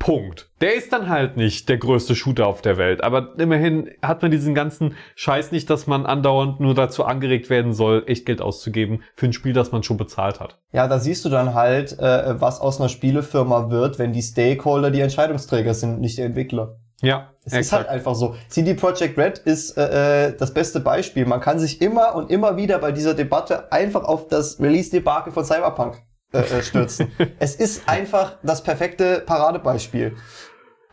Punkt. 0.01 0.49
Der 0.61 0.73
ist 0.75 0.91
dann 0.91 1.09
halt 1.09 1.37
nicht 1.37 1.69
der 1.69 1.77
größte 1.77 2.15
Shooter 2.15 2.47
auf 2.47 2.61
der 2.61 2.77
Welt, 2.77 3.03
aber 3.03 3.35
immerhin 3.37 3.91
hat 4.01 4.23
man 4.23 4.31
diesen 4.31 4.55
ganzen 4.55 4.95
Scheiß 5.15 5.51
nicht, 5.51 5.69
dass 5.69 5.85
man 5.85 6.07
andauernd 6.07 6.59
nur 6.59 6.73
dazu 6.73 7.05
angeregt 7.05 7.51
werden 7.51 7.73
soll, 7.73 8.03
echt 8.07 8.25
Geld 8.25 8.41
auszugeben 8.41 9.03
für 9.15 9.27
ein 9.27 9.33
Spiel, 9.33 9.53
das 9.53 9.71
man 9.71 9.83
schon 9.83 9.97
bezahlt 9.97 10.39
hat. 10.39 10.57
Ja, 10.71 10.87
da 10.87 10.97
siehst 10.97 11.23
du 11.23 11.29
dann 11.29 11.53
halt, 11.53 11.99
äh, 11.99 12.41
was 12.41 12.59
aus 12.61 12.79
einer 12.79 12.89
Spielefirma 12.89 13.69
wird, 13.69 13.99
wenn 13.99 14.11
die 14.11 14.23
Stakeholder 14.23 14.89
die 14.89 15.01
Entscheidungsträger 15.01 15.75
sind, 15.75 16.01
nicht 16.01 16.17
die 16.17 16.23
Entwickler. 16.23 16.77
Ja, 17.03 17.31
Es 17.45 17.53
ist 17.53 17.71
halt 17.71 17.87
einfach 17.87 18.15
so. 18.15 18.35
CD 18.47 18.75
Projekt 18.75 19.17
Red 19.17 19.39
ist 19.39 19.77
äh, 19.77 20.29
äh, 20.29 20.37
das 20.37 20.53
beste 20.53 20.79
Beispiel. 20.79 21.25
Man 21.25 21.41
kann 21.41 21.59
sich 21.59 21.81
immer 21.81 22.15
und 22.15 22.29
immer 22.29 22.57
wieder 22.57 22.77
bei 22.79 22.91
dieser 22.91 23.13
Debatte 23.13 23.71
einfach 23.71 24.03
auf 24.03 24.27
das 24.27 24.59
Release-Debakel 24.59 25.33
von 25.33 25.43
Cyberpunk 25.43 26.03
äh, 26.33 26.39
äh, 26.39 26.61
stürzen. 26.61 27.11
es 27.39 27.55
ist 27.55 27.87
einfach 27.87 28.37
das 28.43 28.63
perfekte 28.63 29.23
Paradebeispiel. 29.25 30.15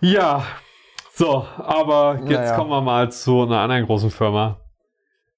Ja, 0.01 0.44
so, 1.12 1.46
aber 1.57 2.20
jetzt 2.27 2.31
Naja. 2.31 2.57
kommen 2.57 2.70
wir 2.70 2.81
mal 2.81 3.11
zu 3.11 3.42
einer 3.42 3.59
anderen 3.59 3.87
großen 3.87 4.11
Firma, 4.11 4.61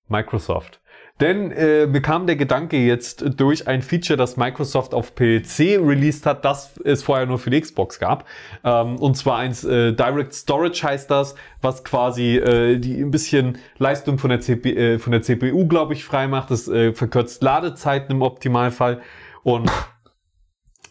Microsoft. 0.08 0.80
Denn 1.20 1.52
äh, 1.52 1.86
mir 1.86 2.00
kam 2.00 2.26
der 2.26 2.36
Gedanke 2.36 2.78
jetzt 2.78 3.24
durch 3.38 3.68
ein 3.68 3.82
Feature, 3.82 4.16
das 4.16 4.38
Microsoft 4.38 4.94
auf 4.94 5.14
PC 5.14 5.78
released 5.78 6.24
hat, 6.24 6.46
das 6.46 6.78
es 6.82 7.02
vorher 7.02 7.26
nur 7.26 7.38
für 7.38 7.50
die 7.50 7.60
Xbox 7.60 7.98
gab. 7.98 8.26
Ähm, 8.64 8.96
und 8.96 9.16
zwar 9.16 9.36
eins 9.36 9.62
äh, 9.64 9.92
Direct 9.92 10.32
Storage 10.32 10.82
heißt 10.82 11.10
das, 11.10 11.34
was 11.60 11.84
quasi 11.84 12.36
äh, 12.36 12.78
die 12.78 13.00
ein 13.00 13.10
bisschen 13.10 13.58
Leistung 13.76 14.18
von 14.18 14.30
der, 14.30 14.40
CP, 14.40 14.70
äh, 14.74 14.98
von 14.98 15.12
der 15.12 15.20
CPU, 15.20 15.66
glaube 15.66 15.92
ich, 15.92 16.04
frei 16.04 16.26
macht. 16.26 16.50
Das 16.50 16.68
äh, 16.68 16.94
verkürzt 16.94 17.42
Ladezeiten 17.42 18.16
im 18.16 18.22
Optimalfall. 18.22 19.02
Und 19.42 19.70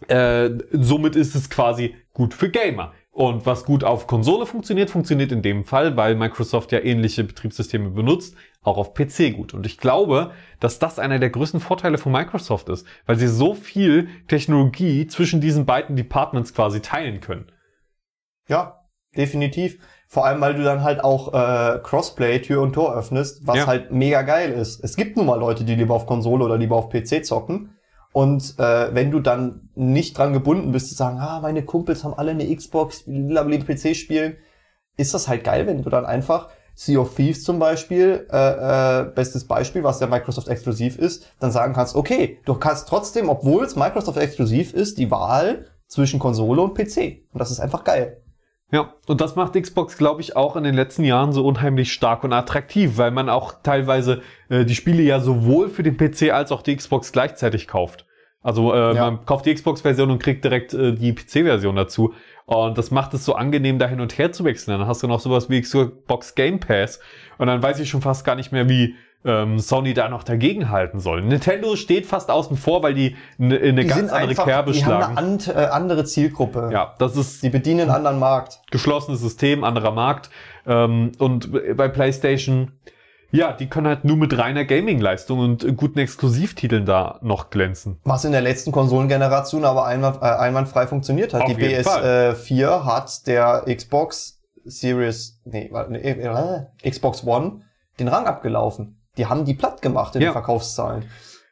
äh, 0.07 0.49
somit 0.71 1.15
ist 1.15 1.35
es 1.35 1.49
quasi 1.49 1.95
gut 2.13 2.33
für 2.33 2.49
Gamer. 2.49 2.93
Und 3.11 3.45
was 3.45 3.65
gut 3.65 3.83
auf 3.83 4.07
Konsole 4.07 4.45
funktioniert, 4.45 4.89
funktioniert 4.89 5.31
in 5.33 5.41
dem 5.41 5.65
Fall, 5.65 5.97
weil 5.97 6.15
Microsoft 6.15 6.71
ja 6.71 6.79
ähnliche 6.79 7.25
Betriebssysteme 7.25 7.89
benutzt, 7.89 8.35
auch 8.61 8.77
auf 8.77 8.93
PC 8.93 9.35
gut. 9.35 9.53
Und 9.53 9.65
ich 9.65 9.77
glaube, 9.77 10.31
dass 10.61 10.79
das 10.79 10.99
einer 10.99 11.19
der 11.19 11.29
größten 11.29 11.59
Vorteile 11.59 11.97
von 11.97 12.13
Microsoft 12.13 12.69
ist, 12.69 12.87
weil 13.07 13.17
sie 13.17 13.27
so 13.27 13.55
viel 13.55 14.07
Technologie 14.27 15.07
zwischen 15.07 15.41
diesen 15.41 15.65
beiden 15.65 15.95
Departments 15.97 16.53
quasi 16.53 16.79
teilen 16.81 17.19
können. 17.19 17.51
Ja, 18.47 18.85
definitiv. 19.17 19.79
Vor 20.07 20.25
allem, 20.25 20.39
weil 20.41 20.55
du 20.55 20.63
dann 20.63 20.83
halt 20.83 21.03
auch 21.03 21.33
äh, 21.33 21.79
Crossplay 21.83 22.39
Tür 22.41 22.61
und 22.61 22.73
Tor 22.73 22.95
öffnest, 22.95 23.45
was 23.45 23.57
Ja. 23.57 23.67
halt 23.67 23.91
mega 23.91 24.21
geil 24.21 24.51
ist. 24.51 24.83
Es 24.83 24.95
gibt 24.95 25.17
nun 25.17 25.25
mal 25.25 25.39
Leute, 25.39 25.65
die 25.65 25.75
lieber 25.75 25.93
auf 25.93 26.05
Konsole 26.05 26.45
oder 26.45 26.57
lieber 26.57 26.77
auf 26.77 26.89
PC 26.89 27.25
zocken. 27.25 27.75
Und 28.19 28.59
äh, 28.59 28.93
wenn 28.93 29.11
du 29.11 29.21
dann 29.21 29.69
nicht 29.75 30.17
dran 30.17 30.33
gebunden 30.33 30.73
bist 30.73 30.89
zu 30.89 30.95
sagen, 30.95 31.19
ah, 31.21 31.39
meine 31.39 31.63
Kumpels 31.63 32.03
haben 32.03 32.13
alle 32.13 32.31
eine 32.31 32.53
Xbox, 32.53 33.03
lieber 33.05 33.45
lieber 33.45 33.73
PC 33.73 33.95
spielen, 33.95 34.35
ist 34.97 35.13
das 35.13 35.29
halt 35.29 35.45
geil, 35.45 35.67
wenn 35.67 35.83
du 35.83 35.89
dann 35.89 36.05
einfach 36.05 36.49
Sea 36.75 36.99
of 36.99 37.15
Thieves 37.15 37.45
zum 37.45 37.59
Beispiel, 37.59 38.27
äh, 38.29 39.03
äh, 39.03 39.05
bestes 39.05 39.47
Beispiel, 39.47 39.85
was 39.85 40.01
ja 40.01 40.07
Microsoft 40.07 40.49
exklusiv 40.49 40.99
ist, 40.99 41.27
dann 41.39 41.53
sagen 41.53 41.71
kannst, 41.71 41.95
okay, 41.95 42.39
du 42.43 42.55
kannst 42.55 42.89
trotzdem, 42.89 43.29
obwohl 43.29 43.63
es 43.63 43.77
Microsoft 43.77 44.17
exklusiv 44.17 44.73
ist, 44.73 44.97
die 44.97 45.09
Wahl 45.09 45.67
zwischen 45.87 46.19
Konsole 46.19 46.61
und 46.61 46.73
PC. 46.73 47.23
Und 47.31 47.39
das 47.39 47.51
ist 47.51 47.61
einfach 47.61 47.85
geil. 47.85 48.21
Ja, 48.69 48.95
und 49.07 49.21
das 49.21 49.37
macht 49.37 49.53
Xbox, 49.53 49.97
glaube 49.97 50.19
ich, 50.19 50.35
auch 50.35 50.57
in 50.57 50.65
den 50.65 50.75
letzten 50.75 51.05
Jahren 51.05 51.31
so 51.31 51.45
unheimlich 51.45 51.93
stark 51.93 52.25
und 52.25 52.33
attraktiv, 52.33 52.97
weil 52.97 53.11
man 53.11 53.29
auch 53.29 53.53
teilweise 53.63 54.23
äh, 54.49 54.65
die 54.65 54.75
Spiele 54.75 55.03
ja 55.03 55.21
sowohl 55.21 55.69
für 55.69 55.83
den 55.83 55.95
PC 55.95 56.33
als 56.33 56.51
auch 56.51 56.63
die 56.63 56.75
Xbox 56.75 57.13
gleichzeitig 57.13 57.69
kauft. 57.69 58.05
Also 58.41 58.73
äh, 58.73 58.95
Ja. 58.95 59.11
man 59.11 59.25
kauft 59.25 59.45
die 59.45 59.53
Xbox-Version 59.53 60.11
und 60.11 60.19
kriegt 60.23 60.43
direkt 60.43 60.73
äh, 60.73 60.93
die 60.93 61.13
PC-Version 61.13 61.75
dazu. 61.75 62.13
Und 62.45 62.77
das 62.77 62.89
macht 62.89 63.13
es 63.13 63.25
so 63.25 63.35
angenehm, 63.35 63.77
da 63.79 63.87
hin 63.87 63.99
und 64.01 64.17
her 64.17 64.31
zu 64.31 64.43
wechseln. 64.43 64.79
Dann 64.79 64.87
hast 64.87 65.03
du 65.03 65.07
noch 65.07 65.19
sowas 65.19 65.49
wie 65.49 65.61
Xbox 65.61 66.35
Game 66.35 66.59
Pass. 66.59 66.99
Und 67.37 67.47
dann 67.47 67.61
weiß 67.61 67.79
ich 67.79 67.89
schon 67.89 68.01
fast 68.01 68.25
gar 68.25 68.35
nicht 68.35 68.51
mehr, 68.51 68.67
wie 68.69 68.95
ähm, 69.25 69.59
Sony 69.59 69.93
da 69.93 70.07
noch 70.07 70.23
dagegen 70.23 70.69
halten 70.69 70.99
soll. 71.01 71.21
Nintendo 71.21 71.75
steht 71.75 72.05
fast 72.05 72.31
außen 72.31 72.55
vor, 72.55 72.81
weil 72.81 72.93
die 72.93 73.17
eine 73.37 73.59
ne 73.59 73.73
Die 73.83 73.87
ganz 73.87 73.95
sind 73.99 74.09
andere 74.11 74.29
einfach, 74.29 74.45
Kerbe 74.45 74.71
die 74.71 74.79
schlagen. 74.79 75.03
haben 75.03 75.17
eine 75.17 75.27
ant, 75.33 75.47
äh, 75.49 75.51
andere 75.65 76.05
Zielgruppe. 76.05 76.69
ja, 76.71 76.95
das 76.97 77.17
ist 77.17 77.43
Die 77.43 77.49
bedienen 77.49 77.81
einen 77.81 77.89
anderen 77.91 78.17
Markt. 78.19 78.61
geschlossenes 78.71 79.19
System, 79.19 79.65
anderer 79.65 79.91
Markt. 79.91 80.29
Ähm, 80.65 81.11
und 81.19 81.51
bei 81.75 81.89
PlayStation, 81.89 82.71
ja, 83.31 83.53
die 83.53 83.67
können 83.69 83.87
halt 83.87 84.05
nur 84.05 84.17
mit 84.17 84.37
reiner 84.37 84.65
Gaming-Leistung 84.65 85.39
und 85.39 85.77
guten 85.77 85.99
Exklusivtiteln 85.99 86.85
da 86.85 87.19
noch 87.21 87.49
glänzen. 87.49 87.99
Was 88.03 88.25
in 88.25 88.31
der 88.31 88.41
letzten 88.41 88.71
Konsolengeneration 88.71 89.65
aber 89.65 89.85
einwand, 89.85 90.17
äh, 90.17 90.25
einwandfrei 90.25 90.87
funktioniert 90.87 91.33
hat. 91.33 91.41
Auf 91.43 91.53
die 91.53 91.61
jeden 91.61 91.83
PS4 91.85 92.85
hat 92.85 93.27
der 93.27 93.65
Xbox 93.73 94.41
Series, 94.65 95.41
nee, 95.45 95.71
nee, 95.89 95.97
äh, 95.99 96.65
Xbox 96.89 97.25
One 97.25 97.61
den 97.99 98.07
Rang 98.07 98.25
abgelaufen. 98.25 99.01
Die 99.17 99.25
haben 99.25 99.45
die 99.45 99.53
platt 99.53 99.81
gemacht 99.81 100.15
in 100.15 100.21
Ja. 100.21 100.29
den 100.29 100.33
Verkaufszahlen. 100.33 101.03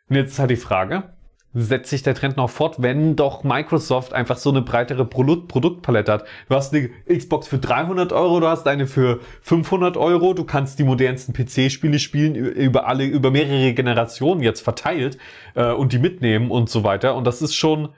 Und 0.10 0.16
jetzt 0.16 0.34
ist 0.34 0.40
halt 0.40 0.52
die 0.52 0.56
Frage, 0.56 1.16
setzt 1.60 1.90
sich 1.90 2.04
der 2.04 2.14
Trend 2.14 2.38
noch 2.38 2.50
fort, 2.50 2.82
wenn 2.82 3.16
doch 3.16 3.44
Microsoft 3.44 4.14
einfach 4.14 4.38
so 4.38 4.50
eine 4.50 4.62
breitere 4.62 5.06
Produkt 5.06 5.48
Produktpalette 5.48 6.12
hat. 6.12 6.26
Du 6.50 6.56
hast 6.56 6.74
eine 6.74 6.90
Xbox 7.08 7.48
für 7.48 7.58
300 7.58 8.14
Euro, 8.14 8.40
du 8.40 8.48
hast 8.48 8.68
eine 8.68 8.86
für 8.86 9.20
500 9.42 9.98
Euro, 9.98 10.34
du 10.34 10.44
kannst 10.44 10.78
die 10.78 10.84
modernsten 10.84 11.34
PC-Spiele 11.34 12.00
spielen, 12.00 12.36
über 12.36 12.88
alle, 12.88 13.06
über 13.06 13.32
mehrere 13.32 13.74
Generationen 13.74 14.42
jetzt 14.42 14.62
verteilt 14.62 15.18
äh, 15.56 15.72
und 15.72 15.94
die 15.94 16.00
mitnehmen 16.00 16.52
und 16.52 16.70
so 16.70 16.84
weiter. 16.84 17.16
Und 17.16 17.26
das 17.26 17.42
ist 17.42 17.56
schon, 17.56 17.90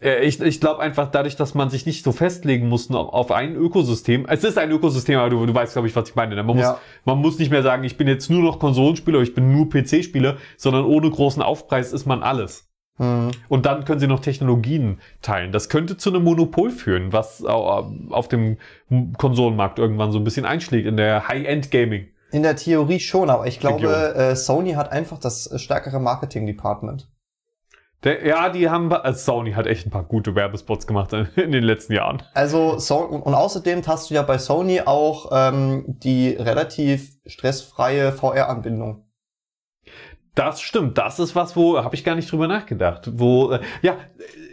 ich, 0.00 0.40
ich 0.40 0.60
glaube 0.60 0.80
einfach 0.80 1.10
dadurch, 1.10 1.36
dass 1.36 1.54
man 1.54 1.70
sich 1.70 1.86
nicht 1.86 2.04
so 2.04 2.12
festlegen 2.12 2.68
muss 2.68 2.90
auf, 2.90 3.30
ein 3.30 3.54
Ökosystem. 3.54 4.26
Es 4.28 4.44
ist 4.44 4.58
ein 4.58 4.70
Ökosystem, 4.70 5.18
aber 5.18 5.30
du, 5.30 5.46
du 5.46 5.54
weißt, 5.54 5.72
glaube 5.72 5.88
ich, 5.88 5.96
was 5.96 6.08
ich 6.10 6.14
meine. 6.14 6.34
ne? 6.34 6.42
Man 6.42 6.56
muss, 6.56 6.64
Ja. 6.64 6.78
man 7.04 7.18
muss 7.18 7.38
nicht 7.38 7.50
mehr 7.50 7.62
sagen, 7.62 7.84
ich 7.84 7.96
bin 7.96 8.08
jetzt 8.08 8.28
nur 8.30 8.42
noch 8.42 8.58
Konsolenspieler, 8.58 9.20
ich 9.20 9.34
bin 9.34 9.52
nur 9.52 9.68
PC-Spieler, 9.70 10.36
sondern 10.56 10.84
ohne 10.84 11.10
großen 11.10 11.42
Aufpreis 11.42 11.92
ist 11.92 12.06
man 12.06 12.22
alles. 12.22 12.68
Hm. 12.96 13.30
Und 13.48 13.66
dann 13.66 13.84
können 13.84 13.98
sie 13.98 14.06
noch 14.06 14.20
Technologien 14.20 15.00
teilen. 15.22 15.50
Das 15.52 15.68
könnte 15.68 15.96
zu 15.96 16.10
einem 16.10 16.22
Monopol 16.22 16.70
führen, 16.70 17.12
was 17.12 17.44
au- 17.44 17.90
auf 18.10 18.28
dem 18.28 18.58
Konsolenmarkt 19.18 19.78
irgendwann 19.78 20.12
so 20.12 20.18
ein 20.18 20.24
bisschen 20.24 20.44
einschlägt 20.46 20.86
in 20.86 20.96
der 20.96 21.26
High-End-Gaming. 21.28 22.08
In 22.30 22.42
der 22.42 22.56
Theorie 22.56 23.00
schon, 23.00 23.30
aber 23.30 23.46
ich 23.46 23.58
glaube, 23.60 23.76
Region. 23.88 23.92
äh, 24.20 24.36
Sony 24.36 24.72
hat 24.72 24.92
einfach 24.92 25.18
das 25.18 25.50
äh, 25.50 25.58
stärkere 25.58 25.98
Marketing-Department. 26.00 27.08
Der, 28.04 28.26
ja, 28.26 28.50
die 28.50 28.68
haben, 28.68 28.92
also 28.92 29.18
Sony 29.18 29.52
hat 29.52 29.66
echt 29.66 29.86
ein 29.86 29.90
paar 29.90 30.04
gute 30.04 30.34
Werbespots 30.34 30.86
gemacht 30.86 31.12
in 31.36 31.52
den 31.52 31.64
letzten 31.64 31.94
Jahren. 31.94 32.22
Also 32.34 32.78
so, 32.78 32.98
und, 32.98 33.22
und 33.22 33.34
außerdem 33.34 33.82
hast 33.86 34.10
du 34.10 34.14
ja 34.14 34.22
bei 34.22 34.38
Sony 34.38 34.82
auch 34.84 35.30
ähm, 35.32 35.84
die 35.86 36.30
relativ 36.30 37.12
stressfreie 37.26 38.12
VR-Anbindung. 38.12 39.04
Das 40.34 40.60
stimmt. 40.60 40.98
Das 40.98 41.18
ist 41.18 41.34
was, 41.34 41.56
wo 41.56 41.78
habe 41.78 41.94
ich 41.94 42.04
gar 42.04 42.16
nicht 42.16 42.30
drüber 42.30 42.48
nachgedacht. 42.48 43.10
Wo 43.14 43.52
äh, 43.52 43.60
ja, 43.82 43.96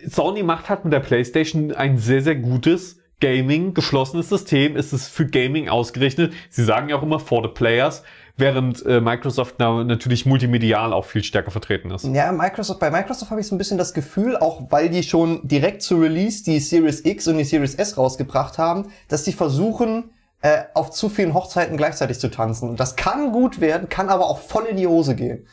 Sony 0.08 0.44
macht 0.44 0.70
halt 0.70 0.86
mit 0.86 0.94
der 0.94 1.00
PlayStation 1.00 1.74
ein 1.74 1.98
sehr 1.98 2.22
sehr 2.22 2.36
gutes 2.36 3.00
Gaming 3.20 3.74
geschlossenes 3.74 4.30
System. 4.30 4.76
Es 4.76 4.94
ist 4.94 5.10
für 5.10 5.26
Gaming 5.26 5.70
ausgerichtet. 5.70 6.34
Sie 6.50 6.64
sagen 6.64 6.90
ja 6.90 6.98
auch 6.98 7.04
immer 7.04 7.20
for 7.20 7.42
the 7.44 7.50
players 7.50 8.04
während 8.38 8.86
äh, 8.86 9.02
Microsoft 9.02 9.56
na, 9.60 9.84
natürlich 9.84 10.26
multimedial 10.26 10.94
auch 10.94 11.06
viel 11.06 11.24
stärker 11.24 11.52
vertreten 11.52 11.92
ist. 11.92 12.06
Ja, 12.06 12.32
Microsoft, 12.32 12.80
bei 12.80 12.92
Microsoft 12.92 13.32
habe 13.32 13.42
ich 13.42 13.48
so 13.48 13.56
ein 13.56 13.58
bisschen 13.58 13.78
das 13.78 13.94
Gefühl, 13.94 14.38
auch 14.38 14.72
weil 14.72 14.90
die 14.90 15.04
schon 15.04 15.48
direkt 15.48 15.82
zu 15.82 15.98
Release 15.98 16.44
die 16.44 16.60
Series 16.60 17.06
X 17.06 17.28
und 17.28 17.38
die 17.38 17.44
Series 17.44 17.76
S 17.76 17.98
rausgebracht 17.98 18.58
haben, 18.58 18.92
dass 19.08 19.24
die 19.24 19.34
versuchen, 19.34 20.12
äh, 20.42 20.64
auf 20.74 20.92
zu 20.92 21.10
vielen 21.10 21.34
Hochzeiten 21.34 21.78
gleichzeitig 21.78 22.20
zu 22.20 22.30
tanzen. 22.30 22.76
Das 22.76 22.96
kann 22.96 23.32
gut 23.32 23.62
werden, 23.62 23.90
kann 23.90 24.10
aber 24.10 24.26
auch 24.26 24.40
voll 24.40 24.66
in 24.66 24.78
die 24.78 24.88
Hose 24.88 25.16
gehen. 25.16 25.48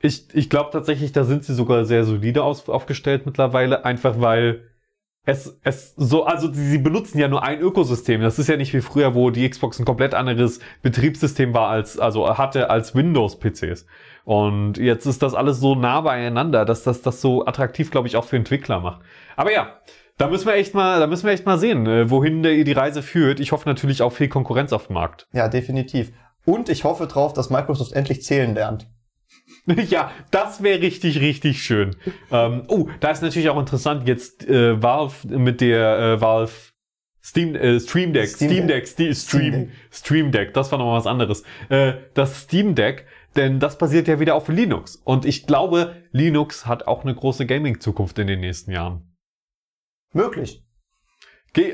Ich, 0.00 0.34
ich 0.34 0.50
glaube 0.50 0.70
tatsächlich, 0.72 1.12
da 1.12 1.22
sind 1.22 1.44
sie 1.44 1.54
sogar 1.54 1.84
sehr 1.84 2.04
solide 2.04 2.42
aus, 2.42 2.68
aufgestellt 2.68 3.24
mittlerweile, 3.24 3.84
einfach 3.84 4.20
weil 4.20 4.71
es, 5.24 5.56
es 5.62 5.94
so, 5.96 6.24
also 6.24 6.52
sie 6.52 6.78
benutzen 6.78 7.18
ja 7.18 7.28
nur 7.28 7.44
ein 7.44 7.60
Ökosystem. 7.60 8.20
Das 8.20 8.38
ist 8.38 8.48
ja 8.48 8.56
nicht 8.56 8.74
wie 8.74 8.80
früher, 8.80 9.14
wo 9.14 9.30
die 9.30 9.48
Xbox 9.48 9.78
ein 9.78 9.84
komplett 9.84 10.14
anderes 10.14 10.58
Betriebssystem 10.82 11.54
war 11.54 11.68
als, 11.68 11.98
also 11.98 12.36
hatte 12.36 12.70
als 12.70 12.94
Windows-PCs. 12.94 13.86
Und 14.24 14.78
jetzt 14.78 15.06
ist 15.06 15.22
das 15.22 15.34
alles 15.34 15.60
so 15.60 15.74
nah 15.74 16.00
beieinander, 16.00 16.64
dass 16.64 16.82
das 16.82 17.02
das 17.02 17.20
so 17.20 17.46
attraktiv, 17.46 17.90
glaube 17.90 18.08
ich, 18.08 18.16
auch 18.16 18.24
für 18.24 18.36
Entwickler 18.36 18.80
macht. 18.80 19.02
Aber 19.36 19.52
ja, 19.52 19.78
da 20.18 20.28
müssen 20.28 20.46
wir 20.46 20.54
echt 20.54 20.74
mal, 20.74 20.98
da 20.98 21.06
müssen 21.06 21.24
wir 21.24 21.32
echt 21.32 21.46
mal 21.46 21.58
sehen, 21.58 21.86
äh, 21.86 22.10
wohin 22.10 22.42
die 22.42 22.72
Reise 22.72 23.02
führt. 23.02 23.38
Ich 23.38 23.52
hoffe 23.52 23.68
natürlich 23.68 24.02
auch 24.02 24.12
viel 24.12 24.28
Konkurrenz 24.28 24.72
auf 24.72 24.88
dem 24.88 24.94
Markt. 24.94 25.28
Ja, 25.32 25.48
definitiv. 25.48 26.12
Und 26.44 26.68
ich 26.68 26.82
hoffe 26.82 27.06
drauf, 27.06 27.32
dass 27.32 27.50
Microsoft 27.50 27.92
endlich 27.92 28.22
zählen 28.22 28.54
lernt. 28.54 28.88
ja, 29.88 30.10
das 30.30 30.62
wäre 30.62 30.80
richtig, 30.80 31.20
richtig 31.20 31.62
schön. 31.62 31.96
ähm, 32.30 32.64
oh, 32.68 32.88
da 33.00 33.10
ist 33.10 33.22
natürlich 33.22 33.48
auch 33.48 33.58
interessant 33.58 34.08
jetzt 34.08 34.48
äh, 34.48 34.82
Valve 34.82 35.28
mit 35.28 35.60
der 35.60 35.98
äh, 35.98 36.20
Valve 36.20 36.52
Steam, 37.24 37.54
äh, 37.54 37.78
Stream 37.78 38.12
Deck, 38.12 38.28
Steam, 38.28 38.50
Steam 38.50 38.66
Deck, 38.66 38.86
Steam, 38.88 39.14
Stream, 39.14 39.70
Stream 39.92 40.32
Deck, 40.32 40.54
das 40.54 40.72
war 40.72 40.78
nochmal 40.78 40.98
was 40.98 41.06
anderes. 41.06 41.44
Äh, 41.68 41.94
das 42.14 42.42
Steam 42.42 42.74
Deck, 42.74 43.06
denn 43.36 43.60
das 43.60 43.78
basiert 43.78 44.08
ja 44.08 44.18
wieder 44.18 44.34
auf 44.34 44.48
Linux. 44.48 44.96
Und 44.96 45.24
ich 45.24 45.46
glaube, 45.46 46.02
Linux 46.10 46.66
hat 46.66 46.88
auch 46.88 47.04
eine 47.04 47.14
große 47.14 47.46
Gaming-Zukunft 47.46 48.18
in 48.18 48.26
den 48.26 48.40
nächsten 48.40 48.72
Jahren. 48.72 49.16
Möglich. 50.12 50.64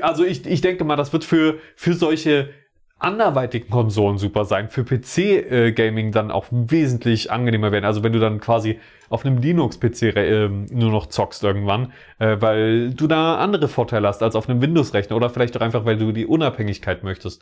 Also 0.01 0.23
ich, 0.23 0.45
ich 0.45 0.61
denke 0.61 0.83
mal, 0.83 0.95
das 0.95 1.13
wird 1.13 1.23
für, 1.23 1.59
für 1.75 1.93
solche 1.93 2.53
anderweitigen 2.99 3.69
Konsolen 3.69 4.17
super 4.17 4.45
sein, 4.45 4.69
für 4.69 4.83
PC-Gaming 4.83 6.09
äh, 6.09 6.11
dann 6.11 6.31
auch 6.31 6.45
wesentlich 6.51 7.31
angenehmer 7.31 7.71
werden. 7.71 7.85
Also 7.85 8.03
wenn 8.03 8.13
du 8.13 8.19
dann 8.19 8.39
quasi 8.39 8.79
auf 9.09 9.25
einem 9.25 9.37
Linux-PC 9.37 10.01
äh, 10.15 10.47
nur 10.47 10.91
noch 10.91 11.07
zockst 11.07 11.43
irgendwann, 11.43 11.93
äh, 12.19 12.37
weil 12.39 12.93
du 12.93 13.07
da 13.07 13.37
andere 13.37 13.67
Vorteile 13.67 14.07
hast 14.07 14.21
als 14.21 14.35
auf 14.35 14.49
einem 14.49 14.61
Windows-Rechner 14.61 15.15
oder 15.15 15.29
vielleicht 15.29 15.57
auch 15.57 15.61
einfach, 15.61 15.85
weil 15.85 15.97
du 15.97 16.11
die 16.11 16.25
Unabhängigkeit 16.25 17.03
möchtest. 17.03 17.41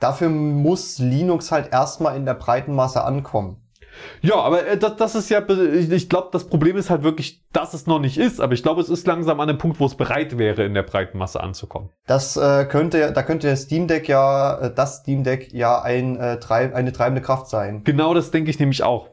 Dafür 0.00 0.28
muss 0.28 0.98
Linux 0.98 1.52
halt 1.52 1.72
erstmal 1.72 2.16
in 2.16 2.24
der 2.24 2.34
breiten 2.34 2.74
Masse 2.74 3.04
ankommen. 3.04 3.67
Ja, 4.22 4.36
aber 4.36 4.66
äh, 4.66 4.76
das, 4.76 4.96
das 4.96 5.14
ist 5.14 5.28
ja, 5.28 5.42
ich, 5.48 6.08
glaube, 6.08 6.28
das 6.32 6.44
Problem 6.44 6.76
ist 6.76 6.90
halt 6.90 7.02
wirklich, 7.02 7.42
dass 7.52 7.74
es 7.74 7.86
noch 7.86 7.98
nicht 7.98 8.18
ist. 8.18 8.40
Aber 8.40 8.52
ich 8.52 8.62
glaube, 8.62 8.80
es 8.80 8.88
ist 8.88 9.06
langsam 9.06 9.40
an 9.40 9.48
dem 9.48 9.58
Punkt, 9.58 9.80
wo 9.80 9.86
es 9.86 9.94
bereit 9.94 10.38
wäre, 10.38 10.64
in 10.64 10.74
der 10.74 10.82
breiten 10.82 11.18
Masse 11.18 11.40
anzukommen. 11.40 11.90
Das 12.06 12.36
äh, 12.36 12.64
könnte, 12.66 13.12
da 13.12 13.22
könnte 13.22 13.46
der 13.46 13.56
Steam 13.56 13.86
Deck 13.86 14.08
ja, 14.08 14.58
äh, 14.58 14.74
das 14.74 14.98
Steam 14.98 15.24
Deck 15.24 15.52
ja 15.52 15.80
ein, 15.82 16.16
äh, 16.16 16.38
treib, 16.38 16.74
eine 16.74 16.92
treibende 16.92 17.22
Kraft 17.22 17.48
sein. 17.48 17.82
Genau, 17.84 18.14
das 18.14 18.30
denke 18.30 18.50
ich 18.50 18.58
nämlich 18.58 18.82
auch. 18.82 19.08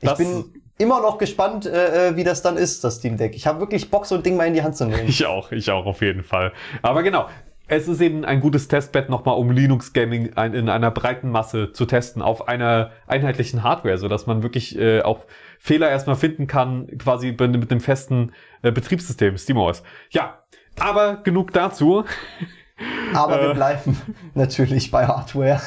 Das 0.00 0.18
ich 0.18 0.26
bin 0.26 0.44
immer 0.78 1.00
noch 1.00 1.18
gespannt, 1.18 1.66
äh, 1.66 2.08
äh, 2.08 2.16
wie 2.16 2.24
das 2.24 2.42
dann 2.42 2.56
ist, 2.56 2.84
das 2.84 2.96
Steam 2.96 3.16
Deck. 3.16 3.34
Ich 3.34 3.46
habe 3.46 3.60
wirklich 3.60 3.90
Bock, 3.90 4.06
so 4.06 4.14
ein 4.14 4.22
Ding 4.22 4.36
mal 4.36 4.46
in 4.46 4.54
die 4.54 4.62
Hand 4.62 4.76
zu 4.76 4.86
nehmen. 4.86 5.02
Ich 5.08 5.26
auch, 5.26 5.50
ich 5.52 5.70
auch 5.70 5.86
auf 5.86 6.00
jeden 6.00 6.22
Fall. 6.22 6.52
Aber 6.82 7.02
genau, 7.02 7.26
es 7.68 7.86
ist 7.86 8.00
eben 8.00 8.24
ein 8.24 8.40
gutes 8.40 8.66
Testbett 8.68 9.10
nochmal, 9.10 9.36
um 9.36 9.50
Linux 9.50 9.92
Gaming 9.92 10.26
in 10.26 10.68
einer 10.68 10.90
breiten 10.90 11.30
Masse 11.30 11.72
zu 11.72 11.84
testen, 11.84 12.22
auf 12.22 12.48
einer 12.48 12.90
einheitlichen 13.06 13.62
Hardware, 13.62 13.98
so 13.98 14.08
dass 14.08 14.26
man 14.26 14.42
wirklich 14.42 14.78
äh, 14.78 15.02
auch 15.02 15.26
Fehler 15.58 15.90
erstmal 15.90 16.16
finden 16.16 16.46
kann, 16.46 16.86
quasi 16.98 17.36
mit 17.38 17.70
dem 17.70 17.80
festen 17.80 18.32
äh, 18.62 18.72
Betriebssystem, 18.72 19.36
SteamOS. 19.36 19.82
Ja, 20.10 20.42
aber 20.78 21.18
genug 21.18 21.52
dazu. 21.52 22.04
Aber 23.12 23.42
wir 23.42 23.50
äh, 23.50 23.54
bleiben 23.54 24.00
natürlich 24.34 24.92
bei 24.92 25.04
Hardware. 25.04 25.60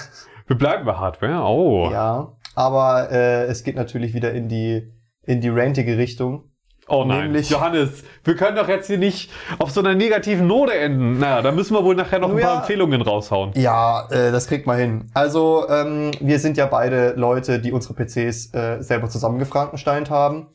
Wir 0.48 0.58
bleiben 0.58 0.86
bei 0.86 0.94
Hardware, 0.94 1.44
oh. 1.44 1.90
Ja, 1.92 2.38
aber 2.56 3.12
äh, 3.12 3.46
es 3.48 3.66
geht 3.66 3.76
natürlich 3.76 4.14
wieder 4.14 4.32
in 4.32 4.48
die 4.48 4.94
in 5.24 5.42
die 5.42 5.50
rantige 5.50 5.98
Richtung. 5.98 6.51
Oh 6.92 7.06
nein, 7.06 7.32
Nämlich, 7.32 7.50
Johannes, 7.50 8.04
wir 8.26 8.36
können 8.36 8.58
doch 8.58 8.68
jetzt 8.68 8.88
hier 8.88 8.98
nicht 8.98 9.32
auf 9.60 9.72
so 9.72 9.80
einer 9.80 9.96
negativen 9.96 10.46
Note 10.46 10.74
enden. 10.74 11.20
Naja, 11.20 11.42
da 11.42 11.54
müssen 11.54 11.74
wir 11.74 11.86
wohl 11.86 11.96
nachher 11.96 12.20
noch 12.20 12.30
ein 12.30 12.36
paar 12.36 12.56
ja, 12.56 12.60
Empfehlungen 12.60 13.02
raushauen. 13.02 13.54
Ja, 13.56 14.10
äh, 14.10 14.34
das 14.34 14.48
kriegt 14.48 14.68
man 14.68 14.78
hin. 14.78 15.06
Also, 15.14 15.70
ähm, 15.70 16.12
wir 16.20 16.38
sind 16.40 16.58
ja 16.58 16.66
beide 16.66 17.14
Leute, 17.14 17.60
die 17.60 17.72
unsere 17.72 17.94
PCs 17.94 18.54
äh, 18.54 18.82
selber 18.82 19.08
zusammengefrankensteint 19.08 20.10
haben. 20.10 20.48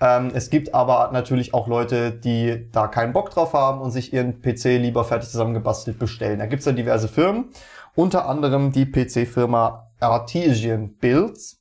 Ähm, 0.00 0.32
es 0.34 0.50
gibt 0.50 0.74
aber 0.74 1.10
natürlich 1.12 1.54
auch 1.54 1.68
Leute, 1.68 2.10
die 2.10 2.68
da 2.72 2.88
keinen 2.88 3.12
Bock 3.12 3.30
drauf 3.30 3.52
haben 3.52 3.80
und 3.80 3.92
sich 3.92 4.12
ihren 4.12 4.42
PC 4.42 4.80
lieber 4.80 5.04
fertig 5.04 5.28
zusammengebastelt 5.28 6.00
bestellen. 6.00 6.40
Da 6.40 6.46
gibt's 6.46 6.66
ja 6.66 6.72
diverse 6.72 7.06
Firmen, 7.06 7.50
unter 7.94 8.28
anderem 8.28 8.72
die 8.72 8.86
PC-Firma 8.86 9.92
Artesian 10.00 10.96
Builds, 10.96 11.60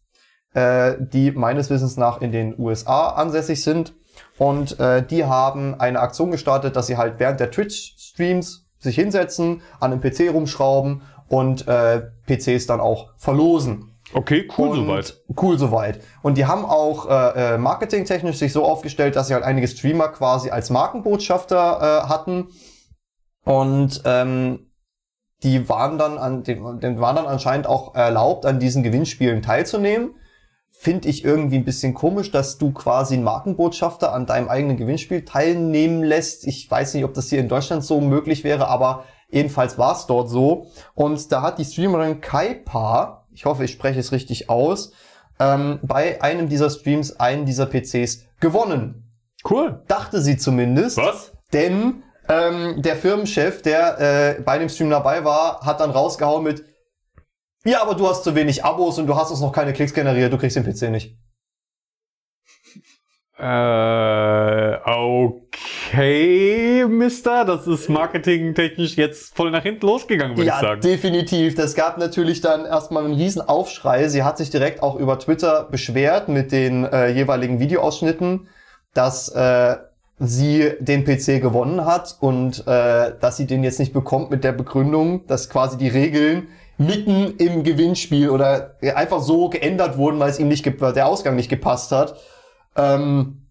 äh, 0.55 0.95
die 0.99 1.29
meines 1.29 1.69
Wissens 1.69 1.97
nach 1.97 2.19
in 2.19 2.31
den 2.31 2.57
USA 2.57 3.09
ansässig 3.09 3.63
sind 3.63 3.93
und 4.37 4.79
äh, 4.79 5.05
die 5.05 5.25
haben 5.25 5.79
eine 5.79 5.99
Aktion 5.99 6.31
gestartet, 6.31 6.75
dass 6.75 6.87
sie 6.87 6.97
halt 6.97 7.19
während 7.19 7.39
der 7.39 7.51
Twitch-Streams 7.51 8.65
sich 8.79 8.95
hinsetzen, 8.95 9.61
an 9.79 9.93
einem 9.93 10.01
PC 10.01 10.33
rumschrauben 10.33 11.01
und 11.27 11.67
äh, 11.67 12.01
PCs 12.27 12.65
dann 12.67 12.81
auch 12.81 13.09
verlosen. 13.17 13.89
Okay, 14.13 14.47
cool 14.57 14.69
und 14.69 14.75
soweit. 14.75 15.21
Cool 15.41 15.57
soweit. 15.57 16.01
Und 16.21 16.37
die 16.37 16.45
haben 16.45 16.65
auch 16.65 17.09
äh, 17.09 17.53
äh, 17.53 17.57
marketingtechnisch 17.57 18.37
sich 18.37 18.53
so 18.53 18.63
aufgestellt, 18.63 19.15
dass 19.15 19.27
sie 19.27 19.33
halt 19.33 19.43
einige 19.43 19.67
Streamer 19.67 20.09
quasi 20.09 20.49
als 20.49 20.69
Markenbotschafter 20.69 22.03
äh, 22.05 22.09
hatten. 22.09 22.49
Und 23.45 24.01
ähm, 24.05 24.71
die 25.41 25.67
waren 25.69 25.97
dann 25.97 26.17
an, 26.17 26.43
den, 26.43 26.79
den 26.79 26.99
waren 26.99 27.15
dann 27.15 27.25
anscheinend 27.25 27.67
auch 27.67 27.95
erlaubt, 27.95 28.45
an 28.45 28.59
diesen 28.59 28.83
Gewinnspielen 28.83 29.41
teilzunehmen 29.41 30.15
finde 30.83 31.07
ich 31.07 31.23
irgendwie 31.23 31.55
ein 31.55 31.63
bisschen 31.63 31.93
komisch, 31.93 32.29
dass 32.29 32.57
du 32.57 32.73
quasi 32.73 33.13
einen 33.13 33.23
Markenbotschafter 33.23 34.11
an 34.11 34.25
deinem 34.25 34.49
eigenen 34.49 34.75
Gewinnspiel 34.75 35.23
teilnehmen 35.23 36.03
lässt. 36.03 36.45
Ich 36.45 36.69
weiß 36.69 36.93
nicht, 36.93 37.05
ob 37.05 37.13
das 37.13 37.29
hier 37.29 37.39
in 37.39 37.47
Deutschland 37.47 37.85
so 37.85 38.01
möglich 38.01 38.43
wäre, 38.43 38.67
aber 38.67 39.05
jedenfalls 39.29 39.77
war 39.77 39.95
es 39.95 40.07
dort 40.07 40.29
so. 40.29 40.67
Und 40.93 41.31
da 41.31 41.41
hat 41.41 41.57
die 41.57 41.63
Streamerin 41.63 42.19
Kaipa, 42.19 43.25
ich 43.31 43.45
hoffe, 43.45 43.63
ich 43.63 43.71
spreche 43.71 44.01
es 44.01 44.11
richtig 44.11 44.49
aus, 44.49 44.91
ähm, 45.39 45.79
bei 45.83 46.21
einem 46.21 46.49
dieser 46.49 46.69
Streams 46.69 47.17
einen 47.17 47.45
dieser 47.45 47.65
PCs 47.65 48.25
gewonnen. 48.41 49.09
Cool. 49.49 49.83
Dachte 49.87 50.21
sie 50.21 50.35
zumindest. 50.35 50.97
Was? 50.97 51.31
Denn 51.53 52.03
ähm, 52.27 52.81
der 52.81 52.97
Firmenchef, 52.97 53.61
der 53.61 53.99
äh, 54.01 54.41
bei 54.41 54.57
dem 54.57 54.67
Stream 54.67 54.89
dabei 54.89 55.23
war, 55.23 55.61
hat 55.61 55.79
dann 55.79 55.91
rausgehauen 55.91 56.43
mit, 56.43 56.65
ja, 57.65 57.81
aber 57.81 57.95
du 57.95 58.07
hast 58.07 58.23
zu 58.23 58.35
wenig 58.35 58.63
Abos 58.63 58.99
und 58.99 59.07
du 59.07 59.15
hast 59.15 59.31
uns 59.31 59.41
noch 59.41 59.51
keine 59.51 59.73
Klicks 59.73 59.93
generiert, 59.93 60.31
du 60.31 60.37
kriegst 60.37 60.55
den 60.55 60.63
PC 60.63 60.91
nicht. 60.91 61.17
Äh, 63.43 64.79
okay, 64.85 66.85
Mister. 66.87 67.45
Das 67.45 67.67
ist 67.67 67.89
marketingtechnisch 67.89 68.95
jetzt 68.95 69.35
voll 69.35 69.51
nach 69.51 69.63
hinten 69.63 69.85
losgegangen, 69.85 70.37
würde 70.37 70.47
ja, 70.47 70.55
ich 70.55 70.61
sagen. 70.61 70.81
Ja, 70.81 70.89
definitiv. 70.89 71.55
Das 71.55 71.75
gab 71.75 71.97
natürlich 71.97 72.41
dann 72.41 72.65
erstmal 72.65 73.03
einen 73.03 73.15
riesen 73.15 73.41
Aufschrei. 73.41 74.07
Sie 74.07 74.23
hat 74.23 74.37
sich 74.37 74.49
direkt 74.49 74.81
auch 74.81 74.95
über 74.95 75.19
Twitter 75.19 75.67
beschwert 75.69 76.29
mit 76.29 76.51
den 76.51 76.85
äh, 76.85 77.09
jeweiligen 77.09 77.59
Videoausschnitten, 77.59 78.47
dass 78.93 79.29
äh, 79.29 79.75
sie 80.19 80.73
den 80.79 81.03
PC 81.03 81.41
gewonnen 81.41 81.85
hat 81.85 82.15
und 82.19 82.65
äh, 82.67 83.13
dass 83.19 83.35
sie 83.35 83.47
den 83.47 83.63
jetzt 83.63 83.79
nicht 83.79 83.93
bekommt 83.93 84.29
mit 84.29 84.43
der 84.43 84.53
Begründung, 84.53 85.25
dass 85.27 85.49
quasi 85.49 85.77
die 85.77 85.89
Regeln 85.89 86.47
mitten 86.77 87.35
im 87.37 87.63
Gewinnspiel 87.63 88.29
oder 88.29 88.75
einfach 88.95 89.21
so 89.21 89.49
geändert 89.49 89.97
wurden, 89.97 90.19
weil 90.19 90.29
es 90.29 90.39
ihm 90.39 90.47
nicht 90.47 90.65
der 90.65 91.07
Ausgang 91.07 91.35
nicht 91.35 91.49
gepasst 91.49 91.91
hat. 91.91 92.15
Ähm, 92.75 93.43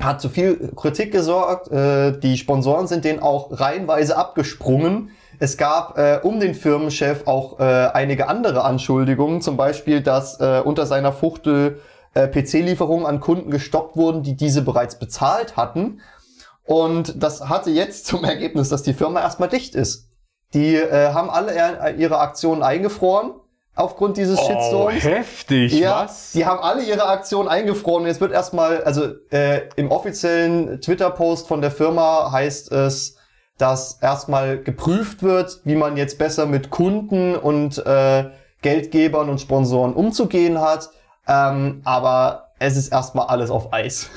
hat 0.00 0.20
zu 0.20 0.28
viel 0.28 0.72
Kritik 0.74 1.12
gesorgt. 1.12 1.70
Äh, 1.70 2.18
die 2.18 2.36
Sponsoren 2.36 2.86
sind 2.86 3.04
denen 3.04 3.20
auch 3.20 3.60
reihenweise 3.60 4.16
abgesprungen. 4.16 5.10
Es 5.38 5.56
gab 5.56 5.98
äh, 5.98 6.20
um 6.22 6.40
den 6.40 6.54
Firmenchef 6.54 7.26
auch 7.26 7.60
äh, 7.60 7.62
einige 7.62 8.28
andere 8.28 8.64
Anschuldigungen, 8.64 9.40
zum 9.40 9.56
Beispiel, 9.56 10.00
dass 10.00 10.40
äh, 10.40 10.60
unter 10.64 10.86
seiner 10.86 11.12
Fuchtel 11.12 11.80
äh, 12.14 12.28
PC-Lieferungen 12.28 13.06
an 13.06 13.20
Kunden 13.20 13.50
gestoppt 13.50 13.96
wurden, 13.96 14.22
die 14.22 14.36
diese 14.36 14.62
bereits 14.62 14.98
bezahlt 14.98 15.56
hatten. 15.56 16.00
Und 16.64 17.22
das 17.22 17.48
hatte 17.48 17.70
jetzt 17.70 18.06
zum 18.06 18.24
Ergebnis, 18.24 18.68
dass 18.68 18.82
die 18.82 18.94
Firma 18.94 19.20
erstmal 19.20 19.48
dicht 19.48 19.74
ist. 19.74 20.09
Die 20.54 20.74
äh, 20.74 21.12
haben 21.12 21.30
alle 21.30 21.94
ihre 21.96 22.18
Aktionen 22.18 22.62
eingefroren, 22.62 23.32
aufgrund 23.76 24.16
dieses 24.16 24.38
Oh, 24.38 24.46
Shitstorms. 24.46 25.04
heftig, 25.04 25.72
Ja, 25.78 26.04
was? 26.04 26.32
die 26.32 26.44
haben 26.44 26.58
alle 26.60 26.82
ihre 26.82 27.06
Aktionen 27.06 27.48
eingefroren. 27.48 28.04
Jetzt 28.06 28.20
wird 28.20 28.32
erstmal, 28.32 28.82
also 28.82 29.06
äh, 29.30 29.68
im 29.76 29.90
offiziellen 29.90 30.80
Twitter-Post 30.80 31.46
von 31.48 31.60
der 31.60 31.70
Firma 31.70 32.32
heißt 32.32 32.72
es, 32.72 33.16
dass 33.58 33.98
erstmal 34.00 34.58
geprüft 34.58 35.22
wird, 35.22 35.60
wie 35.64 35.76
man 35.76 35.96
jetzt 35.96 36.18
besser 36.18 36.46
mit 36.46 36.70
Kunden 36.70 37.36
und 37.36 37.78
äh, 37.86 38.24
Geldgebern 38.62 39.28
und 39.28 39.40
Sponsoren 39.40 39.92
umzugehen 39.94 40.60
hat. 40.60 40.90
Ähm, 41.28 41.80
aber 41.84 42.48
es 42.58 42.76
ist 42.76 42.88
erstmal 42.92 43.26
alles 43.26 43.50
auf 43.50 43.72
Eis. 43.72 44.08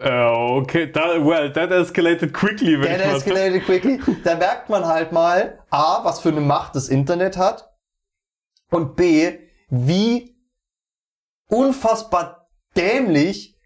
Äh, 0.00 0.10
okay, 0.10 0.90
that, 0.90 1.22
well, 1.22 1.52
that 1.52 1.70
escalated 1.70 2.32
quickly, 2.32 2.74
ich 2.74 2.80
That 2.80 2.98
mal 2.98 2.98
sagen. 2.98 3.16
escalated 3.16 3.64
quickly. 3.64 4.00
Da 4.24 4.34
merkt 4.34 4.70
man 4.70 4.86
halt 4.86 5.12
mal, 5.12 5.58
A, 5.70 6.02
was 6.04 6.20
für 6.20 6.30
eine 6.30 6.40
Macht 6.40 6.74
das 6.74 6.88
Internet 6.88 7.36
hat 7.36 7.70
und 8.70 8.96
B, 8.96 9.38
wie 9.68 10.36
unfassbar 11.48 12.48
dämlich 12.76 13.58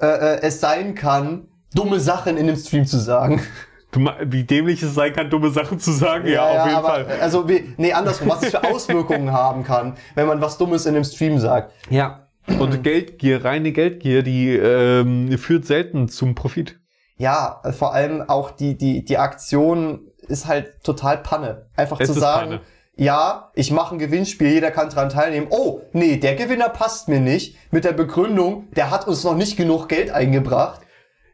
äh, 0.00 0.06
äh, 0.06 0.42
es 0.42 0.60
sein 0.60 0.94
kann, 0.94 1.48
dumme 1.74 1.98
Sachen 1.98 2.36
in 2.36 2.46
dem 2.46 2.56
Stream 2.56 2.86
zu 2.86 2.98
sagen. 2.98 3.42
Du, 3.90 4.08
wie 4.26 4.44
dämlich 4.44 4.80
es 4.84 4.94
sein 4.94 5.12
kann, 5.12 5.28
dumme 5.28 5.50
Sachen 5.50 5.80
zu 5.80 5.90
sagen, 5.90 6.28
ja, 6.28 6.44
auf 6.44 6.66
jeden 6.66 6.76
aber, 6.76 6.88
Fall. 6.88 7.06
Also, 7.20 7.48
wie, 7.48 7.74
nee, 7.76 7.92
andersrum, 7.92 8.28
was 8.28 8.44
es 8.44 8.50
für 8.50 8.62
Auswirkungen 8.70 9.32
haben 9.32 9.64
kann, 9.64 9.96
wenn 10.14 10.28
man 10.28 10.40
was 10.40 10.56
Dummes 10.58 10.86
in 10.86 10.94
dem 10.94 11.02
Stream 11.02 11.40
sagt. 11.40 11.72
Ja. 11.90 12.29
Und 12.58 12.82
Geldgier, 12.82 13.44
reine 13.44 13.72
Geldgier, 13.72 14.22
die 14.22 14.50
ähm, 14.56 15.36
führt 15.38 15.66
selten 15.66 16.08
zum 16.08 16.34
Profit. 16.34 16.78
Ja, 17.16 17.60
vor 17.72 17.92
allem 17.94 18.22
auch 18.28 18.50
die, 18.50 18.76
die, 18.78 19.04
die 19.04 19.18
Aktion 19.18 20.06
ist 20.26 20.46
halt 20.46 20.82
total 20.82 21.18
Panne. 21.18 21.68
Einfach 21.76 22.00
Es 22.00 22.12
zu 22.12 22.18
sagen, 22.18 22.50
Panne. 22.50 22.60
ja, 22.96 23.50
ich 23.54 23.70
mache 23.72 23.94
ein 23.94 23.98
Gewinnspiel, 23.98 24.48
jeder 24.52 24.70
kann 24.70 24.88
dran 24.88 25.10
teilnehmen. 25.10 25.48
Oh, 25.50 25.82
nee, 25.92 26.16
der 26.16 26.34
Gewinner 26.34 26.70
passt 26.70 27.08
mir 27.08 27.20
nicht. 27.20 27.56
Mit 27.70 27.84
der 27.84 27.92
Begründung, 27.92 28.68
der 28.74 28.90
hat 28.90 29.06
uns 29.06 29.22
noch 29.24 29.36
nicht 29.36 29.56
genug 29.58 29.88
Geld 29.88 30.10
eingebracht. 30.10 30.80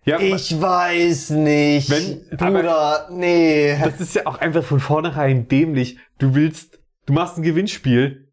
Ja, 0.04 0.18
Ich 0.20 0.60
weiß 0.60 1.30
nicht. 1.30 1.90
Wenn- 1.90 2.36
Bruder, 2.36 3.08
nee. 3.10 3.76
das 3.82 4.00
ist 4.00 4.14
ja 4.14 4.22
auch 4.26 4.38
einfach 4.38 4.62
von 4.64 4.80
vornherein 4.80 5.48
dämlich. 5.48 5.98
Du 6.18 6.34
willst, 6.34 6.78
du 7.06 7.12
machst 7.12 7.36
ein 7.38 7.42
Gewinnspiel, 7.42 8.25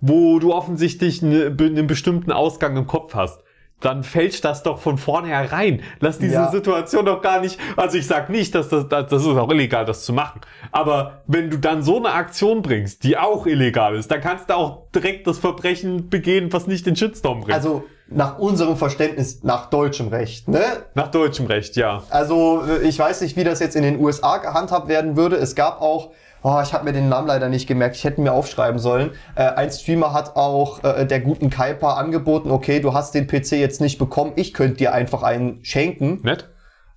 wo 0.00 0.38
du 0.38 0.52
offensichtlich 0.54 1.20
be- 1.20 1.54
einen 1.64 1.86
bestimmten 1.86 2.32
Ausgang 2.32 2.76
im 2.76 2.86
Kopf 2.86 3.14
hast. 3.14 3.40
Dann 3.80 4.02
fälscht 4.02 4.44
das 4.44 4.64
doch 4.64 4.80
von 4.80 4.98
vornherein. 4.98 5.82
Lass 6.00 6.18
diese 6.18 6.34
Ja. 6.34 6.50
Situation 6.50 7.04
doch 7.06 7.22
gar 7.22 7.40
nicht. 7.40 7.60
Also 7.76 7.96
ich 7.96 8.08
sag 8.08 8.28
nicht, 8.28 8.52
dass 8.56 8.68
das, 8.68 8.88
das, 8.88 9.06
das 9.08 9.22
ist 9.22 9.28
auch 9.28 9.50
illegal, 9.52 9.84
das 9.84 10.04
zu 10.04 10.12
machen. 10.12 10.40
Aber 10.72 11.22
wenn 11.28 11.48
du 11.48 11.58
dann 11.58 11.84
so 11.84 11.98
eine 11.98 12.10
Aktion 12.12 12.62
bringst, 12.62 13.04
die 13.04 13.16
auch 13.16 13.46
illegal 13.46 13.94
ist, 13.94 14.10
dann 14.10 14.20
kannst 14.20 14.50
du 14.50 14.56
auch 14.56 14.90
direkt 14.92 15.28
das 15.28 15.38
Verbrechen 15.38 16.08
begehen, 16.08 16.52
was 16.52 16.66
nicht 16.66 16.86
den 16.86 16.96
Shitstorm 16.96 17.42
bringt. 17.42 17.54
Also, 17.54 17.84
nach 18.10 18.38
unserem 18.38 18.76
Verständnis, 18.76 19.44
nach 19.44 19.66
deutschem 19.70 20.08
Recht, 20.08 20.48
ne? 20.48 20.62
Nach 20.94 21.08
deutschem 21.10 21.46
Recht, 21.46 21.76
ja. 21.76 22.02
Also 22.10 22.62
äh, 22.66 22.88
ich 22.88 22.98
weiß 22.98 23.20
nicht, 23.20 23.36
wie 23.36 23.44
das 23.44 23.60
jetzt 23.60 23.76
in 23.76 23.82
den 23.82 24.00
USA 24.00 24.38
gehandhabt 24.38 24.88
werden 24.88 25.16
würde. 25.16 25.36
Es 25.36 25.54
gab 25.54 25.82
auch, 25.82 26.10
oh, 26.42 26.60
ich 26.62 26.72
habe 26.72 26.84
mir 26.84 26.92
den 26.92 27.08
Namen 27.08 27.26
leider 27.26 27.48
nicht 27.48 27.66
gemerkt, 27.66 27.96
ich 27.96 28.04
hätte 28.04 28.20
mir 28.20 28.32
aufschreiben 28.32 28.78
sollen. 28.78 29.12
Äh, 29.34 29.42
ein 29.44 29.70
Streamer 29.70 30.12
hat 30.12 30.36
auch 30.36 30.82
äh, 30.84 31.04
der 31.06 31.20
guten 31.20 31.50
Kaipa 31.50 31.94
angeboten, 31.94 32.50
okay, 32.50 32.80
du 32.80 32.94
hast 32.94 33.14
den 33.14 33.26
PC 33.26 33.52
jetzt 33.52 33.80
nicht 33.80 33.98
bekommen, 33.98 34.32
ich 34.36 34.54
könnte 34.54 34.76
dir 34.78 34.92
einfach 34.92 35.22
einen 35.22 35.64
schenken. 35.64 36.20
Nett? 36.22 36.48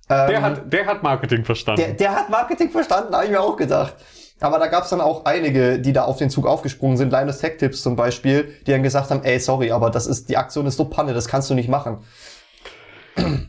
Ähm, 0.08 0.28
Der 0.28 0.42
hat, 0.42 0.72
der 0.72 0.86
hat 0.86 1.02
Marketing 1.02 1.44
verstanden. 1.44 1.80
der, 1.80 1.92
der 1.94 2.14
hat 2.14 2.30
Marketing 2.30 2.70
verstanden, 2.70 3.14
habe 3.14 3.24
ich 3.24 3.30
mir 3.30 3.40
auch 3.40 3.56
gedacht. 3.56 3.94
Aber 4.40 4.58
da 4.58 4.66
gab 4.66 4.82
es 4.82 4.90
dann 4.90 5.00
auch 5.00 5.24
einige, 5.24 5.78
die 5.78 5.92
da 5.92 6.02
auf 6.04 6.16
den 6.16 6.28
Zug 6.28 6.48
aufgesprungen 6.48 6.96
sind. 6.96 7.12
Linus 7.12 7.38
Tech 7.38 7.58
Tips 7.58 7.80
zum 7.82 7.94
Beispiel, 7.94 8.52
die 8.66 8.72
dann 8.72 8.82
gesagt 8.82 9.10
haben, 9.10 9.22
ey, 9.22 9.38
sorry, 9.38 9.70
aber 9.70 9.88
das 9.88 10.08
ist, 10.08 10.28
die 10.28 10.36
Aktion 10.36 10.66
ist 10.66 10.76
so 10.76 10.86
Panne, 10.86 11.14
das 11.14 11.28
kannst 11.28 11.48
du 11.48 11.54
nicht 11.54 11.68
machen. 11.68 11.98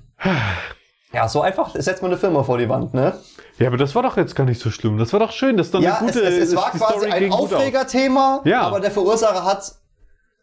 Ja, 1.16 1.28
so 1.28 1.42
einfach 1.42 1.76
setzt 1.76 2.02
man 2.02 2.10
eine 2.10 2.20
Firma 2.20 2.42
vor 2.42 2.58
die 2.58 2.68
Wand, 2.70 2.96
ne? 2.96 3.14
Ja, 3.60 3.68
aber 3.68 3.78
das 3.78 3.94
war 3.96 4.04
doch 4.04 4.18
jetzt 4.18 4.36
gar 4.36 4.46
nicht 4.46 4.60
so 4.60 4.72
schlimm. 4.72 4.98
Das 4.98 5.14
war 5.14 5.20
doch 5.20 5.32
schön. 5.32 5.58
Das 5.58 5.68
ist 5.68 5.74
doch 5.76 5.82
Ja, 5.82 5.98
eine 5.98 6.08
gute 6.08 6.22
es, 6.22 6.36
es, 6.38 6.50
es 6.50 6.56
war 6.56 6.72
quasi 6.72 6.94
Story 7.08 7.12
ein. 7.12 7.32
Aufregerthema, 7.32 8.42
Ja. 8.46 8.62
aber 8.62 8.80
der 8.80 8.92
Verursacher 8.92 9.46
hat, 9.46 9.74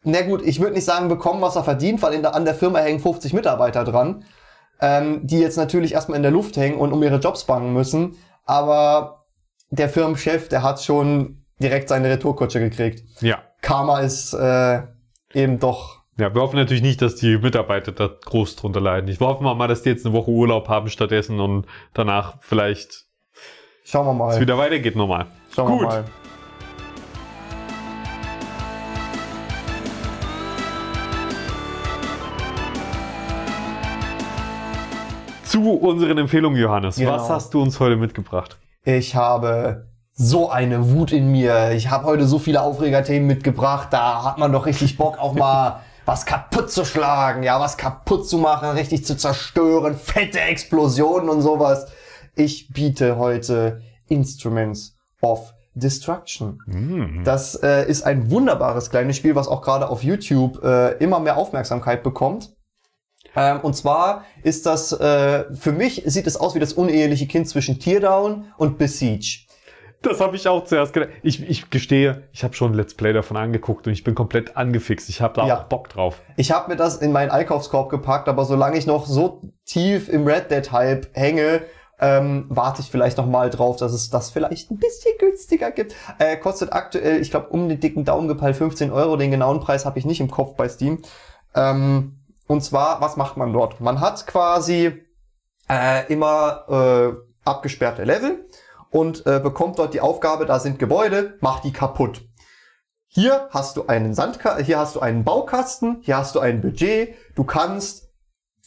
na 0.05 0.23
gut, 0.23 0.43
ich 0.43 0.61
würde 0.61 0.75
nicht 0.75 0.85
sagen 0.85 1.09
bekommen, 1.09 1.41
was 1.43 1.57
er 1.57 1.65
verdient, 1.65 2.01
weil 2.03 2.15
in 2.15 2.23
der, 2.23 2.35
an 2.35 2.45
der 2.45 2.55
Firma 2.55 2.79
hängen 2.79 3.01
50 3.01 3.33
Mitarbeiter 3.33 3.85
dran, 3.85 4.25
ähm, 4.81 5.27
die 5.27 5.39
jetzt 5.41 5.57
natürlich 5.57 5.93
erstmal 5.93 6.17
in 6.17 6.23
der 6.23 6.33
Luft 6.33 6.57
hängen 6.57 6.79
und 6.79 6.93
um 6.93 7.03
ihre 7.03 7.17
Jobs 7.19 7.45
bangen 7.45 7.73
müssen, 7.73 8.17
aber 8.47 9.25
der 9.71 9.89
Firmenchef, 9.89 10.49
der 10.49 10.63
hat 10.63 10.83
schon 10.83 11.45
direkt 11.61 11.89
seine 11.89 12.09
Retourkutsche 12.09 12.61
gekriegt. 12.61 13.05
Ja. 13.21 13.39
Karma 13.61 14.01
ist 14.01 14.33
äh, 14.33 14.83
eben 15.35 15.59
doch 15.61 16.00
Ja, 16.21 16.35
wir 16.35 16.43
hoffen 16.43 16.57
natürlich 16.57 16.83
nicht, 16.83 17.01
dass 17.01 17.17
die 17.17 17.39
Mitarbeiter 17.39 17.93
da 17.93 18.07
groß 18.07 18.57
drunter 18.57 18.83
leiden. 18.83 19.09
Ich 19.09 19.21
hoffe 19.21 19.43
mal, 19.43 19.69
dass 19.69 19.81
die 19.81 19.89
jetzt 19.89 20.05
eine 20.05 20.15
Woche 20.15 20.31
Urlaub 20.31 20.69
haben 20.69 20.91
stattdessen 20.91 21.41
und 21.41 21.65
danach 21.95 22.35
vielleicht 22.41 23.07
Schauen 23.85 24.05
wir 24.05 24.13
es 24.29 24.35
mal. 24.35 24.41
wieder 24.43 24.59
weitergeht 24.59 24.97
normal. 24.97 25.29
Schauen 25.55 25.79
Gut. 25.79 25.81
wir 25.81 25.87
mal. 25.87 26.05
Zu 35.45 35.71
unseren 35.71 36.19
Empfehlungen, 36.19 36.61
Johannes. 36.61 36.97
Genau. 36.97 37.13
Was 37.13 37.31
hast 37.31 37.55
du 37.55 37.63
uns 37.63 37.81
heute 37.81 37.97
mitgebracht? 37.97 38.59
Ich 38.85 39.17
habe 39.17 39.89
so 40.13 40.51
eine 40.51 40.91
Wut 40.91 41.13
in 41.13 41.33
mir. 41.33 41.73
Ich 41.73 41.89
habe 41.89 42.05
heute 42.05 42.27
so 42.27 42.39
viele 42.39 42.61
Aufregerthemen 42.61 43.27
mitgebracht. 43.27 43.89
Da 43.91 44.23
hat 44.23 44.37
man 44.37 44.53
doch 44.53 44.67
richtig 44.67 44.99
Bock, 44.99 45.19
auch 45.19 45.33
mal 45.33 45.81
was 46.11 46.27
kaputt 46.27 46.73
zu 46.73 46.85
schlagen, 46.85 47.45
ja, 47.45 47.61
was 47.61 47.77
kaputt 47.77 48.29
zu 48.29 48.39
machen, 48.39 48.71
richtig 48.71 49.07
zu 49.07 49.17
zerstören, 49.17 49.95
fette 49.95 50.41
Explosionen 50.41 51.29
und 51.29 51.41
sowas. 51.41 51.87
Ich 52.35 52.73
biete 52.73 53.17
heute 53.17 53.81
Instruments 54.09 54.97
of 55.23 55.55
Destruction. 55.75 56.59
Hm. 56.67 57.23
Das 57.23 57.55
äh, 57.63 57.89
ist 57.89 58.03
ein 58.03 58.29
wunderbares 58.29 58.91
kleines 58.91 59.19
Spiel, 59.19 59.37
was 59.37 59.47
auch 59.47 59.63
gerade 59.63 59.89
auf 59.89 60.03
YouTube 60.03 60.61
äh, 60.65 60.97
immer 60.97 61.21
mehr 61.21 61.37
Aufmerksamkeit 61.37 62.03
bekommt. 62.03 62.57
Ähm, 63.37 63.61
und 63.61 63.77
zwar 63.77 64.25
ist 64.43 64.67
das, 64.67 64.91
äh, 64.91 65.45
für 65.55 65.71
mich 65.71 66.03
sieht 66.07 66.27
es 66.27 66.37
aus 66.37 66.57
wie 66.57 66.59
das 66.59 66.73
uneheliche 66.73 67.29
Kind 67.29 67.49
zwischen 67.49 67.79
Teardown 67.79 68.47
und 68.57 68.79
Besiege. 68.79 69.47
Das 70.03 70.21
habe 70.21 70.35
ich 70.37 70.49
auch 70.49 70.65
zuerst 70.65 70.93
gedacht. 70.95 71.11
Ich, 71.23 71.43
ich 71.49 71.69
gestehe, 71.69 72.29
ich 72.33 72.43
habe 72.43 72.55
schon 72.55 72.73
Let's 72.73 72.95
Play 72.95 73.13
davon 73.13 73.37
angeguckt 73.37 73.87
und 73.87 73.93
ich 73.93 74.03
bin 74.03 74.15
komplett 74.15 74.57
angefixt. 74.57 75.09
Ich 75.11 75.21
habe 75.21 75.35
da 75.35 75.47
Ja. 75.47 75.59
auch 75.59 75.65
Bock 75.65 75.89
drauf. 75.91 76.23
Ich 76.37 76.53
habe 76.53 76.71
mir 76.71 76.77
das 76.77 76.97
in 76.99 77.13
meinen 77.13 77.31
Einkaufskorb 77.31 77.91
gepackt, 77.91 78.29
aber 78.29 78.45
solange 78.47 78.79
ich 78.79 78.87
noch 78.87 79.07
so 79.07 79.43
tief 79.67 80.09
im 80.09 80.27
Red 80.27 80.51
Dead 80.51 80.73
Hype 80.73 81.09
hänge, 81.13 81.63
ähm, 82.03 82.47
warte 82.49 82.81
ich 82.81 82.91
vielleicht 82.91 83.19
noch 83.19 83.27
mal 83.27 83.51
drauf, 83.51 83.77
dass 83.77 83.93
es 83.93 84.09
das 84.09 84.31
vielleicht 84.31 84.71
ein 84.71 84.79
bisschen 84.79 85.13
günstiger 85.19 85.71
gibt. 85.71 85.95
Äh, 86.19 86.39
kostet 86.39 86.73
aktuell, 86.73 87.21
ich 87.21 87.31
glaube, 87.31 87.49
um 87.49 87.69
den 87.69 87.79
dicken 87.79 88.07
Daumen 88.07 88.27
gepeilt 88.27 88.57
15 88.57 88.91
Euro. 88.91 89.17
Den 89.19 89.31
genauen 89.31 89.61
Preis 89.61 89.85
habe 89.85 89.99
ich 89.99 90.07
nicht 90.07 90.21
im 90.21 90.31
Kopf 90.31 90.57
bei 90.57 90.67
Steam. 90.71 91.03
Ähm, 91.55 92.17
und 92.47 92.63
zwar, 92.65 93.03
was 93.03 93.19
macht 93.19 93.37
man 93.37 93.53
dort? 93.53 93.83
Man 93.83 94.01
hat 94.01 94.27
quasi 94.27 95.05
äh, 95.69 96.11
immer 96.11 96.65
äh, 96.71 97.17
abgesperrte 97.45 98.05
Level 98.05 98.47
und 98.91 99.27
äh, 99.27 99.41
bekommt 99.41 99.79
dort 99.79 99.95
die 99.95 100.01
Aufgabe, 100.01 100.47
da 100.47 100.59
sind 100.59 100.79
Gebäude, 100.79 101.39
mach 101.41 101.61
die 101.61 101.73
kaputt. 101.73 102.23
Hier 103.07 103.49
hast 103.51 103.77
du 103.77 103.87
einen 103.87 104.15
Sandka 104.15 104.59
hier 104.59 104.79
hast 104.79 104.97
du 104.97 105.01
einen 105.01 105.25
Baukasten, 105.25 105.99
hier 106.03 106.17
hast 106.17 106.35
du 106.35 106.41
ein 106.41 106.61
Budget, 106.61 107.15
du 107.35 107.45
kannst 107.45 108.13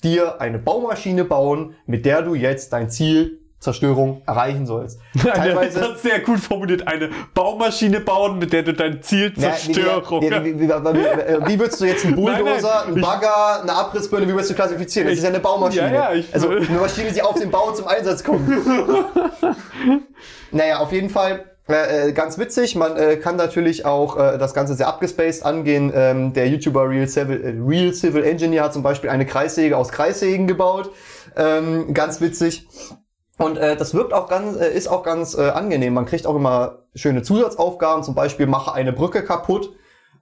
dir 0.04 0.42
eine 0.42 0.60
Baumaschine 0.60 1.24
bauen, 1.24 1.76
mit 1.86 2.06
der 2.06 2.22
du 2.22 2.36
jetzt 2.36 2.74
dein 2.74 2.90
Ziel 2.90 3.43
Zerstörung 3.64 4.22
erreichen 4.28 4.66
sollst. 4.66 5.00
das 5.14 5.24
Teilweise 5.24 5.80
ist 5.80 6.04
sehr 6.04 6.20
gut 6.20 6.40
formuliert. 6.40 6.88
Eine 6.88 7.10
Baumaschine 7.34 8.00
bauen, 8.00 8.38
mit 8.40 8.54
der 8.54 8.64
du 8.64 8.74
dein 8.74 9.02
Ziel 9.02 9.34
Na, 9.36 9.48
wie, 9.48 9.74
Zerstörung. 9.74 10.22
wie, 10.22 10.60
wie, 10.60 11.60
würdest 11.60 11.82
du 11.82 11.86
jetzt 11.86 12.06
einen 12.06 12.16
Bulldozer, 12.18 12.86
einen 12.86 13.02
Bagger, 13.02 13.62
eine 13.62 13.74
Abrissbirne, 13.74 14.28
wie 14.28 14.34
würdest 14.34 14.52
du 14.52 14.56
klassifizieren? 14.56 15.08
Das 15.08 15.18
ist 15.18 15.24
ja 15.24 15.30
eine 15.30 15.40
Baumaschine. 15.40 15.94
Ja, 15.94 16.14
ja, 16.14 16.24
also 16.32 16.50
eine 16.50 16.80
Maschine, 16.80 17.12
die 17.12 17.22
auf 17.22 17.40
den 17.40 17.50
Bau 17.50 17.72
zum 17.72 17.88
Einsatz 17.88 18.24
kommt. 18.24 18.48
naja, 20.52 20.80
auf 20.80 20.92
jeden 20.92 21.10
Fall 21.10 21.46
äh, 21.70 22.10
äh, 22.10 22.12
ganz 22.12 22.38
witzig. 22.38 22.76
Man 22.76 22.98
äh, 22.98 23.16
kann 23.16 23.38
natürlich 23.38 23.86
auch 23.86 24.18
äh, 24.18 24.38
das 24.38 24.54
Ganze 24.54 24.76
sehr 24.76 24.88
abgespaced 24.88 25.46
angehen. 25.46 25.94
Ähm, 25.96 26.34
der 26.34 26.50
YouTuber 26.50 26.90
Real 26.90 27.08
Civil, 27.08 27.42
äh, 27.42 27.54
Real 27.66 27.94
Civil 27.94 28.24
Engineer 28.24 28.64
hat 28.64 28.74
zum 28.74 28.84
Beispiel 28.84 29.10
eine 29.10 29.26
Kreissäge 29.26 29.78
aus 29.78 29.90
Kreissägen 29.90 30.46
gebaut. 30.46 30.92
Ähm, 31.38 31.94
ganz 31.94 32.20
witzig. 32.20 32.68
Und 33.38 33.58
äh, 33.58 33.76
das 33.76 33.94
wirkt 33.94 34.14
auch 34.14 34.28
ganz, 34.28 34.58
äh, 34.58 34.70
ist 34.70 34.88
auch 34.88 35.04
ganz 35.04 35.36
äh, 35.36 35.50
angenehm. 35.50 35.94
Man 35.94 36.06
kriegt 36.06 36.28
auch 36.28 36.36
immer 36.36 36.80
schöne 36.96 37.24
Zusatzaufgaben, 37.24 38.04
zum 38.04 38.16
Beispiel 38.16 38.46
mache 38.46 38.74
eine 38.74 38.94
Brücke 38.94 39.24
kaputt, 39.24 39.72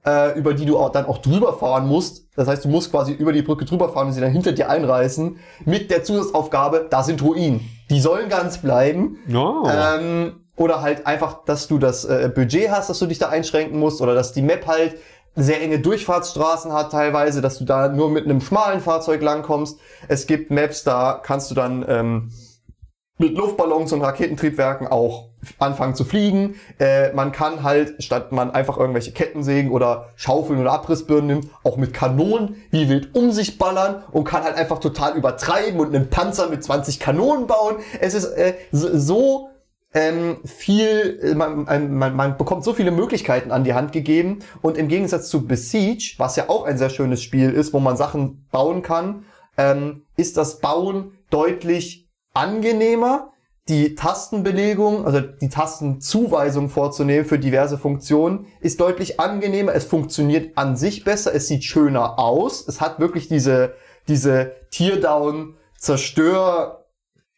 äh, 0.05 0.38
über 0.38 0.53
die 0.53 0.66
du 0.66 0.78
auch, 0.78 0.89
dann 0.89 1.05
auch 1.05 1.18
drüber 1.18 1.53
fahren 1.53 1.88
musst. 1.88 2.28
Das 2.36 2.47
heißt, 2.47 2.66
du 2.66 2.70
musst 2.70 2.91
quasi 2.91 3.12
über 3.12 3.34
die 3.34 3.41
Brücke 3.41 3.66
drüber 3.66 3.89
fahren 3.89 4.07
und 4.07 4.14
sie 4.14 4.22
dann 4.22 4.32
hinter 4.32 4.53
dir 4.53 4.70
einreißen. 4.70 5.38
Mit 5.66 5.91
der 5.91 6.03
Zusatzaufgabe, 6.03 6.88
da 6.89 7.03
sind 7.03 7.22
Ruinen. 7.22 7.70
Die 7.89 7.99
sollen 7.99 8.30
ganz 8.30 8.59
bleiben. 8.59 9.18
Oh. 9.34 9.68
Ähm, 9.68 10.38
oder 10.55 10.82
halt 10.82 11.05
einfach, 11.05 11.43
dass 11.45 11.68
du 11.68 11.80
das 11.80 12.05
äh, 12.05 12.32
Budget 12.34 12.72
hast, 12.72 12.89
dass 12.89 12.99
du 12.99 13.07
dich 13.07 13.20
da 13.20 13.30
einschränken 13.30 13.80
musst 13.80 14.01
oder 14.01 14.14
dass 14.14 14.32
die 14.32 14.41
Map 14.41 14.68
halt 14.68 14.95
sehr 15.36 15.62
enge 15.62 15.80
Durchfahrtsstraßen 15.80 16.74
hat 16.74 16.91
teilweise, 16.91 17.41
dass 17.41 17.57
du 17.57 17.66
da 17.66 17.88
nur 17.88 18.09
mit 18.09 18.26
einem 18.26 18.41
schmalen 18.41 18.82
Fahrzeug 18.82 19.22
langkommst. 19.22 19.80
Es 20.07 20.28
gibt 20.28 20.51
Maps, 20.51 20.84
da 20.84 21.20
kannst 21.24 21.49
du 21.51 21.55
dann 21.55 21.86
ähm, 21.88 22.32
mit 23.22 23.38
Luftballons 23.38 23.93
und 23.93 24.01
Raketentriebwerken 24.01 24.88
auch 24.88 25.30
anfangen 25.59 25.95
zu 25.95 26.03
fliegen. 26.03 26.55
Äh, 26.80 27.13
man 27.13 27.32
kann 27.32 27.63
halt, 27.63 28.03
statt 28.03 28.32
man 28.32 28.51
einfach 28.51 28.78
irgendwelche 28.78 29.11
Kettensägen 29.11 29.72
oder 29.72 30.09
Schaufeln 30.15 30.59
oder 30.59 30.72
Abrissbirnen 30.74 31.28
nimmt, 31.28 31.47
auch 31.63 31.78
mit 31.78 31.93
Kanonen 31.93 32.55
wie 32.72 32.89
wild 32.89 33.15
um 33.15 33.32
sich 33.32 33.57
ballern 33.57 34.03
und 34.11 34.26
kann 34.26 34.43
halt 34.43 34.55
einfach 34.55 34.80
total 34.80 35.15
übertreiben 35.15 35.80
und 35.80 35.95
einen 35.95 36.09
Panzer 36.09 36.49
mit 36.49 36.63
20 36.63 36.99
Kanonen 36.99 37.47
bauen. 37.47 37.78
Es 37.99 38.13
ist 38.13 38.26
äh, 38.26 38.55
so 38.72 39.49
ähm, 39.93 40.38
viel, 40.45 41.19
äh, 41.22 41.36
man, 41.36 41.65
man, 41.65 42.15
man 42.15 42.38
bekommt 42.38 42.63
so 42.63 42.74
viele 42.74 42.91
Möglichkeiten 42.91 43.51
an 43.51 43.63
die 43.63 43.74
Hand 43.74 43.91
gegeben 43.91 44.39
und 44.61 44.78
im 44.78 44.88
Gegensatz 44.88 45.30
zu 45.30 45.45
Besiege, 45.45 46.15
was 46.17 46.36
ja 46.36 46.49
auch 46.49 46.65
ein 46.65 46.78
sehr 46.78 46.89
schönes 46.89 47.22
Spiel 47.22 47.51
ist, 47.51 47.74
wo 47.74 47.80
man 47.80 47.97
Sachen 47.97 48.47
bauen 48.51 48.82
kann, 48.82 49.26
ähm, 49.57 50.03
ist 50.17 50.38
das 50.38 50.59
Bauen 50.59 51.11
deutlich 51.30 52.00
angenehmer, 52.34 53.32
die 53.67 53.95
Tastenbelegung, 53.95 55.05
also 55.05 55.21
die 55.21 55.49
Tastenzuweisung 55.49 56.69
vorzunehmen 56.69 57.25
für 57.25 57.39
diverse 57.39 57.77
Funktionen, 57.77 58.47
ist 58.59 58.79
deutlich 58.79 59.19
angenehmer. 59.19 59.73
Es 59.73 59.86
funktioniert 59.86 60.57
an 60.57 60.75
sich 60.75 61.03
besser, 61.03 61.34
es 61.34 61.47
sieht 61.47 61.63
schöner 61.63 62.19
aus. 62.19 62.67
Es 62.67 62.82
hat 62.82 62.99
wirklich 62.99 63.27
diese, 63.27 63.75
diese 64.07 64.53
Teardown, 64.71 65.57
Zerstör, 65.77 66.82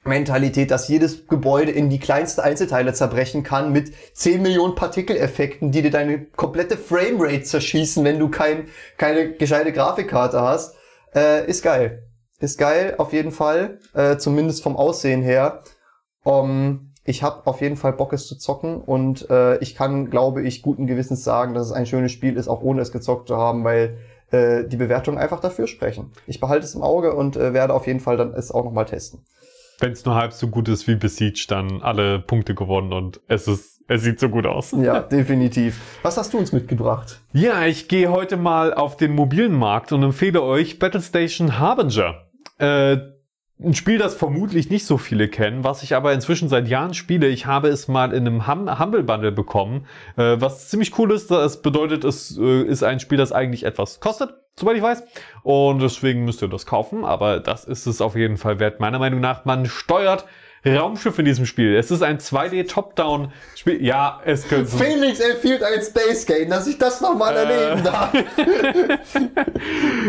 Mentalität, 0.06 0.70
dass 0.72 0.88
jedes 0.88 1.28
Gebäude 1.28 1.72
in 1.72 1.90
die 1.90 2.00
kleinste 2.00 2.44
Einzelteile 2.44 2.94
zerbrechen 2.94 3.44
kann 3.44 3.72
mit 3.72 3.94
10 4.14 4.42
Millionen 4.42 4.76
Partikeleffekten, 4.76 5.72
die 5.72 5.82
dir 5.82 5.92
deine 5.92 6.26
komplette 6.26 6.78
Framerate 6.78 7.44
zerschießen, 7.44 8.04
wenn 8.04 8.20
du 8.20 8.30
kein, 8.30 8.68
keine 8.98 9.34
gescheite 9.34 9.72
Grafikkarte 9.72 10.42
hast. 10.42 10.76
Äh, 11.16 11.48
ist 11.48 11.64
geil. 11.64 12.04
Ist 12.44 12.58
geil, 12.58 12.96
auf 12.98 13.14
jeden 13.14 13.32
Fall. 13.32 13.80
Äh, 13.94 14.18
zumindest 14.18 14.64
vom 14.64 14.76
Aussehen 14.76 15.22
her. 15.22 15.64
Um, 16.24 16.92
ich 17.06 17.24
habe 17.24 17.48
auf 17.48 17.62
jeden 17.62 17.78
Fall 17.78 17.94
Bock, 17.94 18.12
es 18.12 18.28
zu 18.28 18.38
zocken 18.38 18.82
und 18.82 19.30
äh, 19.30 19.58
ich 19.60 19.76
kann, 19.76 20.10
glaube 20.10 20.42
ich, 20.42 20.62
guten 20.62 20.86
Gewissens 20.86 21.24
sagen, 21.24 21.54
dass 21.54 21.68
es 21.68 21.72
ein 21.72 21.86
schönes 21.86 22.12
Spiel 22.12 22.36
ist, 22.36 22.50
auch 22.50 22.62
ohne 22.62 22.82
es 22.82 22.92
gezockt 22.92 23.30
zu 23.30 23.38
haben, 23.38 23.64
weil 23.64 23.98
äh, 24.32 24.66
die 24.66 24.76
Bewertungen 24.76 25.18
einfach 25.18 25.40
dafür 25.40 25.68
sprechen. 25.68 26.12
Ich 26.28 26.42
behalte 26.42 26.66
es 26.66 26.76
im 26.76 26.82
Auge 26.82 27.14
und 27.14 27.38
äh, 27.38 27.54
werde 27.54 27.74
auf 27.74 27.88
jeden 27.88 28.02
Fall 28.02 28.18
dann 28.18 28.34
es 28.34 28.52
auch 28.52 28.66
nochmal 28.66 28.86
testen 28.86 29.26
wenn 29.80 29.92
es 29.92 30.06
nur 30.06 30.16
halb 30.16 30.32
so 30.32 30.48
gut 30.48 30.70
ist 30.70 30.88
wie 30.88 30.96
Besiege, 30.96 31.46
dann 31.50 31.82
alle 31.82 32.20
Punkte 32.20 32.56
gewonnen 32.56 32.94
und 32.94 33.20
es 33.28 33.48
ist, 33.50 33.82
es 33.90 34.04
sieht 34.04 34.20
so 34.20 34.30
gut 34.30 34.46
aus. 34.46 34.72
Ja, 34.72 35.02
definitiv. 35.02 35.80
Was 36.04 36.18
hast 36.18 36.34
du 36.34 36.38
uns 36.38 36.54
mitgebracht? 36.54 37.20
Ja, 37.34 37.66
ich 37.66 37.90
gehe 37.90 38.10
heute 38.10 38.38
mal 38.38 38.74
auf 38.74 38.96
den 38.96 39.14
mobilen 39.14 39.54
Markt 39.54 39.92
und 39.92 40.02
empfehle 40.04 40.42
euch 40.42 40.80
Battlestation 40.80 41.60
Harbinger. 41.60 42.16
Äh, 42.64 43.14
ein 43.62 43.76
Spiel, 43.76 43.98
das 43.98 44.16
vermutlich 44.16 44.70
nicht 44.70 44.86
so 44.86 44.98
viele 44.98 45.28
kennen, 45.28 45.64
was 45.64 45.84
ich 45.84 45.96
aber 45.96 46.12
inzwischen 46.14 46.50
seit 46.50 46.68
Jahren 46.68 46.94
spiele. 46.94 47.28
Ich 47.28 47.46
habe 47.46 47.68
es 47.68 47.88
mal 47.88 48.14
in 48.14 48.26
einem 48.26 48.48
hum 48.48 48.80
Humble 48.80 49.04
Bundle 49.04 49.32
bekommen, 49.32 49.86
äh, 50.18 50.38
was 50.40 50.70
ziemlich 50.70 50.98
cool 50.98 51.12
ist. 51.12 51.30
Das 51.30 51.62
bedeutet, 51.62 52.04
es 52.04 52.38
äh, 52.38 52.64
ist 52.64 52.84
ein 52.84 53.00
Spiel, 53.00 53.18
das 53.18 53.32
eigentlich 53.32 53.64
etwas 53.64 54.00
kostet, 54.00 54.34
soweit 54.58 54.78
ich 54.78 54.82
weiß. 54.82 55.04
Und 55.44 55.82
deswegen 55.82 56.26
müsst 56.26 56.42
ihr 56.42 56.48
das 56.48 56.66
kaufen. 56.66 57.06
Aber 57.06 57.40
das 57.40 57.66
ist 57.66 57.86
es 57.86 58.02
auf 58.02 58.16
jeden 58.16 58.38
Fall 58.38 58.60
wert, 58.60 58.80
meiner 58.80 59.00
Meinung 59.00 59.20
nach. 59.20 59.46
Man 59.46 59.66
steuert 59.66 60.26
Raumschiff 60.66 61.20
in 61.20 61.26
diesem 61.26 61.46
Spiel. 61.46 61.76
Es 61.76 61.92
ist 61.92 62.02
ein 62.02 62.20
2D 62.20 62.68
Top-Down-Spiel. 62.70 63.84
Ja, 63.84 64.22
es 64.24 64.48
könnte. 64.48 64.78
Felix 64.78 65.20
empfiehlt 65.20 65.62
ein 65.62 65.82
Space 65.82 66.26
Game, 66.26 66.50
dass 66.50 66.68
ich 66.68 66.78
das 66.78 67.02
nochmal 67.02 67.36
äh. 67.36 67.40
erleben 67.40 67.84
darf. 67.84 68.14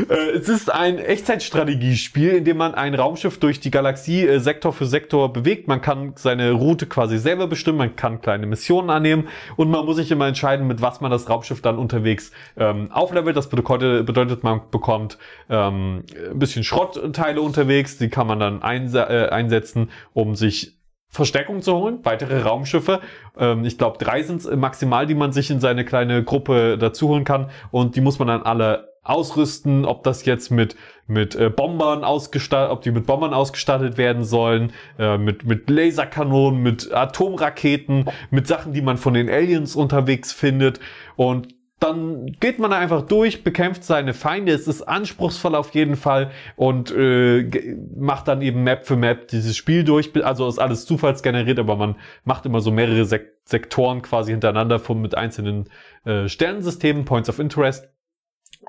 Äh, 0.08 0.36
es 0.36 0.48
ist 0.48 0.72
ein 0.72 0.98
Echtzeitstrategiespiel, 0.98 2.30
in 2.30 2.44
dem 2.44 2.56
man 2.56 2.74
ein 2.74 2.94
Raumschiff 2.94 3.38
durch 3.38 3.60
die 3.60 3.70
Galaxie 3.70 4.26
äh, 4.26 4.38
Sektor 4.38 4.72
für 4.72 4.86
Sektor 4.86 5.32
bewegt. 5.32 5.68
Man 5.68 5.80
kann 5.80 6.14
seine 6.16 6.50
Route 6.50 6.86
quasi 6.86 7.16
selber 7.18 7.46
bestimmen, 7.46 7.78
man 7.78 7.96
kann 7.96 8.20
kleine 8.20 8.46
Missionen 8.46 8.90
annehmen 8.90 9.28
und 9.56 9.70
man 9.70 9.86
muss 9.86 9.96
sich 9.96 10.10
immer 10.10 10.26
entscheiden, 10.26 10.66
mit 10.66 10.82
was 10.82 11.00
man 11.00 11.10
das 11.10 11.28
Raumschiff 11.28 11.62
dann 11.62 11.78
unterwegs 11.78 12.32
ähm, 12.56 12.90
auflevelt. 12.90 13.36
Das 13.36 13.48
bedeutet, 13.48 14.04
bedeutet 14.04 14.42
man 14.42 14.62
bekommt 14.70 15.16
ähm, 15.48 16.04
ein 16.30 16.38
bisschen 16.38 16.64
Schrottteile 16.64 17.40
unterwegs, 17.40 17.96
die 17.96 18.08
kann 18.08 18.26
man 18.26 18.40
dann 18.40 18.62
einse 18.62 19.00
äh, 19.00 19.28
einsetzen, 19.28 19.90
um 20.12 20.34
sich 20.34 20.43
sich 20.44 20.78
Verstärkung 21.08 21.62
zu 21.62 21.74
holen, 21.76 22.00
weitere 22.02 22.40
Raumschiffe. 22.40 23.00
Ähm, 23.38 23.64
ich 23.64 23.78
glaube, 23.78 23.98
drei 23.98 24.22
sind 24.22 24.44
maximal, 24.56 25.06
die 25.06 25.14
man 25.14 25.32
sich 25.32 25.50
in 25.50 25.60
seine 25.60 25.84
kleine 25.84 26.24
Gruppe 26.24 26.76
dazu 26.76 27.08
holen 27.08 27.24
kann. 27.24 27.50
Und 27.70 27.94
die 27.94 28.00
muss 28.00 28.18
man 28.18 28.28
dann 28.28 28.42
alle 28.42 28.94
ausrüsten, 29.04 29.84
ob 29.84 30.02
das 30.02 30.24
jetzt 30.24 30.50
mit 30.50 30.76
mit 31.06 31.36
äh, 31.36 31.50
Bombern 31.50 32.02
ausgestattet, 32.02 32.72
ob 32.72 32.80
die 32.80 32.90
mit 32.90 33.06
Bombern 33.06 33.34
ausgestattet 33.34 33.98
werden 33.98 34.24
sollen, 34.24 34.72
äh, 34.98 35.18
mit 35.18 35.44
mit 35.44 35.68
Laserkanonen, 35.68 36.62
mit 36.62 36.92
Atomraketen, 36.92 38.06
mit 38.30 38.46
Sachen, 38.46 38.72
die 38.72 38.82
man 38.82 38.96
von 38.96 39.14
den 39.14 39.28
Aliens 39.28 39.76
unterwegs 39.76 40.32
findet 40.32 40.80
und 41.16 41.53
dann 41.80 42.26
geht 42.40 42.58
man 42.58 42.72
einfach 42.72 43.02
durch, 43.02 43.44
bekämpft 43.44 43.84
seine 43.84 44.14
Feinde. 44.14 44.52
Es 44.52 44.68
ist 44.68 44.82
anspruchsvoll 44.82 45.54
auf 45.54 45.74
jeden 45.74 45.96
Fall 45.96 46.30
und 46.56 46.90
äh, 46.90 47.76
macht 47.96 48.28
dann 48.28 48.42
eben 48.42 48.62
Map 48.62 48.86
für 48.86 48.96
Map 48.96 49.28
dieses 49.28 49.56
Spiel 49.56 49.84
durch. 49.84 50.10
Also 50.24 50.48
ist 50.48 50.58
alles 50.58 50.86
zufallsgeneriert, 50.86 51.58
aber 51.58 51.76
man 51.76 51.96
macht 52.24 52.46
immer 52.46 52.60
so 52.60 52.70
mehrere 52.70 53.04
Sek 53.04 53.34
Sektoren 53.46 54.00
quasi 54.00 54.30
hintereinander 54.30 54.78
von 54.78 55.02
mit 55.02 55.18
einzelnen 55.18 55.68
äh, 56.06 56.28
Sternensystemen, 56.28 57.04
Points 57.04 57.28
of 57.28 57.38
Interest. 57.38 57.93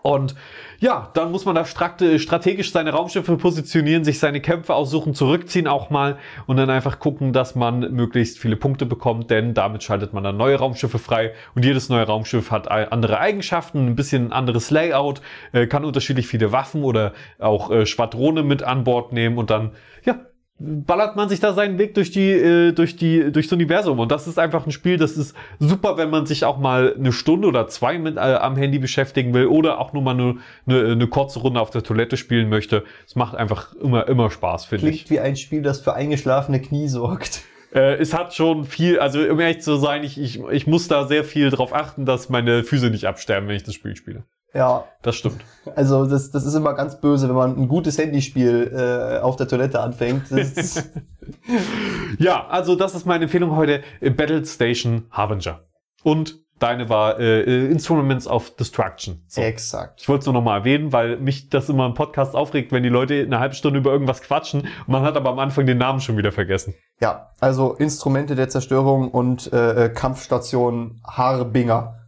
Und 0.06 0.36
ja, 0.80 1.10
dann 1.16 1.32
muss 1.32 1.46
man 1.46 1.56
da 1.56 1.66
strategisch 1.66 2.72
seine 2.72 2.92
Raumschiffe 2.92 3.38
positionieren, 3.38 4.04
sich 4.04 4.20
seine 4.20 4.40
Kämpfe 4.40 4.76
aussuchen, 4.76 5.16
zurückziehen 5.16 5.68
auch 5.68 5.90
mal 5.90 6.20
und 6.46 6.58
dann 6.58 6.70
einfach 6.70 7.00
gucken, 7.00 7.34
dass 7.34 7.56
man 7.56 7.92
möglichst 7.92 8.38
viele 8.38 8.56
Punkte 8.56 8.86
bekommt, 8.86 9.32
denn 9.32 9.56
damit 9.56 9.82
schaltet 9.82 10.14
man 10.14 10.24
dann 10.24 10.38
neue 10.38 10.58
Raumschiffe 10.58 11.00
frei 11.00 11.34
und 11.56 11.66
jedes 11.66 11.90
neue 11.90 12.04
Raumschiff 12.04 12.52
hat 12.52 12.70
andere 12.70 13.20
Eigenschaften, 13.20 13.88
ein 13.88 13.96
bisschen 13.96 14.32
anderes 14.32 14.70
Layout, 14.70 15.22
äh, 15.54 15.66
kann 15.66 15.84
unterschiedlich 15.84 16.28
viele 16.28 16.52
Waffen 16.52 16.84
oder 16.84 17.14
auch 17.40 17.72
äh, 17.72 17.88
Schwadrone 17.88 18.44
mit 18.44 18.62
an 18.62 18.84
Bord 18.84 19.12
nehmen 19.12 19.40
und 19.40 19.50
dann, 19.50 19.72
ja, 20.04 20.20
ballert 20.58 21.18
man 21.18 21.28
sich 21.28 21.42
da 21.42 21.54
seinen 21.54 21.78
Weg 21.78 21.96
durch 21.96 22.12
die 22.12 22.32
äh, 22.32 22.72
durch 22.72 22.96
die 22.96 23.32
durchs 23.32 23.52
Universum 23.52 24.00
und 24.00 24.12
das 24.12 24.26
ist 24.26 24.40
einfach 24.40 24.66
ein 24.66 24.72
Spiel, 24.72 24.98
das 24.98 25.18
ist 25.18 25.36
super, 25.60 25.98
wenn 25.98 26.10
man 26.10 26.26
sich 26.26 26.46
auch 26.46 26.58
mal 26.58 26.96
eine 26.98 27.12
Stunde 27.12 27.48
oder 27.48 27.68
zwei 27.68 28.00
mit 28.00 28.16
äh, 28.16 28.20
am 28.20 28.56
Handy 28.56 28.80
beschäftigen 28.80 29.34
will 29.34 29.48
oder 29.48 29.80
auch 29.80 29.92
nur 29.92 30.02
mal 30.02 30.12
eine, 30.12 30.38
eine, 30.66 30.92
eine 30.92 31.08
kurze 31.08 31.40
Runde 31.40 31.60
auf 31.60 31.72
der 31.72 31.84
Toilette 31.84 32.16
spielen 32.16 32.48
möchte. 32.48 32.86
Es 33.06 33.16
macht 33.16 33.36
einfach 33.36 33.74
immer 33.76 34.08
immer 34.08 34.32
Spaß, 34.32 34.66
finde 34.66 34.88
ich. 34.90 35.06
Klingt 35.06 35.10
wie 35.10 35.20
ein 35.20 35.36
Spiel, 35.36 35.62
das 35.62 35.82
für 35.82 35.94
eingeschlafene 35.94 36.62
Knie 36.62 36.88
sorgt. 36.88 37.42
Äh, 37.74 37.96
es 37.96 38.14
hat 38.14 38.34
schon 38.34 38.64
viel, 38.64 39.00
also 39.00 39.20
um 39.20 39.40
ehrlich 39.42 39.62
zu 39.62 39.76
sein, 39.76 40.06
ich, 40.06 40.18
ich, 40.18 40.40
ich 40.40 40.68
muss 40.68 40.88
da 40.88 41.06
sehr 41.06 41.26
viel 41.26 41.50
drauf 41.50 41.74
achten, 41.74 42.06
dass 42.06 42.30
meine 42.30 42.64
Füße 42.64 42.90
nicht 42.90 43.06
absterben, 43.06 43.50
wenn 43.50 43.58
ich 43.58 43.64
das 43.64 43.76
Spiel 43.76 43.98
spiele. 43.98 44.24
Ja. 44.56 44.86
Das 45.02 45.16
stimmt. 45.16 45.44
Also 45.76 46.06
das, 46.06 46.32
das 46.32 46.46
ist 46.46 46.56
immer 46.56 46.74
ganz 46.74 47.00
böse, 47.00 47.28
wenn 47.28 47.36
man 47.36 47.58
ein 47.58 47.68
gutes 47.68 47.98
Handyspiel 47.98 48.72
äh, 48.74 49.20
auf 49.20 49.36
der 49.36 49.48
Toilette 49.48 49.82
anfängt. 49.82 50.24
ja, 52.18 52.48
also 52.48 52.76
das 52.76 52.96
ist 52.96 53.06
meine 53.06 53.26
Empfehlung 53.26 53.56
heute. 53.56 53.84
Battle 54.02 54.46
Station 54.46 55.06
Harbinger. 55.12 55.60
Und 56.04 56.40
deine 56.60 56.88
war 56.88 57.20
äh, 57.20 57.42
äh, 57.42 57.70
Instruments 57.70 58.28
of 58.28 58.56
Destruction. 58.56 59.24
So. 59.28 59.42
Exakt. 59.42 60.02
Ich 60.02 60.08
wollte 60.08 60.22
es 60.22 60.26
nur 60.26 60.34
nochmal 60.34 60.60
erwähnen, 60.60 60.94
weil 60.94 61.18
mich 61.18 61.50
das 61.50 61.68
immer 61.68 61.86
im 61.86 61.94
Podcast 61.94 62.34
aufregt, 62.34 62.72
wenn 62.72 62.84
die 62.84 62.90
Leute 62.90 63.22
eine 63.22 63.40
halbe 63.40 63.56
Stunde 63.56 63.80
über 63.80 63.92
irgendwas 63.92 64.22
quatschen 64.22 64.62
und 64.62 64.88
man 64.88 65.04
hat 65.04 65.18
aber 65.18 65.32
am 65.32 65.40
Anfang 65.40 65.66
den 65.66 65.78
Namen 65.78 66.00
schon 66.00 66.18
wieder 66.18 66.32
vergessen. 66.32 66.74
Ja, 67.02 67.32
also 67.42 67.74
Instrumente 67.74 68.36
der 68.36 68.48
Zerstörung 68.48 69.12
und 69.12 69.52
äh, 69.52 69.86
äh 69.86 69.90
Kampfstation 69.90 71.02
Harbinger. 71.06 72.00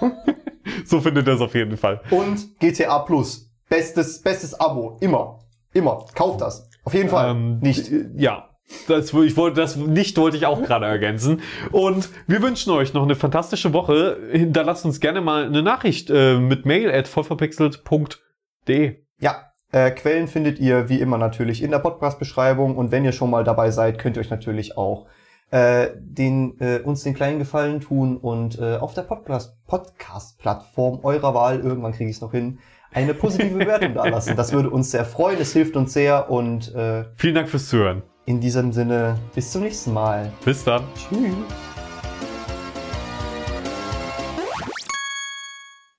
so 0.86 1.00
findet 1.00 1.26
er 1.28 1.34
es 1.34 1.40
auf 1.40 1.54
jeden 1.54 1.76
Fall. 1.76 2.00
Und 2.10 2.58
GTA 2.58 2.98
Plus. 3.00 3.50
Bestes, 3.68 4.20
bestes 4.20 4.58
Abo. 4.58 4.98
Immer. 5.00 5.40
Immer. 5.72 6.04
Kauft 6.14 6.40
das. 6.40 6.68
Auf 6.84 6.94
jeden 6.94 7.08
Fall. 7.08 7.30
Ähm, 7.30 7.58
nicht. 7.60 7.90
Ja. 8.16 8.48
Das, 8.88 9.12
ich 9.12 9.36
wollte, 9.36 9.60
das 9.60 9.76
nicht 9.76 10.16
wollte 10.16 10.36
ich 10.36 10.46
auch 10.46 10.62
gerade 10.62 10.86
ergänzen. 10.86 11.42
Und 11.72 12.08
wir 12.26 12.42
wünschen 12.42 12.72
euch 12.72 12.94
noch 12.94 13.02
eine 13.02 13.14
fantastische 13.14 13.72
Woche. 13.72 14.18
Hinterlasst 14.32 14.84
uns 14.84 15.00
gerne 15.00 15.20
mal 15.20 15.44
eine 15.44 15.62
Nachricht 15.62 16.10
äh, 16.10 16.38
mit 16.38 16.64
mail 16.64 16.90
at 16.90 17.08
vollverpixelt.de. 17.08 18.96
Ja, 19.18 19.52
äh, 19.72 19.90
Quellen 19.90 20.28
findet 20.28 20.58
ihr 20.58 20.88
wie 20.88 21.00
immer 21.00 21.18
natürlich 21.18 21.62
in 21.62 21.70
der 21.70 21.80
Podcast-Beschreibung. 21.80 22.76
Und 22.76 22.92
wenn 22.92 23.04
ihr 23.04 23.12
schon 23.12 23.30
mal 23.30 23.44
dabei 23.44 23.70
seid, 23.70 23.98
könnt 23.98 24.16
ihr 24.16 24.20
euch 24.20 24.30
natürlich 24.30 24.76
auch 24.76 25.06
äh, 25.52 25.90
den, 26.00 26.58
äh, 26.60 26.80
uns 26.80 27.04
den 27.04 27.14
kleinen 27.14 27.38
Gefallen 27.38 27.80
tun 27.80 28.16
und 28.16 28.58
äh, 28.58 28.76
auf 28.76 28.94
der 28.94 29.02
Podcast-Plattform 29.02 31.00
eurer 31.02 31.34
Wahl, 31.34 31.60
irgendwann 31.60 31.92
kriege 31.92 32.08
ich 32.08 32.16
es 32.16 32.22
noch 32.22 32.32
hin, 32.32 32.58
eine 32.90 33.12
positive 33.14 33.58
Bewertung 33.58 33.94
da 34.02 34.08
lassen. 34.08 34.34
Das 34.34 34.52
würde 34.52 34.70
uns 34.70 34.90
sehr 34.90 35.04
freuen, 35.04 35.38
es 35.40 35.52
hilft 35.52 35.76
uns 35.76 35.92
sehr 35.92 36.30
und 36.30 36.74
äh, 36.74 37.04
vielen 37.16 37.34
Dank 37.34 37.50
fürs 37.50 37.68
Zuhören. 37.68 38.02
In 38.24 38.40
diesem 38.40 38.72
Sinne, 38.72 39.18
bis 39.34 39.52
zum 39.52 39.62
nächsten 39.62 39.92
Mal. 39.92 40.32
Bis 40.44 40.64
dann. 40.64 40.84
Tschüss. 40.94 41.71